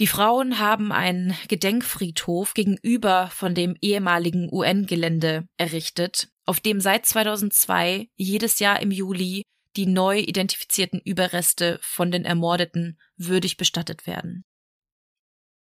Die 0.00 0.06
Frauen 0.06 0.60
haben 0.60 0.92
einen 0.92 1.36
Gedenkfriedhof 1.48 2.54
gegenüber 2.54 3.30
von 3.32 3.56
dem 3.56 3.76
ehemaligen 3.80 4.48
UN-Gelände 4.52 5.48
errichtet, 5.56 6.28
auf 6.46 6.60
dem 6.60 6.80
seit 6.80 7.04
2002 7.04 8.08
jedes 8.14 8.60
Jahr 8.60 8.80
im 8.80 8.92
Juli 8.92 9.42
die 9.76 9.86
neu 9.86 10.20
identifizierten 10.20 11.00
Überreste 11.00 11.78
von 11.82 12.10
den 12.10 12.24
Ermordeten 12.24 12.98
würdig 13.16 13.56
bestattet 13.56 14.06
werden. 14.06 14.44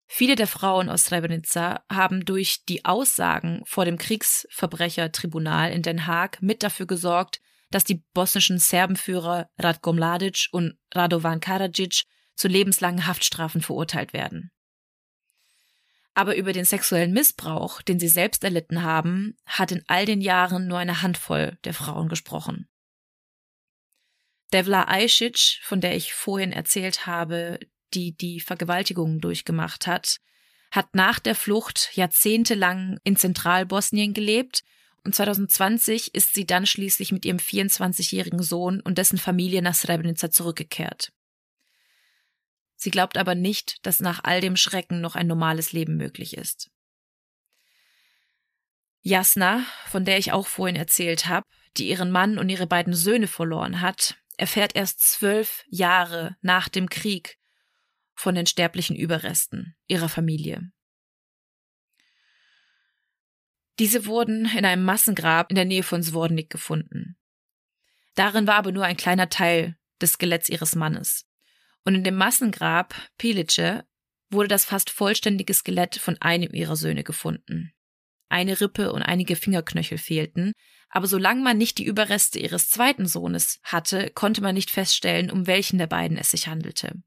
Viele 0.08 0.36
der 0.36 0.47
Frauen 0.47 0.89
aus 0.89 1.06
Srebrenica 1.06 1.84
haben 1.91 2.24
durch 2.24 2.66
die 2.66 2.86
Aussagen 2.86 3.62
vor 3.66 3.84
dem 3.84 3.97
Kriegsverbrechertribunal 3.97 5.72
in 5.72 5.82
Den 5.82 6.06
Haag 6.06 6.41
mit 6.41 6.64
dafür 6.64 6.86
gesorgt, 6.86 7.41
dass 7.74 7.84
die 7.84 8.03
bosnischen 8.13 8.59
Serbenführer 8.59 9.49
Ratko 9.57 9.93
Mladic 9.93 10.47
und 10.51 10.78
Radovan 10.93 11.39
Karadzic 11.39 12.03
zu 12.36 12.47
lebenslangen 12.47 13.07
Haftstrafen 13.07 13.61
verurteilt 13.61 14.13
werden. 14.13 14.51
Aber 16.13 16.36
über 16.36 16.53
den 16.53 16.65
sexuellen 16.65 17.11
Missbrauch, 17.11 17.82
den 17.82 17.99
sie 17.99 18.07
selbst 18.07 18.43
erlitten 18.43 18.84
haben, 18.84 19.36
hat 19.45 19.71
in 19.71 19.84
all 19.88 20.05
den 20.05 20.21
Jahren 20.21 20.67
nur 20.67 20.78
eine 20.78 21.01
Handvoll 21.01 21.57
der 21.63 21.74
Frauen 21.74 22.07
gesprochen. 22.07 22.69
Devla 24.51 24.88
Ajcic, 24.88 25.59
von 25.63 25.82
der 25.82 25.95
ich 25.95 26.13
vorhin 26.13 26.51
erzählt 26.51 27.07
habe, 27.07 27.59
die 27.95 28.15
die 28.15 28.39
Vergewaltigungen 28.39 29.19
durchgemacht 29.19 29.88
hat, 29.88 30.17
hat 30.69 30.93
nach 30.93 31.19
der 31.19 31.36
Flucht 31.36 31.89
jahrzehntelang 31.93 32.99
in 33.03 33.15
Zentralbosnien 33.15 34.13
gelebt 34.13 34.63
und 35.06 35.14
2020 35.14 36.16
ist 36.16 36.34
sie 36.34 36.45
dann 36.45 36.66
schließlich 36.66 37.12
mit 37.12 37.26
ihrem 37.26 37.38
24-jährigen 37.38 38.41
Sohn 38.41 38.80
und 38.80 38.97
dessen 38.97 39.18
Familie 39.18 39.62
nach 39.62 39.76
Srebrenica 39.76 40.32
zurückgekehrt. 40.32 41.12
Sie 42.76 42.91
glaubt 42.91 43.18
aber 43.18 43.36
nicht, 43.36 43.86
dass 43.86 43.99
nach 43.99 44.24
all 44.24 44.41
dem 44.41 44.56
Schrecken 44.56 45.01
noch 45.01 45.16
ein 45.16 45.28
normales 45.28 45.72
Leben 45.72 45.95
möglich 45.95 46.36
ist. 46.36 46.70
Jasna, 49.01 49.66
von 49.88 50.06
der 50.06 50.18
ich 50.18 50.32
auch 50.32 50.47
vorhin 50.47 50.76
erzählt 50.76 51.28
habe, 51.28 51.45
die 51.78 51.89
ihren 51.89 52.12
Mann 52.12 52.38
und 52.38 52.49
ihre 52.49 52.68
beiden 52.68 52.93
Söhne 52.93 53.28
verloren 53.28 53.82
hat, 53.82 54.18
erfährt 54.38 54.76
erst 54.76 54.99
zwölf 54.99 55.64
Jahre 55.68 56.36
nach 56.41 56.70
dem 56.70 56.89
Krieg 56.89 57.38
von 58.16 58.36
den 58.36 58.45
sterblichen 58.45 58.95
Überresten 58.95 59.76
ihrer 59.88 60.10
Familie. 60.10 60.72
Diese 63.80 64.05
wurden 64.05 64.45
in 64.45 64.65
einem 64.65 64.86
Massengrab 64.86 65.49
in 65.49 65.55
der 65.55 65.65
Nähe 65.65 65.84
von 65.84 66.03
Swornik 66.03 66.49
gefunden. 66.49 67.17
Darin 68.15 68.45
war 68.45 68.55
aber 68.55 68.71
nur 68.71 68.86
ein 68.86 68.97
kleiner 68.97 69.30
Teil 69.30 69.76
des 70.01 70.13
Skeletts 70.13 70.49
ihres 70.49 70.76
Mannes. 70.76 71.26
Und 71.84 71.95
in 71.95 72.03
dem 72.03 72.15
Massengrab 72.15 72.93
Pilice 73.17 73.84
wurde 74.30 74.47
das 74.47 74.65
fast 74.65 74.89
vollständige 74.89 75.53
Skelett 75.53 75.95
von 75.95 76.17
einem 76.21 76.53
ihrer 76.53 76.76
Söhne 76.76 77.03
gefunden. 77.03 77.74
Eine 78.30 78.61
Rippe 78.61 78.91
und 78.91 79.01
einige 79.01 79.36
Fingerknöchel 79.36 79.97
fehlten, 79.97 80.53
aber 80.89 81.07
solange 81.07 81.41
man 81.41 81.57
nicht 81.57 81.78
die 81.78 81.86
Überreste 81.86 82.39
ihres 82.39 82.69
zweiten 82.69 83.07
Sohnes 83.07 83.59
hatte, 83.63 84.11
konnte 84.11 84.41
man 84.41 84.55
nicht 84.55 84.71
feststellen, 84.71 85.32
um 85.32 85.47
welchen 85.47 85.78
der 85.80 85.88
beiden 85.88 86.17
es 86.17 86.32
sich 86.32 86.47
handelte. 86.47 87.01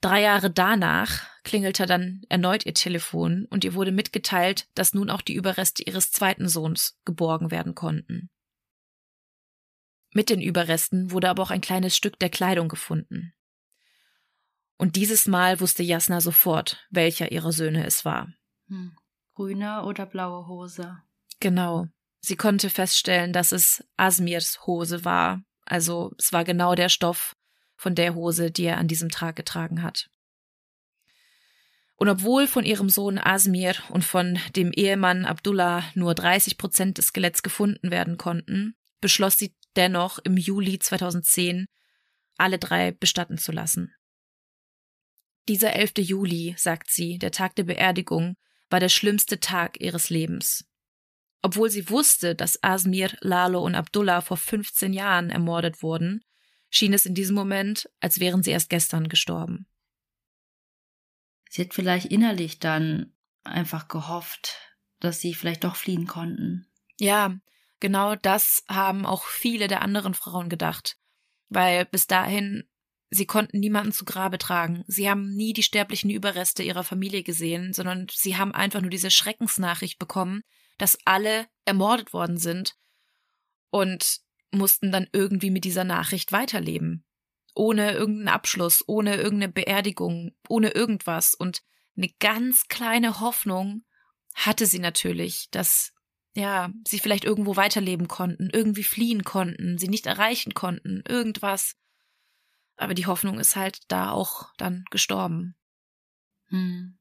Drei 0.00 0.22
Jahre 0.22 0.50
danach 0.50 1.26
klingelte 1.48 1.86
dann 1.86 2.20
erneut 2.28 2.66
ihr 2.66 2.74
Telefon 2.74 3.46
und 3.46 3.64
ihr 3.64 3.72
wurde 3.72 3.90
mitgeteilt, 3.90 4.68
dass 4.74 4.92
nun 4.92 5.08
auch 5.08 5.22
die 5.22 5.32
Überreste 5.34 5.82
ihres 5.82 6.10
zweiten 6.10 6.46
Sohns 6.46 7.00
geborgen 7.06 7.50
werden 7.50 7.74
konnten. 7.74 8.28
Mit 10.12 10.28
den 10.28 10.42
Überresten 10.42 11.10
wurde 11.10 11.30
aber 11.30 11.42
auch 11.42 11.50
ein 11.50 11.62
kleines 11.62 11.96
Stück 11.96 12.18
der 12.18 12.28
Kleidung 12.28 12.68
gefunden. 12.68 13.32
Und 14.76 14.96
dieses 14.96 15.26
Mal 15.26 15.58
wusste 15.60 15.82
Jasna 15.82 16.20
sofort, 16.20 16.86
welcher 16.90 17.32
ihrer 17.32 17.52
Söhne 17.52 17.86
es 17.86 18.04
war. 18.04 18.28
Hm. 18.68 18.94
Grüne 19.34 19.84
oder 19.84 20.04
blaue 20.04 20.46
Hose? 20.48 20.98
Genau. 21.40 21.86
Sie 22.20 22.36
konnte 22.36 22.68
feststellen, 22.68 23.32
dass 23.32 23.52
es 23.52 23.82
Asmirs 23.96 24.66
Hose 24.66 25.04
war. 25.06 25.42
Also 25.64 26.12
es 26.18 26.32
war 26.32 26.44
genau 26.44 26.74
der 26.74 26.90
Stoff, 26.90 27.34
von 27.74 27.94
der 27.94 28.14
Hose, 28.14 28.50
die 28.50 28.64
er 28.64 28.76
an 28.76 28.88
diesem 28.88 29.08
Tag 29.08 29.36
getragen 29.36 29.82
hat. 29.82 30.10
Und 31.98 32.08
obwohl 32.08 32.46
von 32.46 32.64
ihrem 32.64 32.88
Sohn 32.88 33.18
Asmir 33.18 33.74
und 33.90 34.04
von 34.04 34.38
dem 34.54 34.70
Ehemann 34.72 35.24
Abdullah 35.24 35.84
nur 35.94 36.14
30 36.14 36.56
Prozent 36.56 36.96
des 36.96 37.06
Skeletts 37.06 37.42
gefunden 37.42 37.90
werden 37.90 38.16
konnten, 38.16 38.76
beschloss 39.00 39.36
sie 39.36 39.54
dennoch 39.74 40.20
im 40.20 40.36
Juli 40.36 40.78
2010, 40.78 41.66
alle 42.36 42.58
drei 42.58 42.92
bestatten 42.92 43.36
zu 43.36 43.50
lassen. 43.50 43.92
Dieser 45.48 45.72
11. 45.72 45.94
Juli, 45.98 46.54
sagt 46.56 46.88
sie, 46.88 47.18
der 47.18 47.32
Tag 47.32 47.56
der 47.56 47.64
Beerdigung, 47.64 48.36
war 48.70 48.78
der 48.78 48.90
schlimmste 48.90 49.40
Tag 49.40 49.80
ihres 49.80 50.08
Lebens. 50.08 50.68
Obwohl 51.42 51.68
sie 51.68 51.90
wusste, 51.90 52.36
dass 52.36 52.62
Asmir, 52.62 53.16
Lalo 53.20 53.60
und 53.60 53.74
Abdullah 53.74 54.20
vor 54.20 54.36
15 54.36 54.92
Jahren 54.92 55.30
ermordet 55.30 55.82
wurden, 55.82 56.22
schien 56.70 56.92
es 56.92 57.06
in 57.06 57.14
diesem 57.14 57.34
Moment, 57.34 57.90
als 57.98 58.20
wären 58.20 58.42
sie 58.42 58.50
erst 58.50 58.70
gestern 58.70 59.08
gestorben. 59.08 59.66
Sie 61.48 61.62
hat 61.62 61.74
vielleicht 61.74 62.06
innerlich 62.06 62.58
dann 62.58 63.12
einfach 63.44 63.88
gehofft, 63.88 64.56
dass 65.00 65.20
sie 65.20 65.34
vielleicht 65.34 65.64
doch 65.64 65.76
fliehen 65.76 66.06
konnten. 66.06 66.66
Ja, 66.98 67.36
genau 67.80 68.16
das 68.16 68.64
haben 68.68 69.06
auch 69.06 69.24
viele 69.24 69.68
der 69.68 69.82
anderen 69.82 70.14
Frauen 70.14 70.48
gedacht, 70.48 70.98
weil 71.48 71.84
bis 71.86 72.06
dahin 72.06 72.68
sie 73.10 73.26
konnten 73.26 73.60
niemanden 73.60 73.92
zu 73.92 74.04
Grabe 74.04 74.38
tragen. 74.38 74.84
Sie 74.86 75.08
haben 75.08 75.34
nie 75.34 75.52
die 75.52 75.62
sterblichen 75.62 76.10
Überreste 76.10 76.62
ihrer 76.62 76.84
Familie 76.84 77.22
gesehen, 77.22 77.72
sondern 77.72 78.06
sie 78.12 78.36
haben 78.36 78.52
einfach 78.52 78.80
nur 78.80 78.90
diese 78.90 79.10
Schreckensnachricht 79.10 79.98
bekommen, 79.98 80.42
dass 80.76 80.98
alle 81.06 81.46
ermordet 81.64 82.12
worden 82.12 82.36
sind. 82.36 82.76
Und 83.70 84.20
mussten 84.50 84.92
dann 84.92 85.06
irgendwie 85.12 85.50
mit 85.50 85.64
dieser 85.64 85.84
Nachricht 85.84 86.32
weiterleben. 86.32 87.04
Ohne 87.54 87.92
irgendeinen 87.92 88.28
Abschluss, 88.28 88.84
ohne 88.86 89.16
irgendeine 89.16 89.52
Beerdigung, 89.52 90.36
ohne 90.48 90.70
irgendwas. 90.70 91.34
Und 91.34 91.62
eine 91.96 92.10
ganz 92.20 92.68
kleine 92.68 93.20
Hoffnung 93.20 93.84
hatte 94.34 94.66
sie 94.66 94.78
natürlich, 94.78 95.48
dass 95.50 95.92
ja, 96.34 96.70
sie 96.86 97.00
vielleicht 97.00 97.24
irgendwo 97.24 97.56
weiterleben 97.56 98.06
konnten, 98.06 98.50
irgendwie 98.52 98.84
fliehen 98.84 99.24
konnten, 99.24 99.76
sie 99.78 99.88
nicht 99.88 100.06
erreichen 100.06 100.54
konnten, 100.54 101.02
irgendwas. 101.08 101.74
Aber 102.76 102.94
die 102.94 103.06
Hoffnung 103.06 103.40
ist 103.40 103.56
halt 103.56 103.80
da 103.88 104.12
auch 104.12 104.52
dann 104.56 104.84
gestorben. 104.90 105.56
Hm. 106.46 106.98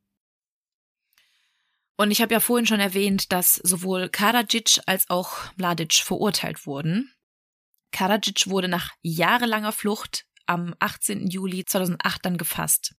Und 1.97 2.11
ich 2.11 2.21
habe 2.21 2.33
ja 2.33 2.39
vorhin 2.39 2.67
schon 2.67 2.79
erwähnt, 2.79 3.31
dass 3.31 3.55
sowohl 3.55 4.09
Karadzic 4.09 4.79
als 4.85 5.09
auch 5.09 5.37
Mladic 5.55 5.93
verurteilt 5.93 6.65
wurden. 6.65 7.11
Karadzic 7.91 8.47
wurde 8.47 8.67
nach 8.67 8.91
jahrelanger 9.01 9.71
Flucht 9.71 10.26
am 10.47 10.73
18. 10.79 11.27
Juli 11.27 11.65
2008 11.65 12.25
dann 12.25 12.37
gefasst 12.37 12.95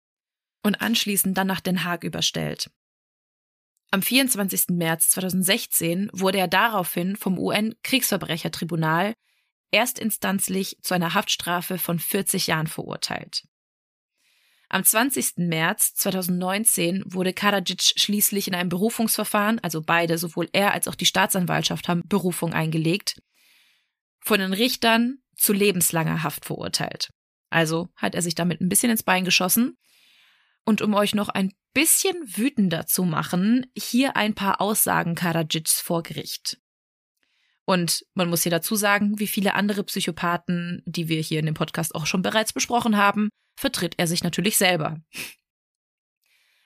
und 0.64 0.82
anschließend 0.82 1.38
dann 1.38 1.48
nach 1.48 1.62
Den 1.62 1.84
Haag 1.84 2.04
überstellt. 2.04 2.70
Am 3.90 4.02
24. 4.02 4.70
März 4.70 5.10
2016 5.10 6.10
wurde 6.12 6.40
er 6.40 6.48
daraufhin 6.48 7.16
vom 7.16 7.40
UN-Kriegsverbrechertribunal 7.40 9.14
erstinstanzlich 9.72 10.78
zu 10.82 10.94
einer 10.94 11.14
Haftstrafe 11.14 11.78
von 11.78 12.00
40 12.00 12.48
Jahren 12.48 12.68
verurteilt. 12.68 13.44
Am 14.70 14.84
20. 14.84 15.38
März 15.38 15.94
2019 15.96 17.04
wurde 17.06 17.32
Karadzic 17.32 17.94
schließlich 17.96 18.50
in 18.50 18.56
einem 18.56 18.68
Berufungsverfahren, 18.68 19.60
also 19.60 19.82
beide, 19.82 20.18
sowohl 20.18 20.50
er 20.52 20.74
als 20.74 20.90
auch 20.90 20.96
die 20.96 21.06
Staatsanwaltschaft 21.06 21.88
haben 21.88 22.04
Berufung 22.06 22.54
eingelegt, 22.54 23.22
von 24.20 24.40
den 24.40 24.52
Richtern 24.52 25.20
zu 25.38 25.54
lebenslanger 25.54 26.24
Haft 26.24 26.44
verurteilt. 26.44 27.12
Also 27.50 27.90
hat 27.96 28.16
er 28.16 28.22
sich 28.22 28.36
damit 28.36 28.62
ein 28.62 28.70
bisschen 28.70 28.92
ins 28.92 29.04
Bein 29.04 29.26
geschossen. 29.26 29.78
Und 30.66 30.82
um 30.82 30.94
euch 30.94 31.16
noch 31.16 31.30
ein 31.30 31.54
bisschen 31.74 32.16
wütender 32.26 32.88
zu 32.88 33.04
machen, 33.04 33.68
hier 33.78 34.18
ein 34.18 34.34
paar 34.36 34.60
Aussagen 34.60 35.16
Karadzics 35.16 35.80
vor 35.80 36.04
Gericht. 36.04 36.60
Und 37.66 38.06
man 38.14 38.30
muss 38.30 38.44
hier 38.44 38.50
dazu 38.50 38.76
sagen, 38.76 39.20
wie 39.20 39.28
viele 39.28 39.54
andere 39.54 39.84
Psychopathen, 39.84 40.82
die 40.86 41.10
wir 41.10 41.22
hier 41.22 41.40
in 41.40 41.46
dem 41.46 41.54
Podcast 41.54 41.96
auch 41.96 42.06
schon 42.06 42.22
bereits 42.22 42.54
besprochen 42.54 42.96
haben, 42.96 43.30
vertritt 43.58 43.96
er 43.98 44.08
sich 44.08 44.24
natürlich 44.24 44.58
selber. 44.58 45.02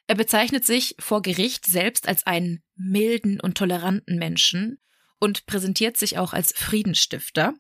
Er 0.07 0.15
bezeichnet 0.15 0.65
sich 0.65 0.95
vor 0.99 1.21
Gericht 1.21 1.65
selbst 1.65 2.07
als 2.07 2.27
einen 2.27 2.61
milden 2.75 3.39
und 3.39 3.57
toleranten 3.57 4.17
Menschen 4.17 4.79
und 5.19 5.45
präsentiert 5.45 5.97
sich 5.97 6.17
auch 6.17 6.33
als 6.33 6.51
Friedensstifter. 6.51 7.53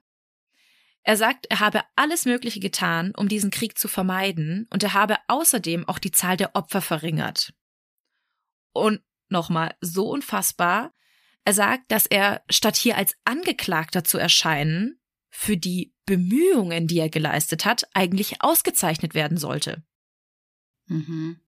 Er 1.03 1.17
sagt, 1.17 1.47
er 1.49 1.59
habe 1.59 1.81
alles 1.95 2.25
Mögliche 2.25 2.59
getan, 2.59 3.13
um 3.15 3.27
diesen 3.27 3.49
Krieg 3.49 3.77
zu 3.77 3.87
vermeiden, 3.87 4.67
und 4.69 4.83
er 4.83 4.93
habe 4.93 5.17
außerdem 5.27 5.87
auch 5.87 5.99
die 5.99 6.11
Zahl 6.11 6.37
der 6.37 6.55
Opfer 6.55 6.81
verringert. 6.81 7.53
Und 8.71 9.01
nochmal, 9.29 9.75
so 9.81 10.09
unfassbar, 10.09 10.93
Er 11.43 11.53
sagt, 11.53 11.91
dass 11.91 12.05
er 12.05 12.43
statt 12.51 12.75
hier 12.75 12.97
als 12.97 13.15
Angeklagter 13.25 14.03
zu 14.03 14.19
erscheinen, 14.19 14.99
für 15.31 15.57
die 15.57 15.93
Bemühungen, 16.05 16.87
die 16.87 16.99
er 16.99 17.09
geleistet 17.09 17.65
hat, 17.65 17.87
eigentlich 17.93 18.43
ausgezeichnet 18.43 19.15
werden 19.15 19.37
sollte. 19.37 19.83
Mhm. 20.85 21.39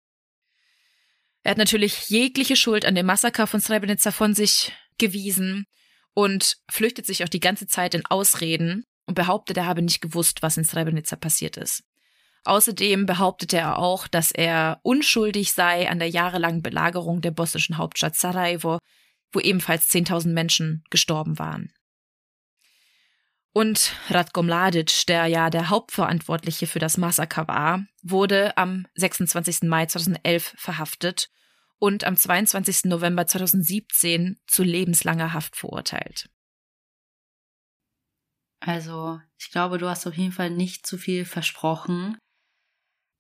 Er 1.42 1.50
hat 1.50 1.58
natürlich 1.58 2.08
jegliche 2.08 2.56
Schuld 2.56 2.84
an 2.86 2.94
dem 2.94 3.06
Massaker 3.06 3.46
von 3.46 3.60
Srebrenica 3.60 4.12
von 4.12 4.34
sich 4.34 4.72
gewiesen 4.98 5.66
und 6.14 6.58
flüchtet 6.70 7.04
sich 7.04 7.24
auch 7.24 7.28
die 7.28 7.40
ganze 7.40 7.66
Zeit 7.66 7.94
in 7.94 8.06
Ausreden 8.06 8.86
und 9.12 9.14
behauptet, 9.14 9.58
er 9.58 9.66
habe 9.66 9.82
nicht 9.82 10.00
gewusst, 10.00 10.40
was 10.40 10.56
in 10.56 10.64
Srebrenica 10.64 11.16
passiert 11.16 11.58
ist. 11.58 11.84
Außerdem 12.44 13.04
behauptete 13.04 13.58
er 13.58 13.78
auch, 13.78 14.08
dass 14.08 14.32
er 14.32 14.80
unschuldig 14.82 15.52
sei 15.52 15.88
an 15.88 15.98
der 15.98 16.08
jahrelangen 16.08 16.62
Belagerung 16.62 17.20
der 17.20 17.30
bosnischen 17.30 17.76
Hauptstadt 17.76 18.16
Sarajevo, 18.16 18.78
wo 19.30 19.38
ebenfalls 19.38 19.90
10.000 19.90 20.28
Menschen 20.28 20.82
gestorben 20.88 21.38
waren. 21.38 21.72
Und 23.52 23.94
Ratko 24.08 24.42
Mladic, 24.42 25.04
der 25.06 25.26
ja 25.26 25.50
der 25.50 25.68
Hauptverantwortliche 25.68 26.66
für 26.66 26.78
das 26.78 26.96
Massaker 26.96 27.46
war, 27.48 27.84
wurde 28.02 28.56
am 28.56 28.86
26. 28.94 29.64
Mai 29.64 29.84
2011 29.84 30.54
verhaftet 30.56 31.28
und 31.78 32.04
am 32.04 32.16
22. 32.16 32.84
November 32.84 33.26
2017 33.26 34.38
zu 34.46 34.62
lebenslanger 34.62 35.34
Haft 35.34 35.54
verurteilt. 35.54 36.30
Also, 38.64 39.20
ich 39.38 39.50
glaube, 39.50 39.78
du 39.78 39.88
hast 39.88 40.06
auf 40.06 40.16
jeden 40.16 40.30
Fall 40.30 40.50
nicht 40.50 40.86
zu 40.86 40.96
viel 40.96 41.24
versprochen. 41.24 42.16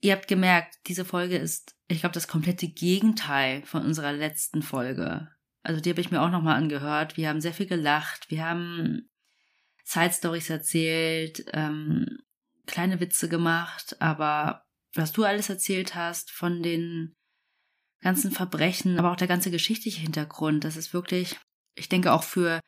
Ihr 0.00 0.12
habt 0.12 0.28
gemerkt, 0.28 0.78
diese 0.86 1.04
Folge 1.04 1.36
ist, 1.36 1.74
ich 1.88 2.00
glaube, 2.00 2.14
das 2.14 2.28
komplette 2.28 2.68
Gegenteil 2.68 3.64
von 3.64 3.84
unserer 3.84 4.12
letzten 4.12 4.62
Folge. 4.62 5.28
Also 5.64 5.80
die 5.80 5.90
habe 5.90 6.00
ich 6.00 6.12
mir 6.12 6.22
auch 6.22 6.30
nochmal 6.30 6.56
angehört. 6.56 7.16
Wir 7.16 7.28
haben 7.28 7.40
sehr 7.40 7.54
viel 7.54 7.66
gelacht. 7.66 8.30
Wir 8.30 8.44
haben 8.44 9.10
Side 9.82 10.12
Stories 10.12 10.48
erzählt, 10.48 11.44
ähm, 11.52 12.18
kleine 12.66 13.00
Witze 13.00 13.28
gemacht, 13.28 14.00
aber 14.00 14.64
was 14.94 15.10
du 15.10 15.24
alles 15.24 15.50
erzählt 15.50 15.96
hast 15.96 16.30
von 16.30 16.62
den 16.62 17.16
ganzen 18.00 18.30
Verbrechen, 18.30 18.96
aber 18.96 19.10
auch 19.10 19.16
der 19.16 19.28
ganze 19.28 19.50
geschichtliche 19.50 20.00
Hintergrund, 20.00 20.62
das 20.62 20.76
ist 20.76 20.94
wirklich, 20.94 21.36
ich 21.74 21.88
denke 21.88 22.12
auch 22.12 22.22
für 22.22 22.60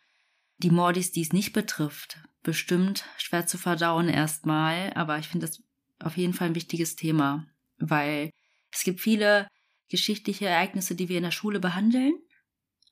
die 0.59 0.71
Mordis, 0.71 1.13
die 1.13 1.23
es 1.23 1.33
nicht 1.33 1.53
betrifft, 1.53 2.19
bestimmt 2.43 3.05
schwer 3.17 3.47
zu 3.47 3.59
verdauen 3.59 4.09
erstmal, 4.09 4.93
aber 4.95 5.19
ich 5.19 5.29
finde 5.29 5.47
das 5.47 5.63
auf 5.99 6.17
jeden 6.17 6.35
Fall 6.35 6.49
ein 6.49 6.55
wichtiges 6.55 6.97
Thema, 6.97 7.47
weil 7.79 8.31
es 8.71 8.83
gibt 8.85 9.01
viele 9.01 9.49
geschichtliche 9.89 10.47
Ereignisse, 10.47 10.95
die 10.95 11.09
wir 11.09 11.19
in 11.19 11.25
der 11.25 11.31
Schule 11.31 11.61
behandeln, 11.61 12.15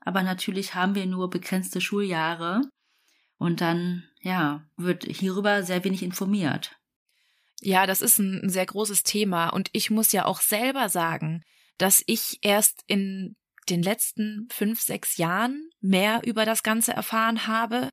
aber 0.01 0.23
natürlich 0.23 0.75
haben 0.75 0.95
wir 0.95 1.07
nur 1.07 1.31
begrenzte 1.31 1.81
Schuljahre 1.81 2.63
und 3.39 3.61
dann, 3.61 4.05
ja, 4.21 4.65
wird 4.77 5.05
hierüber 5.05 5.63
sehr 5.63 5.85
wenig 5.85 6.03
informiert. 6.03 6.77
Ja, 7.61 7.87
das 7.87 8.03
ist 8.03 8.19
ein 8.19 8.49
sehr 8.49 8.67
großes 8.67 9.05
Thema. 9.05 9.49
Und 9.49 9.69
ich 9.73 9.91
muss 9.91 10.13
ja 10.13 10.25
auch 10.25 10.41
selber 10.41 10.89
sagen, 10.89 11.43
dass 11.79 12.03
ich 12.07 12.39
erst 12.43 12.83
in 12.87 13.37
den 13.69 13.83
letzten 13.83 14.49
fünf, 14.51 14.81
sechs 14.81 15.17
Jahren 15.17 15.71
mehr 15.81 16.23
über 16.25 16.45
das 16.45 16.63
Ganze 16.63 16.93
erfahren 16.93 17.47
habe. 17.47 17.91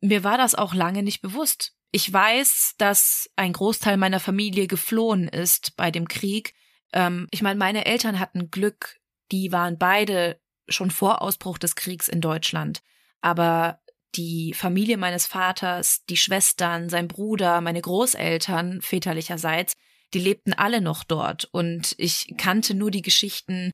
Mir 0.00 0.24
war 0.24 0.38
das 0.38 0.54
auch 0.54 0.74
lange 0.74 1.02
nicht 1.02 1.20
bewusst. 1.20 1.74
Ich 1.92 2.12
weiß, 2.12 2.74
dass 2.78 3.28
ein 3.36 3.52
Großteil 3.52 3.96
meiner 3.96 4.20
Familie 4.20 4.66
geflohen 4.66 5.28
ist 5.28 5.76
bei 5.76 5.90
dem 5.90 6.08
Krieg. 6.08 6.54
Ähm, 6.92 7.26
ich 7.30 7.42
meine, 7.42 7.58
meine 7.58 7.86
Eltern 7.86 8.20
hatten 8.20 8.50
Glück. 8.50 8.96
Die 9.32 9.52
waren 9.52 9.78
beide 9.78 10.40
schon 10.68 10.90
vor 10.90 11.22
Ausbruch 11.22 11.58
des 11.58 11.74
Kriegs 11.74 12.08
in 12.08 12.20
Deutschland. 12.20 12.80
Aber 13.20 13.80
die 14.14 14.54
Familie 14.54 14.96
meines 14.96 15.26
Vaters, 15.26 16.04
die 16.08 16.16
Schwestern, 16.16 16.88
sein 16.88 17.08
Bruder, 17.08 17.60
meine 17.60 17.80
Großeltern 17.80 18.80
väterlicherseits, 18.82 19.74
die 20.14 20.18
lebten 20.18 20.52
alle 20.52 20.80
noch 20.80 21.04
dort 21.04 21.48
und 21.52 21.94
ich 21.98 22.34
kannte 22.36 22.74
nur 22.74 22.90
die 22.90 23.02
Geschichten, 23.02 23.70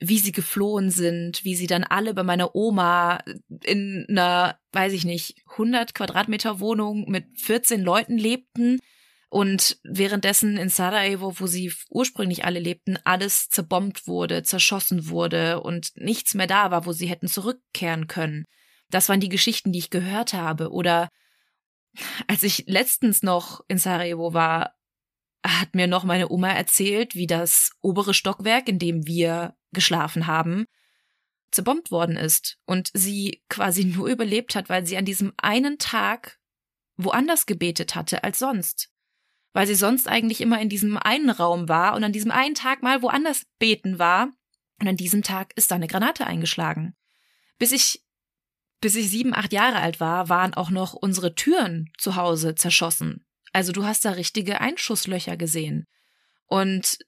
wie 0.00 0.18
sie 0.18 0.32
geflohen 0.32 0.90
sind, 0.90 1.44
wie 1.44 1.54
sie 1.54 1.66
dann 1.66 1.84
alle 1.84 2.14
bei 2.14 2.22
meiner 2.22 2.54
Oma 2.54 3.22
in 3.62 4.06
einer, 4.08 4.58
weiß 4.72 4.94
ich 4.94 5.04
nicht, 5.04 5.36
100 5.52 5.94
Quadratmeter 5.94 6.58
Wohnung 6.58 7.08
mit 7.08 7.26
14 7.38 7.82
Leuten 7.82 8.16
lebten 8.16 8.80
und 9.28 9.78
währenddessen 9.84 10.56
in 10.56 10.70
Sarajevo, 10.70 11.38
wo 11.38 11.46
sie 11.46 11.72
ursprünglich 11.90 12.44
alle 12.44 12.58
lebten, 12.58 12.98
alles 13.04 13.48
zerbombt 13.48 14.08
wurde, 14.08 14.42
zerschossen 14.42 15.08
wurde 15.08 15.60
und 15.60 15.92
nichts 15.94 16.34
mehr 16.34 16.48
da 16.48 16.70
war, 16.70 16.86
wo 16.86 16.92
sie 16.92 17.06
hätten 17.06 17.28
zurückkehren 17.28 18.08
können. 18.08 18.44
Das 18.88 19.08
waren 19.08 19.20
die 19.20 19.28
Geschichten, 19.28 19.70
die 19.70 19.78
ich 19.78 19.90
gehört 19.90 20.32
habe. 20.32 20.70
Oder 20.70 21.08
als 22.26 22.42
ich 22.42 22.64
letztens 22.66 23.22
noch 23.22 23.60
in 23.68 23.78
Sarajevo 23.78 24.34
war, 24.34 24.74
hat 25.46 25.74
mir 25.74 25.86
noch 25.86 26.04
meine 26.04 26.30
Oma 26.30 26.50
erzählt, 26.50 27.14
wie 27.14 27.26
das 27.26 27.70
obere 27.80 28.14
Stockwerk, 28.14 28.68
in 28.68 28.78
dem 28.78 29.06
wir 29.06 29.54
geschlafen 29.72 30.26
haben, 30.26 30.66
zerbombt 31.50 31.90
worden 31.90 32.16
ist 32.16 32.58
und 32.64 32.90
sie 32.94 33.42
quasi 33.48 33.84
nur 33.84 34.08
überlebt 34.08 34.54
hat, 34.54 34.68
weil 34.68 34.86
sie 34.86 34.96
an 34.96 35.04
diesem 35.04 35.32
einen 35.36 35.78
Tag 35.78 36.38
woanders 36.96 37.46
gebetet 37.46 37.94
hatte 37.94 38.24
als 38.24 38.38
sonst. 38.38 38.90
Weil 39.52 39.66
sie 39.66 39.74
sonst 39.74 40.06
eigentlich 40.06 40.40
immer 40.40 40.60
in 40.60 40.68
diesem 40.68 40.96
einen 40.96 41.30
Raum 41.30 41.68
war 41.68 41.94
und 41.94 42.04
an 42.04 42.12
diesem 42.12 42.30
einen 42.30 42.54
Tag 42.54 42.82
mal 42.82 43.02
woanders 43.02 43.46
beten 43.58 43.98
war 43.98 44.30
und 44.78 44.86
an 44.86 44.96
diesem 44.96 45.22
Tag 45.22 45.52
ist 45.56 45.70
da 45.70 45.74
eine 45.74 45.88
Granate 45.88 46.26
eingeschlagen. 46.26 46.94
Bis 47.58 47.72
ich 47.72 48.04
bis 48.80 48.94
ich 48.94 49.10
sieben, 49.10 49.34
acht 49.34 49.52
Jahre 49.52 49.78
alt 49.80 50.00
war, 50.00 50.28
waren 50.28 50.54
auch 50.54 50.70
noch 50.70 50.94
unsere 50.94 51.34
Türen 51.34 51.90
zu 51.98 52.16
Hause 52.16 52.54
zerschossen. 52.54 53.26
Also 53.52 53.72
du 53.72 53.84
hast 53.84 54.04
da 54.04 54.12
richtige 54.12 54.60
Einschusslöcher 54.60 55.36
gesehen. 55.36 55.86
Und 56.46 56.98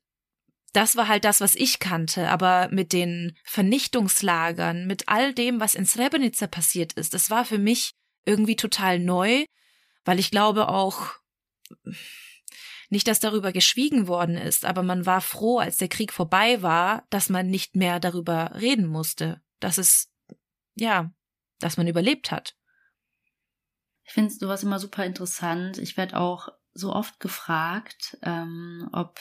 das 0.73 0.97
war 0.97 1.09
halt 1.09 1.25
das, 1.25 1.41
was 1.41 1.55
ich 1.55 1.79
kannte, 1.79 2.29
aber 2.29 2.69
mit 2.71 2.93
den 2.93 3.37
Vernichtungslagern, 3.45 4.87
mit 4.87 5.09
all 5.09 5.35
dem, 5.35 5.61
was 5.61 5.75
in 5.75 5.85
Srebrenica 5.85 6.47
passiert 6.47 6.95
ist, 6.95 7.15
das 7.15 7.31
war 7.31 7.45
für 7.45 7.59
mich 7.59 7.93
irgendwie 8.25 8.57
total 8.57 8.99
neu, 8.99 9.45
weil 10.05 10.19
ich 10.19 10.31
glaube 10.31 10.69
auch 10.69 11.15
nicht, 12.89 13.09
dass 13.09 13.21
darüber 13.21 13.53
geschwiegen 13.53 14.07
worden 14.07 14.37
ist, 14.37 14.65
aber 14.65 14.83
man 14.83 15.07
war 15.07 15.21
froh, 15.21 15.59
als 15.59 15.77
der 15.79 15.89
Krieg 15.89 16.13
vorbei 16.13 16.63
war, 16.63 17.07
dass 17.11 17.29
man 17.29 17.49
nicht 17.49 17.75
mehr 17.75 18.01
darüber 18.01 18.53
reden 18.55 18.87
musste. 18.87 19.41
Das 19.61 19.79
ist, 19.79 20.11
ja, 20.75 21.11
dass 21.59 21.77
man 21.77 21.87
überlebt 21.87 22.31
hat. 22.31 22.55
Ich 24.05 24.13
finde 24.13 24.35
sowas 24.35 24.63
immer 24.63 24.79
super 24.79 25.07
interessant. 25.07 25.79
Ich 25.79 25.97
werde 25.97 26.19
auch 26.19 26.49
so 26.75 26.93
oft 26.93 27.19
gefragt, 27.21 28.19
ähm, 28.23 28.89
ob 28.93 29.19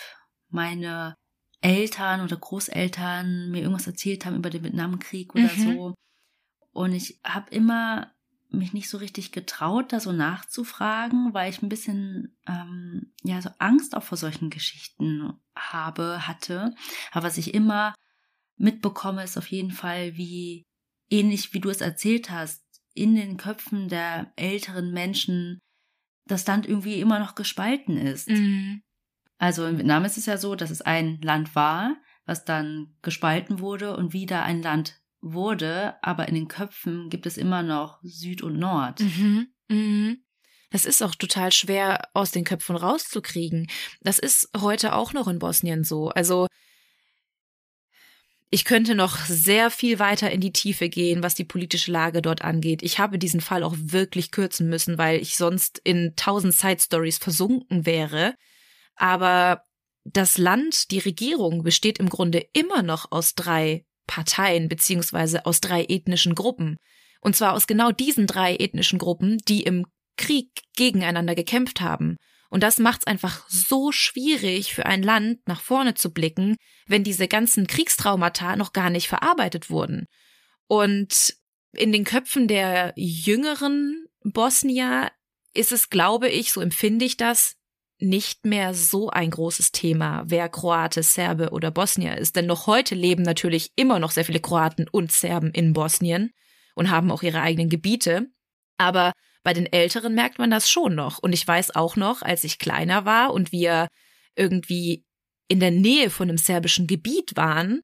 meine 0.49 1.15
Eltern 1.61 2.21
oder 2.21 2.35
Großeltern 2.37 3.51
mir 3.51 3.61
irgendwas 3.61 3.87
erzählt 3.87 4.25
haben 4.25 4.35
über 4.35 4.49
den 4.49 4.63
Vietnamkrieg 4.63 5.33
oder 5.33 5.51
mhm. 5.55 5.73
so. 5.73 5.95
Und 6.71 6.93
ich 6.93 7.19
habe 7.23 7.49
immer 7.51 8.11
mich 8.49 8.73
nicht 8.73 8.89
so 8.89 8.97
richtig 8.97 9.31
getraut, 9.31 9.93
da 9.93 9.99
so 9.99 10.11
nachzufragen, 10.11 11.33
weil 11.33 11.49
ich 11.49 11.61
ein 11.61 11.69
bisschen 11.69 12.37
ähm, 12.47 13.13
ja 13.23 13.41
so 13.41 13.49
Angst 13.59 13.95
auch 13.95 14.03
vor 14.03 14.17
solchen 14.17 14.49
Geschichten 14.49 15.33
habe, 15.55 16.27
hatte. 16.27 16.75
Aber 17.11 17.27
was 17.27 17.37
ich 17.37 17.53
immer 17.53 17.93
mitbekomme, 18.57 19.23
ist 19.23 19.37
auf 19.37 19.47
jeden 19.47 19.71
Fall, 19.71 20.17
wie 20.17 20.65
ähnlich 21.09 21.53
wie 21.53 21.59
du 21.59 21.69
es 21.69 21.81
erzählt 21.81 22.29
hast, 22.29 22.63
in 22.93 23.15
den 23.15 23.37
Köpfen 23.37 23.87
der 23.87 24.33
älteren 24.35 24.91
Menschen 24.91 25.59
das 26.25 26.45
Land 26.45 26.67
irgendwie 26.67 26.99
immer 26.99 27.19
noch 27.19 27.35
gespalten 27.35 27.97
ist. 27.97 28.29
Mhm. 28.29 28.83
Also 29.41 29.65
in 29.65 29.79
Vietnam 29.79 30.05
ist 30.05 30.19
es 30.19 30.27
ja 30.27 30.37
so, 30.37 30.53
dass 30.53 30.69
es 30.69 30.83
ein 30.83 31.19
Land 31.23 31.55
war, 31.55 31.97
was 32.27 32.45
dann 32.45 32.93
gespalten 33.01 33.59
wurde 33.59 33.97
und 33.97 34.13
wieder 34.13 34.43
ein 34.43 34.61
Land 34.61 35.01
wurde, 35.19 35.95
aber 36.03 36.27
in 36.27 36.35
den 36.35 36.47
Köpfen 36.47 37.09
gibt 37.09 37.25
es 37.25 37.37
immer 37.37 37.63
noch 37.63 37.97
Süd 38.03 38.43
und 38.43 38.59
Nord. 38.59 38.99
Mhm. 38.99 39.47
Mhm. 39.67 40.23
Das 40.69 40.85
ist 40.85 41.01
auch 41.01 41.15
total 41.15 41.51
schwer 41.51 42.07
aus 42.13 42.29
den 42.29 42.43
Köpfen 42.43 42.75
rauszukriegen. 42.75 43.67
Das 44.01 44.19
ist 44.19 44.47
heute 44.55 44.93
auch 44.93 45.11
noch 45.11 45.27
in 45.27 45.39
Bosnien 45.39 45.83
so. 45.83 46.09
Also 46.09 46.45
ich 48.51 48.63
könnte 48.63 48.93
noch 48.93 49.17
sehr 49.25 49.71
viel 49.71 49.97
weiter 49.97 50.29
in 50.29 50.39
die 50.39 50.53
Tiefe 50.53 50.87
gehen, 50.87 51.23
was 51.23 51.33
die 51.33 51.45
politische 51.45 51.91
Lage 51.91 52.21
dort 52.21 52.43
angeht. 52.43 52.83
Ich 52.83 52.99
habe 52.99 53.17
diesen 53.17 53.41
Fall 53.41 53.63
auch 53.63 53.75
wirklich 53.75 54.29
kürzen 54.29 54.69
müssen, 54.69 54.99
weil 54.99 55.19
ich 55.19 55.35
sonst 55.35 55.81
in 55.83 56.13
tausend 56.15 56.53
Side 56.53 56.79
Stories 56.79 57.17
versunken 57.17 57.87
wäre. 57.87 58.35
Aber 59.01 59.63
das 60.03 60.37
Land, 60.37 60.91
die 60.91 60.99
Regierung 60.99 61.63
besteht 61.63 61.97
im 61.97 62.07
Grunde 62.07 62.45
immer 62.53 62.83
noch 62.83 63.11
aus 63.11 63.33
drei 63.33 63.83
Parteien 64.05 64.69
beziehungsweise 64.69 65.47
aus 65.47 65.59
drei 65.59 65.85
ethnischen 65.85 66.35
Gruppen. 66.35 66.77
Und 67.19 67.35
zwar 67.35 67.53
aus 67.53 67.65
genau 67.65 67.91
diesen 67.91 68.27
drei 68.27 68.55
ethnischen 68.55 68.99
Gruppen, 68.99 69.39
die 69.47 69.63
im 69.63 69.87
Krieg 70.17 70.49
gegeneinander 70.75 71.33
gekämpft 71.33 71.81
haben. 71.81 72.17
Und 72.51 72.61
das 72.61 72.77
macht 72.77 73.01
es 73.01 73.07
einfach 73.07 73.43
so 73.49 73.91
schwierig 73.91 74.75
für 74.75 74.85
ein 74.85 75.01
Land 75.01 75.47
nach 75.47 75.61
vorne 75.61 75.95
zu 75.95 76.13
blicken, 76.13 76.57
wenn 76.85 77.03
diese 77.03 77.27
ganzen 77.27 77.65
Kriegstraumata 77.65 78.55
noch 78.55 78.73
gar 78.73 78.91
nicht 78.91 79.07
verarbeitet 79.07 79.71
wurden. 79.71 80.05
Und 80.67 81.33
in 81.73 81.91
den 81.91 82.03
Köpfen 82.03 82.47
der 82.47 82.93
jüngeren 82.95 84.05
Bosnier 84.23 85.11
ist 85.55 85.71
es, 85.71 85.89
glaube 85.89 86.29
ich, 86.29 86.51
so 86.51 86.61
empfinde 86.61 87.05
ich 87.05 87.17
das, 87.17 87.55
nicht 88.01 88.45
mehr 88.45 88.73
so 88.73 89.09
ein 89.09 89.29
großes 89.29 89.71
Thema, 89.71 90.23
wer 90.25 90.49
Kroate, 90.49 91.03
Serbe 91.03 91.51
oder 91.51 91.71
Bosnier 91.71 92.17
ist. 92.17 92.35
Denn 92.35 92.45
noch 92.45 92.67
heute 92.67 92.95
leben 92.95 93.23
natürlich 93.23 93.71
immer 93.75 93.99
noch 93.99 94.11
sehr 94.11 94.25
viele 94.25 94.39
Kroaten 94.39 94.87
und 94.89 95.11
Serben 95.11 95.51
in 95.51 95.73
Bosnien 95.73 96.31
und 96.75 96.89
haben 96.89 97.11
auch 97.11 97.23
ihre 97.23 97.41
eigenen 97.41 97.69
Gebiete. 97.69 98.27
Aber 98.77 99.13
bei 99.43 99.53
den 99.53 99.71
Älteren 99.71 100.15
merkt 100.15 100.39
man 100.39 100.51
das 100.51 100.69
schon 100.69 100.95
noch. 100.95 101.19
Und 101.19 101.33
ich 101.33 101.47
weiß 101.47 101.75
auch 101.75 101.95
noch, 101.95 102.21
als 102.21 102.43
ich 102.43 102.59
kleiner 102.59 103.05
war 103.05 103.33
und 103.33 103.51
wir 103.51 103.87
irgendwie 104.35 105.05
in 105.47 105.59
der 105.59 105.71
Nähe 105.71 106.09
von 106.09 106.29
einem 106.29 106.37
serbischen 106.37 106.87
Gebiet 106.87 107.35
waren, 107.35 107.81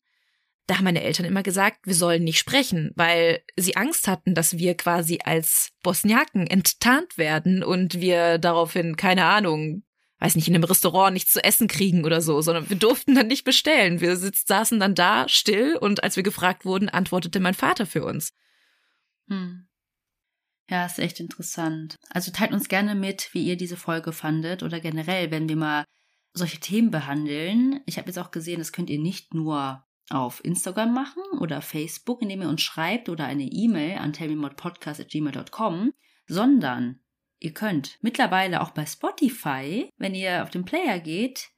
da 0.67 0.75
haben 0.75 0.83
meine 0.83 1.01
Eltern 1.01 1.25
immer 1.25 1.43
gesagt, 1.43 1.79
wir 1.85 1.95
sollen 1.95 2.25
nicht 2.25 2.39
sprechen, 2.39 2.91
weil 2.95 3.41
sie 3.55 3.77
Angst 3.77 4.07
hatten, 4.07 4.35
dass 4.35 4.57
wir 4.57 4.75
quasi 4.75 5.19
als 5.23 5.69
Bosniaken 5.81 6.45
enttarnt 6.45 7.17
werden 7.17 7.63
und 7.63 8.01
wir 8.01 8.37
daraufhin, 8.37 8.97
keine 8.97 9.23
Ahnung, 9.25 9.83
weiß 10.19 10.35
nicht, 10.35 10.47
in 10.47 10.55
einem 10.55 10.63
Restaurant 10.63 11.13
nichts 11.13 11.33
zu 11.33 11.43
essen 11.43 11.67
kriegen 11.67 12.05
oder 12.05 12.21
so, 12.21 12.41
sondern 12.41 12.69
wir 12.69 12.77
durften 12.77 13.15
dann 13.15 13.27
nicht 13.27 13.43
bestellen. 13.43 14.01
Wir 14.01 14.15
sitzt, 14.17 14.47
saßen 14.47 14.79
dann 14.79 14.95
da 14.95 15.27
still 15.29 15.77
und 15.77 16.03
als 16.03 16.15
wir 16.15 16.23
gefragt 16.23 16.65
wurden, 16.65 16.89
antwortete 16.89 17.39
mein 17.39 17.53
Vater 17.53 17.85
für 17.85 18.03
uns. 18.03 18.33
Hm. 19.27 19.67
Ja, 20.69 20.85
ist 20.85 20.99
echt 20.99 21.19
interessant. 21.19 21.95
Also 22.09 22.31
teilt 22.31 22.51
uns 22.51 22.67
gerne 22.67 22.95
mit, 22.95 23.29
wie 23.33 23.45
ihr 23.45 23.55
diese 23.55 23.77
Folge 23.77 24.11
fandet 24.11 24.63
oder 24.63 24.79
generell, 24.79 25.31
wenn 25.31 25.47
wir 25.47 25.55
mal 25.55 25.85
solche 26.33 26.59
Themen 26.59 26.91
behandeln. 26.91 27.81
Ich 27.85 27.97
habe 27.97 28.07
jetzt 28.07 28.17
auch 28.17 28.31
gesehen, 28.31 28.59
das 28.59 28.73
könnt 28.73 28.89
ihr 28.89 28.99
nicht 28.99 29.33
nur 29.33 29.85
auf 30.09 30.43
Instagram 30.43 30.93
machen 30.93 31.23
oder 31.39 31.61
Facebook, 31.61 32.21
indem 32.21 32.41
ihr 32.41 32.49
uns 32.49 32.61
schreibt 32.61 33.09
oder 33.09 33.25
eine 33.25 33.43
E-Mail 33.43 33.97
an 33.97 34.13
tellmemodpodcast.gmail.com, 34.13 35.93
sondern 36.27 36.99
ihr 37.39 37.53
könnt 37.53 37.97
mittlerweile 38.01 38.61
auch 38.61 38.71
bei 38.71 38.85
Spotify, 38.85 39.89
wenn 39.97 40.15
ihr 40.15 40.43
auf 40.43 40.49
den 40.49 40.65
Player 40.65 40.99
geht, 40.99 41.49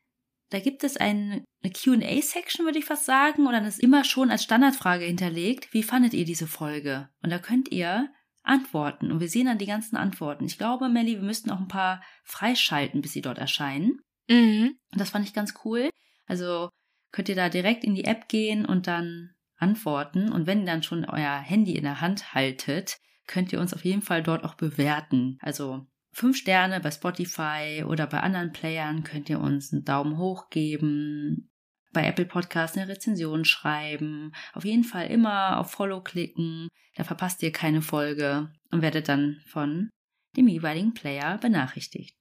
da 0.50 0.60
gibt 0.60 0.84
es 0.84 0.98
ein, 0.98 1.46
eine 1.64 1.72
QA-Section, 1.72 2.66
würde 2.66 2.80
ich 2.80 2.86
fast 2.86 3.06
sagen, 3.06 3.46
und 3.46 3.54
dann 3.54 3.66
ist 3.66 3.80
immer 3.80 4.04
schon 4.04 4.32
als 4.32 4.44
Standardfrage 4.44 5.06
hinterlegt, 5.06 5.74
wie 5.74 5.84
fandet 5.84 6.14
ihr 6.14 6.26
diese 6.26 6.48
Folge? 6.48 7.10
Und 7.22 7.30
da 7.30 7.38
könnt 7.38 7.72
ihr 7.72 8.10
antworten 8.42 9.12
und 9.12 9.20
wir 9.20 9.30
sehen 9.30 9.46
dann 9.46 9.60
die 9.60 9.68
ganzen 9.68 9.96
Antworten. 9.96 10.46
Ich 10.46 10.58
glaube, 10.58 10.90
Melly, 10.90 11.16
wir 11.18 11.24
müssten 11.26 11.52
auch 11.52 11.60
ein 11.60 11.68
paar 11.68 12.02
freischalten, 12.24 13.02
bis 13.02 13.14
sie 13.14 13.22
dort 13.22 13.38
erscheinen. 13.38 14.00
Mhm. 14.28 14.78
Und 14.92 15.00
das 15.00 15.12
fand 15.12 15.28
ich 15.28 15.34
ganz 15.34 15.54
cool. 15.64 15.90
Also 16.26 16.70
könnt 17.12 17.30
ihr 17.30 17.36
da 17.36 17.50
direkt 17.50 17.84
in 17.84 17.94
die 17.94 18.06
App 18.06 18.28
gehen 18.28 18.66
und 18.66 18.88
dann 18.88 19.36
antworten. 19.58 20.32
Und 20.32 20.48
wenn 20.48 20.62
ihr 20.62 20.66
dann 20.66 20.84
schon 20.84 21.06
euer 21.06 21.38
Handy 21.38 21.76
in 21.76 21.84
der 21.84 22.02
Hand 22.02 22.34
haltet, 22.34 22.98
könnt 23.30 23.54
ihr 23.54 23.62
uns 23.62 23.74
auf 23.74 23.86
jeden 23.86 24.02
Fall 24.02 24.24
dort 24.24 24.44
auch 24.44 24.56
bewerten. 24.56 25.38
Also 25.40 25.86
fünf 26.12 26.36
Sterne 26.36 26.82
bei 26.82 26.92
Spotify 26.92 27.86
oder 27.88 28.08
bei 28.08 28.20
anderen 28.20 28.52
Playern 28.52 29.04
könnt 29.04 29.30
ihr 29.30 29.40
uns 29.40 29.72
einen 29.72 29.86
Daumen 29.86 30.18
hoch 30.18 30.50
geben. 30.50 31.52
Bei 31.94 32.06
Apple 32.06 32.26
Podcasts 32.26 32.78
eine 32.78 32.88
Rezension 32.88 33.46
schreiben. 33.46 34.34
Auf 34.54 34.66
jeden 34.66 34.84
Fall 34.84 35.08
immer 35.08 35.60
auf 35.60 35.72
Follow 35.72 36.02
klicken. 36.02 36.68
Da 36.96 37.04
verpasst 37.04 37.42
ihr 37.44 37.52
keine 37.52 37.82
Folge 37.82 38.52
und 38.72 38.82
werdet 38.82 39.08
dann 39.08 39.42
von 39.46 39.90
dem 40.36 40.48
jeweiligen 40.48 40.94
Player 40.94 41.38
benachrichtigt. 41.38 42.19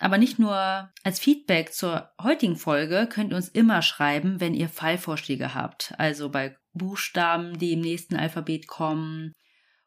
Aber 0.00 0.18
nicht 0.18 0.38
nur 0.38 0.92
als 1.02 1.18
Feedback 1.18 1.72
zur 1.72 2.10
heutigen 2.22 2.56
Folge 2.56 3.08
könnt 3.10 3.32
ihr 3.32 3.36
uns 3.36 3.48
immer 3.48 3.82
schreiben, 3.82 4.40
wenn 4.40 4.54
ihr 4.54 4.68
Fallvorschläge 4.68 5.54
habt. 5.54 5.92
Also 5.98 6.30
bei 6.30 6.56
Buchstaben, 6.72 7.58
die 7.58 7.72
im 7.72 7.80
nächsten 7.80 8.16
Alphabet 8.16 8.68
kommen 8.68 9.32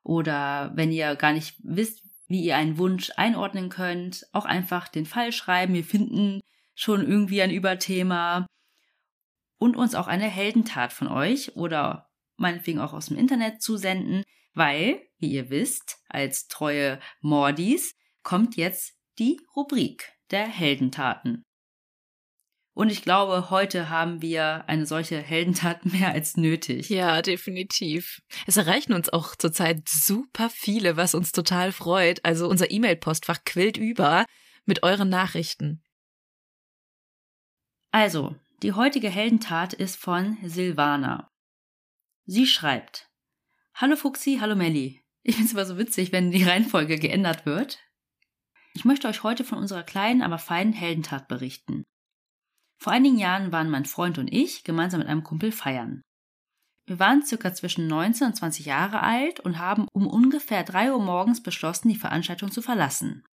oder 0.03 0.71
wenn 0.75 0.91
ihr 0.91 1.15
gar 1.15 1.31
nicht 1.31 1.55
wisst, 1.63 2.03
wie 2.27 2.43
ihr 2.43 2.57
einen 2.57 2.77
Wunsch 2.77 3.11
einordnen 3.15 3.69
könnt, 3.69 4.25
auch 4.31 4.45
einfach 4.45 4.87
den 4.87 5.05
Fall 5.05 5.31
schreiben. 5.31 5.73
Wir 5.73 5.83
finden 5.83 6.41
schon 6.75 7.07
irgendwie 7.07 7.41
ein 7.41 7.51
Überthema 7.51 8.47
und 9.57 9.77
uns 9.77 9.95
auch 9.95 10.07
eine 10.07 10.27
Heldentat 10.27 10.91
von 10.91 11.07
euch 11.07 11.55
oder 11.55 12.09
meinetwegen 12.37 12.79
auch 12.79 12.93
aus 12.93 13.07
dem 13.07 13.17
Internet 13.17 13.61
zusenden, 13.61 14.23
weil, 14.53 15.01
wie 15.19 15.31
ihr 15.31 15.49
wisst, 15.49 15.99
als 16.09 16.47
treue 16.47 16.99
Mordis 17.21 17.93
kommt 18.23 18.55
jetzt 18.55 19.00
die 19.19 19.39
Rubrik 19.55 20.13
der 20.31 20.47
Heldentaten. 20.47 21.43
Und 22.73 22.89
ich 22.89 23.01
glaube, 23.01 23.49
heute 23.49 23.89
haben 23.89 24.21
wir 24.21 24.63
eine 24.67 24.85
solche 24.85 25.19
Heldentat 25.19 25.85
mehr 25.91 26.11
als 26.11 26.37
nötig. 26.37 26.89
Ja, 26.89 27.21
definitiv. 27.21 28.21
Es 28.47 28.57
erreichen 28.57 28.93
uns 28.93 29.09
auch 29.09 29.35
zurzeit 29.35 29.87
super 29.89 30.49
viele, 30.49 30.95
was 30.95 31.13
uns 31.13 31.31
total 31.31 31.71
freut. 31.71 32.23
Also 32.23 32.47
unser 32.47 32.71
E-Mail-Postfach 32.71 33.43
quillt 33.45 33.77
über 33.77 34.25
mit 34.65 34.83
euren 34.83 35.09
Nachrichten. 35.09 35.83
Also, 37.91 38.35
die 38.63 38.71
heutige 38.71 39.09
Heldentat 39.09 39.73
ist 39.73 39.97
von 39.97 40.37
Silvana. 40.43 41.29
Sie 42.25 42.47
schreibt: 42.47 43.09
Hallo 43.73 43.97
Fuxi, 43.97 44.37
hallo 44.39 44.55
Melli. 44.55 45.01
Ich 45.23 45.35
finde 45.35 45.47
es 45.47 45.53
immer 45.53 45.65
so 45.65 45.77
witzig, 45.77 46.11
wenn 46.13 46.31
die 46.31 46.43
Reihenfolge 46.43 46.97
geändert 46.97 47.45
wird. 47.45 47.79
Ich 48.73 48.85
möchte 48.85 49.07
euch 49.07 49.23
heute 49.23 49.43
von 49.43 49.57
unserer 49.57 49.83
kleinen, 49.83 50.21
aber 50.21 50.37
feinen 50.37 50.73
Heldentat 50.73 51.27
berichten. 51.27 51.83
Vor 52.77 52.93
einigen 52.93 53.17
Jahren 53.17 53.51
waren 53.51 53.69
mein 53.69 53.85
Freund 53.85 54.17
und 54.17 54.31
ich 54.31 54.63
gemeinsam 54.63 54.99
mit 54.99 55.07
einem 55.07 55.23
Kumpel 55.23 55.51
feiern. 55.51 56.01
Wir 56.87 56.99
waren 56.99 57.23
circa 57.23 57.53
zwischen 57.53 57.87
19 57.87 58.27
und 58.27 58.35
20 58.35 58.65
Jahre 58.65 59.01
alt 59.01 59.39
und 59.39 59.59
haben 59.59 59.87
um 59.93 60.07
ungefähr 60.07 60.63
3 60.63 60.93
Uhr 60.93 61.01
morgens 61.01 61.43
beschlossen, 61.43 61.89
die 61.89 61.95
Veranstaltung 61.95 62.51
zu 62.51 62.61
verlassen. 62.61 63.23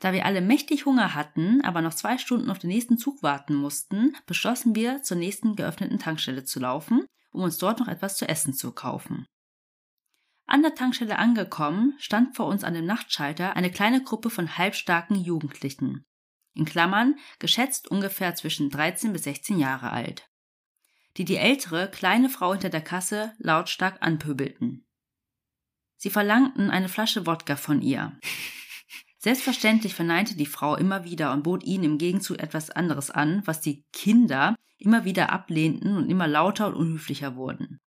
Da 0.00 0.12
wir 0.12 0.24
alle 0.24 0.40
mächtig 0.40 0.86
Hunger 0.86 1.14
hatten, 1.14 1.60
aber 1.60 1.82
noch 1.82 1.94
zwei 1.94 2.16
Stunden 2.18 2.50
auf 2.50 2.58
den 2.58 2.68
nächsten 2.68 2.98
Zug 2.98 3.22
warten 3.22 3.54
mussten, 3.54 4.16
beschlossen 4.26 4.74
wir, 4.74 5.02
zur 5.02 5.18
nächsten 5.18 5.56
geöffneten 5.56 5.98
Tankstelle 5.98 6.42
zu 6.42 6.58
laufen, 6.58 7.04
um 7.32 7.42
uns 7.42 7.58
dort 7.58 7.78
noch 7.78 7.88
etwas 7.88 8.16
zu 8.16 8.26
essen 8.26 8.54
zu 8.54 8.72
kaufen. 8.72 9.26
An 10.50 10.62
der 10.62 10.74
Tankstelle 10.74 11.16
angekommen, 11.16 11.94
stand 11.98 12.34
vor 12.34 12.46
uns 12.46 12.64
an 12.64 12.74
dem 12.74 12.84
Nachtschalter 12.84 13.54
eine 13.54 13.70
kleine 13.70 14.02
Gruppe 14.02 14.30
von 14.30 14.58
halbstarken 14.58 15.14
Jugendlichen. 15.14 16.04
In 16.54 16.64
Klammern 16.64 17.14
geschätzt 17.38 17.88
ungefähr 17.88 18.34
zwischen 18.34 18.68
13 18.68 19.12
bis 19.12 19.22
16 19.22 19.60
Jahre 19.60 19.92
alt. 19.92 20.28
Die 21.16 21.24
die 21.24 21.36
ältere, 21.36 21.88
kleine 21.88 22.28
Frau 22.28 22.50
hinter 22.50 22.68
der 22.68 22.80
Kasse 22.80 23.32
lautstark 23.38 23.98
anpöbelten. 24.00 24.84
Sie 25.96 26.10
verlangten 26.10 26.72
eine 26.72 26.88
Flasche 26.88 27.28
Wodka 27.28 27.54
von 27.54 27.80
ihr. 27.80 28.18
Selbstverständlich 29.18 29.94
verneinte 29.94 30.34
die 30.34 30.46
Frau 30.46 30.74
immer 30.74 31.04
wieder 31.04 31.32
und 31.32 31.44
bot 31.44 31.62
ihnen 31.62 31.84
im 31.84 31.98
Gegenzug 31.98 32.40
etwas 32.40 32.70
anderes 32.70 33.12
an, 33.12 33.42
was 33.44 33.60
die 33.60 33.84
Kinder 33.92 34.56
immer 34.78 35.04
wieder 35.04 35.30
ablehnten 35.30 35.96
und 35.96 36.10
immer 36.10 36.26
lauter 36.26 36.66
und 36.66 36.74
unhöflicher 36.74 37.36
wurden. 37.36 37.78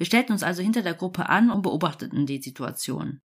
Wir 0.00 0.06
stellten 0.06 0.32
uns 0.32 0.42
also 0.42 0.62
hinter 0.62 0.80
der 0.80 0.94
Gruppe 0.94 1.28
an 1.28 1.50
und 1.50 1.60
beobachteten 1.60 2.24
die 2.24 2.40
Situation. 2.40 3.20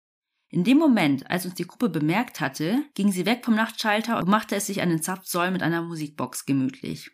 In 0.49 0.65
dem 0.65 0.77
Moment, 0.77 1.31
als 1.31 1.45
uns 1.45 1.55
die 1.55 1.65
Gruppe 1.65 1.87
bemerkt 1.87 2.41
hatte, 2.41 2.83
ging 2.95 3.13
sie 3.13 3.25
weg 3.25 3.45
vom 3.45 3.55
Nachtschalter 3.55 4.17
und 4.17 4.27
machte 4.27 4.57
es 4.57 4.65
sich 4.65 4.81
an 4.81 4.89
den 4.89 5.01
Zapfsäulen 5.01 5.53
mit 5.53 5.63
einer 5.63 5.81
Musikbox 5.81 6.45
gemütlich. 6.45 7.11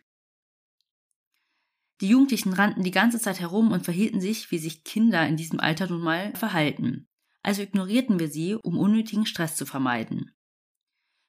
Die 2.00 2.08
Jugendlichen 2.08 2.54
rannten 2.54 2.82
die 2.82 2.90
ganze 2.90 3.20
Zeit 3.20 3.38
herum 3.38 3.70
und 3.70 3.84
verhielten 3.84 4.20
sich, 4.20 4.50
wie 4.50 4.58
sich 4.58 4.82
Kinder 4.82 5.24
in 5.28 5.36
diesem 5.36 5.60
Alter 5.60 5.86
nun 5.86 6.02
mal 6.02 6.34
verhalten. 6.34 7.06
Also 7.44 7.62
ignorierten 7.62 8.18
wir 8.18 8.26
sie, 8.26 8.56
um 8.56 8.76
unnötigen 8.76 9.26
Stress 9.26 9.54
zu 9.54 9.64
vermeiden. 9.64 10.34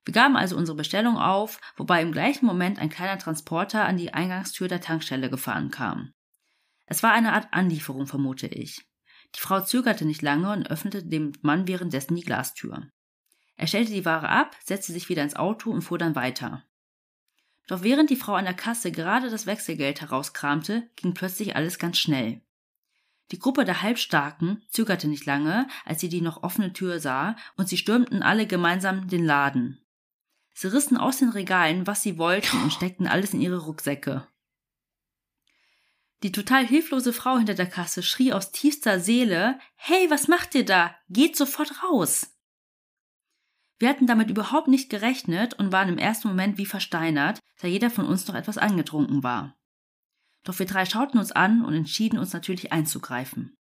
Wir 0.06 0.14
gaben 0.16 0.38
also 0.38 0.58
unsere 0.58 0.76
Bestellung 0.76 1.18
auf, 1.18 1.62
wobei 1.78 2.02
im 2.02 2.12
gleichen 2.12 2.48
Moment 2.48 2.80
ein 2.80 2.90
kleiner 2.90 3.20
Transporter 3.20 3.86
an 3.86 3.98
die 3.98 4.12
Eingangstür 4.12 4.68
der 4.68 4.82
Tankstelle 4.82 5.30
gefahren 5.30 5.70
kam. 5.70 6.14
Es 6.86 7.04
war 7.04 7.14
eine 7.14 7.34
Art 7.34 7.48
Anlieferung, 7.52 8.08
vermute 8.08 8.48
ich. 8.48 8.86
Die 9.36 9.40
Frau 9.40 9.62
zögerte 9.62 10.06
nicht 10.06 10.22
lange 10.22 10.52
und 10.52 10.70
öffnete 10.70 11.04
dem 11.04 11.32
Mann 11.42 11.68
währenddessen 11.68 12.16
die 12.16 12.24
Glastür. 12.24 12.90
Er 13.56 13.68
stellte 13.68 13.92
die 13.92 14.06
Ware 14.06 14.30
ab, 14.30 14.56
setzte 14.64 14.94
sich 14.94 15.10
wieder 15.10 15.24
ins 15.24 15.36
Auto 15.36 15.72
und 15.72 15.82
fuhr 15.82 15.98
dann 15.98 16.16
weiter. 16.16 16.64
Doch 17.68 17.82
während 17.82 18.10
die 18.10 18.16
Frau 18.16 18.34
an 18.34 18.46
der 18.46 18.54
Kasse 18.54 18.92
gerade 18.92 19.30
das 19.30 19.46
Wechselgeld 19.46 20.02
herauskramte, 20.02 20.90
ging 20.96 21.14
plötzlich 21.14 21.56
alles 21.56 21.80
ganz 21.80 21.98
schnell. 21.98 22.42
Die 23.32 23.40
Gruppe 23.40 23.64
der 23.64 23.82
Halbstarken 23.82 24.64
zögerte 24.70 25.08
nicht 25.08 25.26
lange, 25.26 25.68
als 25.86 26.02
sie 26.02 26.10
die 26.10 26.22
noch 26.22 26.44
offene 26.44 26.74
Tür 26.74 27.00
sah, 27.00 27.36
und 27.56 27.70
sie 27.70 27.78
stürmten 27.78 28.22
alle 28.22 28.48
gemeinsam 28.48 29.08
den 29.08 29.26
Laden. 29.26 29.80
Sie 30.54 30.68
rissen 30.68 30.98
aus 30.98 31.18
den 31.18 31.30
Regalen, 31.30 31.88
was 31.88 32.04
sie 32.04 32.18
wollten, 32.18 32.62
und 32.62 32.74
steckten 32.74 33.08
alles 33.08 33.34
in 33.34 33.42
ihre 33.42 33.60
Rucksäcke. 33.60 34.28
Die 36.24 36.32
total 36.32 36.66
hilflose 36.66 37.12
Frau 37.12 37.38
hinter 37.38 37.54
der 37.54 37.70
Kasse 37.70 38.02
schrie 38.02 38.32
aus 38.32 38.54
tiefster 38.54 39.00
Seele 39.02 39.60
Hey, 39.76 40.10
was 40.10 40.30
macht 40.30 40.56
ihr 40.56 40.64
da? 40.64 40.96
Geht 41.10 41.36
sofort 41.36 41.84
raus. 41.84 42.34
Wir 43.78 43.90
hatten 43.90 44.08
damit 44.08 44.30
überhaupt 44.30 44.70
nicht 44.70 44.90
gerechnet 44.90 45.54
und 45.56 45.74
waren 45.74 45.90
im 45.90 45.98
ersten 45.98 46.30
Moment 46.30 46.58
wie 46.58 46.66
versteinert, 46.66 47.40
da 47.60 47.68
jeder 47.68 47.90
von 47.90 48.06
uns 48.06 48.26
noch 48.28 48.36
etwas 48.36 48.58
angetrunken 48.58 49.22
war. 49.22 49.58
Doch 50.46 50.58
wir 50.60 50.66
drei 50.66 50.86
schauten 50.86 51.20
uns 51.20 51.34
an 51.34 51.66
und 51.66 51.74
entschieden 51.74 52.18
uns 52.18 52.32
natürlich 52.32 52.72
einzugreifen. 52.72 53.58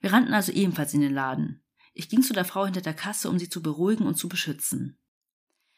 Wir 0.00 0.12
rannten 0.12 0.34
also 0.34 0.50
ebenfalls 0.50 0.92
in 0.94 1.02
den 1.02 1.14
Laden. 1.14 1.62
Ich 1.92 2.08
ging 2.08 2.22
zu 2.22 2.32
der 2.32 2.44
Frau 2.44 2.64
hinter 2.64 2.80
der 2.80 2.94
Kasse, 2.94 3.28
um 3.28 3.38
sie 3.38 3.48
zu 3.48 3.62
beruhigen 3.62 4.06
und 4.06 4.16
zu 4.16 4.28
beschützen. 4.28 4.99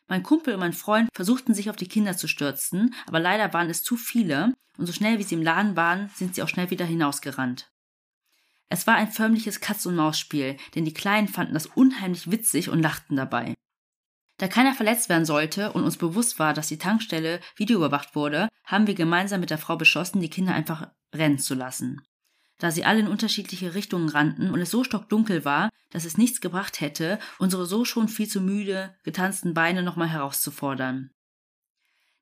Mein 0.09 0.23
Kumpel 0.23 0.55
und 0.55 0.61
mein 0.61 0.73
Freund 0.73 1.09
versuchten 1.15 1.55
sich 1.55 1.71
auf 1.71 1.77
die 1.77 1.89
Kinder 1.89 2.17
zu 2.17 2.29
stürzen, 2.29 2.95
aber 3.07 3.21
leider 3.21 3.53
waren 3.53 3.71
es 3.71 3.83
zu 3.83 3.97
viele, 3.97 4.53
und 4.79 4.87
so 4.87 4.93
schnell 4.93 5.19
wie 5.19 5.23
sie 5.23 5.35
im 5.35 5.43
Laden 5.43 5.77
waren, 5.77 6.11
sind 6.15 6.35
sie 6.35 6.43
auch 6.43 6.49
schnell 6.49 6.71
wieder 6.71 6.85
hinausgerannt. 6.85 7.71
Es 8.69 8.87
war 8.87 8.95
ein 8.95 9.13
förmliches 9.13 9.61
Katz-und-Maus-Spiel, 9.61 10.57
denn 10.75 10.85
die 10.87 10.95
Kleinen 10.95 11.29
fanden 11.29 11.55
das 11.55 11.67
unheimlich 11.67 12.31
witzig 12.31 12.71
und 12.71 12.81
lachten 12.81 13.17
dabei. 13.17 13.55
Da 14.39 14.49
keiner 14.49 14.75
verletzt 14.75 15.09
werden 15.09 15.27
sollte 15.27 15.73
und 15.73 15.85
uns 15.85 15.99
bewusst 15.99 16.39
war, 16.39 16.55
dass 16.55 16.69
die 16.69 16.79
Tankstelle 16.79 17.41
videoüberwacht 17.57 18.15
wurde, 18.15 18.49
haben 18.65 18.87
wir 18.87 18.95
gemeinsam 18.95 19.41
mit 19.41 19.51
der 19.51 19.59
Frau 19.59 19.77
beschlossen, 19.77 20.21
die 20.21 20.31
Kinder 20.31 20.55
einfach 20.55 20.89
rennen 21.15 21.39
zu 21.39 21.55
lassen. 21.55 22.01
Da 22.59 22.71
sie 22.71 22.85
alle 22.85 23.01
in 23.01 23.09
unterschiedliche 23.09 23.75
Richtungen 23.75 24.09
rannten 24.09 24.51
und 24.51 24.61
es 24.61 24.71
so 24.71 24.85
stockdunkel 24.85 25.45
war, 25.45 25.71
dass 25.91 26.05
es 26.05 26.17
nichts 26.17 26.41
gebracht 26.41 26.81
hätte, 26.81 27.19
unsere 27.39 27.67
so 27.67 27.85
schon 27.85 28.09
viel 28.09 28.29
zu 28.29 28.41
müde 28.41 28.95
getanzten 29.03 29.55
Beine 29.55 29.83
nochmal 29.83 30.09
herauszufordern. 30.09 31.11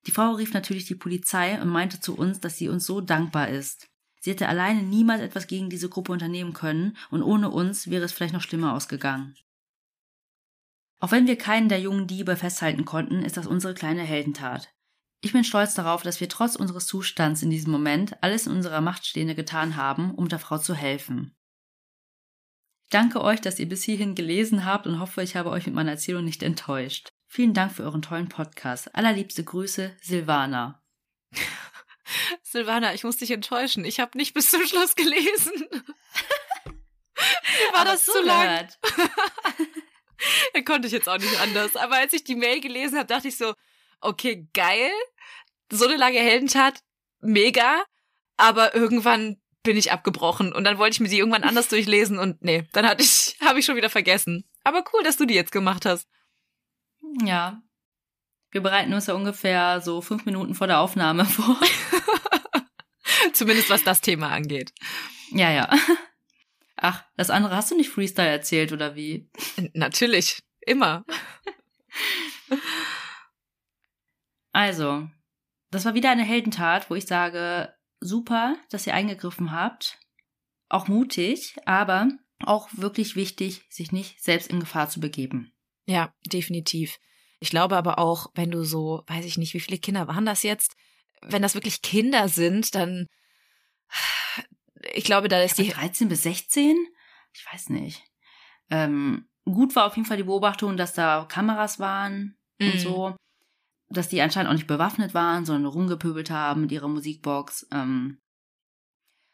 Die 0.07 0.13
Frau 0.13 0.33
rief 0.33 0.55
natürlich 0.55 0.87
die 0.87 0.95
Polizei 0.95 1.61
und 1.61 1.69
meinte 1.69 2.01
zu 2.01 2.17
uns, 2.17 2.41
dass 2.41 2.57
sie 2.57 2.69
uns 2.69 2.87
so 2.87 3.01
dankbar 3.01 3.49
ist. 3.49 3.89
Sie 4.21 4.31
hätte 4.31 4.49
alleine 4.49 4.83
niemals 4.83 5.23
etwas 5.23 5.47
gegen 5.47 5.71
diese 5.71 5.89
Gruppe 5.89 6.13
unternehmen 6.13 6.53
können 6.53 6.97
und 7.11 7.23
ohne 7.23 7.51
uns 7.51 7.89
wäre 7.89 8.05
es 8.05 8.13
vielleicht 8.13 8.35
noch 8.35 8.43
schlimmer 8.43 8.75
ausgegangen. 8.75 9.35
Auch 11.01 11.13
wenn 11.13 11.27
wir 11.27 11.37
keinen 11.37 11.71
der 11.71 11.81
jungen 11.81 12.07
Diebe 12.07 12.37
festhalten 12.37 12.85
konnten, 12.85 13.23
ist 13.23 13.39
das 13.39 13.47
unsere 13.47 13.73
kleine 13.73 14.03
Heldentat. 14.03 14.69
Ich 15.23 15.33
bin 15.33 15.45
stolz 15.45 15.75
darauf, 15.75 16.03
dass 16.03 16.21
wir 16.21 16.29
trotz 16.29 16.57
unseres 16.57 16.87
Zustands 16.87 17.43
in 17.43 17.51
diesem 17.51 17.71
Moment 17.71 18.23
alles 18.23 18.47
in 18.47 18.53
unserer 18.53 18.81
Macht 18.81 19.07
Stehende 19.07 19.35
getan 19.35 19.77
haben, 19.77 20.15
um 20.15 20.29
der 20.29 20.39
Frau 20.39 20.57
zu 20.57 20.75
helfen. 20.75 21.37
Ich 22.85 22.91
danke 22.91 23.23
euch, 23.23 23.41
dass 23.41 23.59
ihr 23.59 23.69
bis 23.69 23.85
hierhin 23.85 24.15
gelesen 24.15 24.65
habt 24.65 24.87
und 24.87 24.99
hoffe, 24.99 25.23
ich 25.23 25.37
habe 25.37 25.51
euch 25.51 25.67
mit 25.67 25.75
meiner 25.75 25.93
Erzählung 25.93 26.25
nicht 26.25 26.43
enttäuscht. 26.43 27.11
Vielen 27.27 27.55
Dank 27.55 27.73
für 27.73 27.85
euren 27.85 28.03
tollen 28.03 28.29
Podcast. 28.29 28.95
Allerliebste 28.95 29.45
Grüße, 29.45 29.95
Silvana. 30.01 30.83
Silvana, 32.43 32.95
ich 32.95 33.05
muss 33.05 33.19
dich 33.19 33.31
enttäuschen. 33.31 33.85
Ich 33.85 34.01
habe 34.01 34.17
nicht 34.17 34.35
bis 34.35 34.51
zum 34.51 34.67
Schluss 34.67 34.97
gelesen. 34.97 35.69
War 37.73 37.83
Aber 37.83 37.93
das 37.93 38.05
zu 38.07 38.21
lang. 38.23 38.69
da 40.55 40.61
konnte 40.65 40.89
ich 40.89 40.93
jetzt 40.93 41.09
auch 41.09 41.19
nicht 41.19 41.41
anders. 41.41 41.77
Aber 41.77 41.97
als 41.97 42.15
ich 42.15 42.25
die 42.25 42.35
Mail 42.35 42.61
gelesen 42.61 42.97
habe, 42.99 43.07
dachte 43.07 43.29
ich 43.29 43.37
so, 43.37 43.55
okay, 44.01 44.49
geil. 44.55 44.91
So 45.71 45.87
eine 45.87 45.97
lange 45.97 46.19
Heldentat, 46.19 46.81
mega. 47.21 47.83
Aber 48.37 48.75
irgendwann 48.75 49.37
bin 49.63 49.77
ich 49.77 49.93
abgebrochen 49.93 50.53
und 50.53 50.65
dann 50.65 50.79
wollte 50.79 50.95
ich 50.95 51.01
mir 51.01 51.09
die 51.09 51.19
irgendwann 51.19 51.45
anders 51.45 51.69
durchlesen 51.69 52.19
und 52.19 52.43
nee, 52.43 52.65
dann 52.73 52.87
hatte 52.87 53.03
ich, 53.03 53.37
habe 53.45 53.59
ich 53.59 53.65
schon 53.65 53.77
wieder 53.77 53.91
vergessen. 53.91 54.45
Aber 54.65 54.85
cool, 54.93 55.03
dass 55.03 55.17
du 55.17 55.27
die 55.27 55.35
jetzt 55.35 55.53
gemacht 55.53 55.87
hast. 55.87 56.09
Ja. 57.25 57.63
Wir 58.51 58.63
bereiten 58.63 58.93
uns 58.93 59.07
ja 59.07 59.15
ungefähr 59.15 59.81
so 59.81 60.01
fünf 60.01 60.25
Minuten 60.27 60.55
vor 60.55 60.67
der 60.67 60.81
Aufnahme 60.81 61.25
vor. 61.27 61.59
Zumindest 63.33 63.71
was 63.71 63.85
das 63.85 64.01
Thema 64.01 64.31
angeht. 64.31 64.73
Ja, 65.31 65.51
ja. 65.51 65.71
Ach, 66.77 67.05
das 67.17 67.31
andere 67.31 67.55
hast 67.55 67.71
du 67.71 67.77
nicht 67.77 67.91
Freestyle 67.91 68.29
erzählt, 68.29 68.73
oder 68.73 68.97
wie? 68.97 69.29
Natürlich. 69.75 70.41
Immer. 70.63 71.05
Also, 74.53 75.09
das 75.71 75.85
war 75.85 75.95
wieder 75.95 76.11
eine 76.11 76.25
Heldentat, 76.25 76.91
wo 76.91 76.95
ich 76.95 77.07
sage, 77.07 77.73
super, 78.01 78.57
dass 78.71 78.87
ihr 78.87 78.95
eingegriffen 78.95 79.53
habt. 79.53 79.99
Auch 80.69 80.89
mutig, 80.89 81.57
aber 81.67 82.09
auch 82.45 82.69
wirklich 82.73 83.17
wichtig, 83.17 83.63
sich 83.71 83.93
nicht 83.93 84.23
selbst 84.23 84.49
in 84.49 84.61
Gefahr 84.61 84.89
zu 84.89 85.01
begeben. 85.01 85.53
Ja, 85.87 86.13
definitiv. 86.27 86.99
Ich 87.41 87.51
glaube 87.51 87.77
aber 87.77 87.99
auch, 87.99 88.29
wenn 88.35 88.51
du 88.51 88.65
so, 88.65 89.03
weiß 89.07 89.25
ich 89.25 89.39
nicht, 89.39 89.55
wie 89.55 89.61
viele 89.61 89.79
Kinder 89.79 90.09
waren 90.09 90.27
das 90.27 90.43
jetzt? 90.43 90.77
Wenn 91.23 91.43
das 91.43 91.55
wirklich 91.55 91.83
Kinder 91.83 92.29
sind, 92.29 92.75
dann, 92.75 93.07
ich 94.95 95.05
glaube, 95.05 95.29
da 95.29 95.43
ist 95.43 95.59
Ja, 95.59 95.65
die, 95.65 95.71
13 95.71 96.09
bis 96.09 96.23
16? 96.23 96.77
Ich 97.33 97.47
weiß 97.53 97.69
nicht. 97.71 98.03
Ähm, 98.71 99.29
gut 99.45 99.75
war 99.77 99.87
auf 99.87 99.97
jeden 99.97 100.07
Fall 100.07 100.17
die 100.17 100.23
Beobachtung, 100.23 100.77
dass 100.77 100.95
da 100.95 101.27
Kameras 101.29 101.79
waren 101.79 102.39
Mhm. 102.59 102.71
und 102.73 102.81
so. 102.81 103.17
Dass 103.91 104.09
die 104.09 104.21
anscheinend 104.23 104.51
auch 104.51 104.55
nicht 104.55 104.67
bewaffnet 104.67 105.15
waren, 105.15 105.45
sondern 105.45 105.73
rumgepöbelt 105.73 106.31
haben 106.31 106.63
mit 106.63 106.73
ihrer 106.73 106.89
Musikbox. 106.89 107.67
Ähm, 107.73 108.19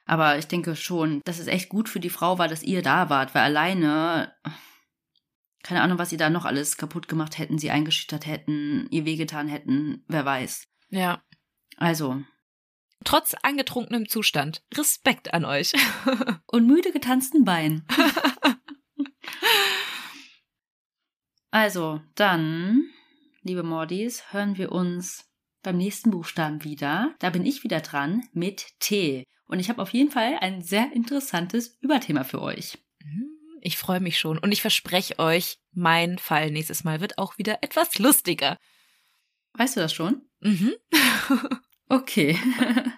aber 0.07 0.39
ich 0.39 0.47
denke 0.47 0.77
schon, 0.77 1.21
dass 1.25 1.41
es 1.41 1.49
echt 1.49 1.69
gut 1.69 1.89
für 1.89 2.01
die 2.01 2.11
Frau 2.11 2.39
war, 2.39 2.47
dass 2.49 2.63
ihr 2.63 2.81
da 2.81 3.11
wart, 3.11 3.35
weil 3.35 3.43
alleine, 3.43 4.33
keine 5.65 5.83
Ahnung, 5.83 5.99
was 5.99 6.11
sie 6.11 6.17
da 6.17 6.31
noch 6.31 6.45
alles 6.45 6.77
kaputt 6.77 7.09
gemacht 7.09 7.39
hätten, 7.39 7.59
sie 7.59 7.73
eingeschüchtert 7.73 8.25
hätten, 8.25 8.87
ihr 8.91 9.05
wehgetan 9.05 9.49
hätten, 9.49 10.05
wer 10.07 10.25
weiß. 10.25 10.69
ja, 10.91 11.23
Also, 11.77 12.23
trotz 13.05 13.35
angetrunkenem 13.43 14.09
Zustand. 14.09 14.65
Respekt 14.75 15.35
an 15.35 15.45
euch. 15.45 15.73
und 16.47 16.69
müde 16.69 16.93
getanzten 16.93 17.45
Beinen. 17.45 17.85
also, 21.51 22.01
dann, 22.15 22.85
liebe 23.47 23.63
Mordis, 23.63 24.25
hören 24.33 24.59
wir 24.59 24.73
uns 24.73 25.25
beim 25.63 25.77
nächsten 25.77 26.11
Buchstaben 26.11 26.65
wieder. 26.65 27.15
Da 27.21 27.31
bin 27.31 27.47
ich 27.47 27.63
wieder 27.63 27.81
dran 27.81 28.25
mit 28.33 28.67
T. 28.81 29.25
Und 29.47 29.61
ich 29.61 29.69
habe 29.69 29.81
auf 29.81 29.91
jeden 29.91 30.11
Fall 30.11 30.37
ein 30.41 30.63
sehr 30.63 30.93
interessantes 30.93 31.79
Überthema 31.81 32.25
für 32.25 32.43
euch. 32.43 32.79
Ich 33.61 33.77
freue 33.77 34.01
mich 34.01 34.19
schon 34.19 34.39
und 34.39 34.53
ich 34.53 34.61
verspreche 34.61 35.19
euch, 35.19 35.59
mein 35.73 36.19
Fall 36.19 36.51
nächstes 36.51 36.85
Mal 36.85 37.01
wird 37.01 37.19
auch 37.19 37.39
wieder 37.39 37.63
etwas 37.63 37.99
lustiger. 37.99 38.59
Weißt 39.55 39.77
du 39.77 39.81
das 39.81 39.95
schon? 39.95 40.23
Mhm. 40.41 40.75
Okay. 41.89 42.39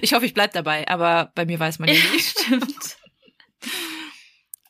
Ich 0.00 0.14
hoffe, 0.14 0.24
ich 0.24 0.32
bleib 0.32 0.54
dabei, 0.54 0.88
aber 0.88 1.30
bei 1.34 1.44
mir 1.44 1.60
weiß 1.60 1.78
man 1.78 1.88
ja 1.92 1.94
nicht. 1.94 2.38
Stimmt. 2.38 2.96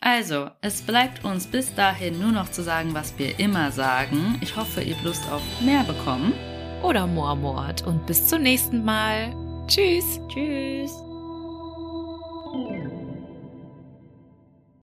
Also, 0.04 0.50
es 0.60 0.82
bleibt 0.82 1.24
uns 1.24 1.46
bis 1.46 1.74
dahin 1.74 2.20
nur 2.20 2.30
noch 2.30 2.50
zu 2.50 2.62
sagen, 2.62 2.92
was 2.92 3.18
wir 3.18 3.40
immer 3.40 3.72
sagen. 3.72 4.36
Ich 4.42 4.54
hoffe, 4.54 4.82
ihr 4.82 4.94
habt 4.94 5.04
Lust 5.04 5.26
auf 5.32 5.40
mehr 5.62 5.82
bekommen. 5.82 6.34
Oder 6.82 7.06
Moormord 7.06 7.86
und 7.86 8.04
bis 8.04 8.26
zum 8.26 8.42
nächsten 8.42 8.84
Mal. 8.84 9.34
Tschüss. 9.66 10.20
Tschüss. 10.28 11.03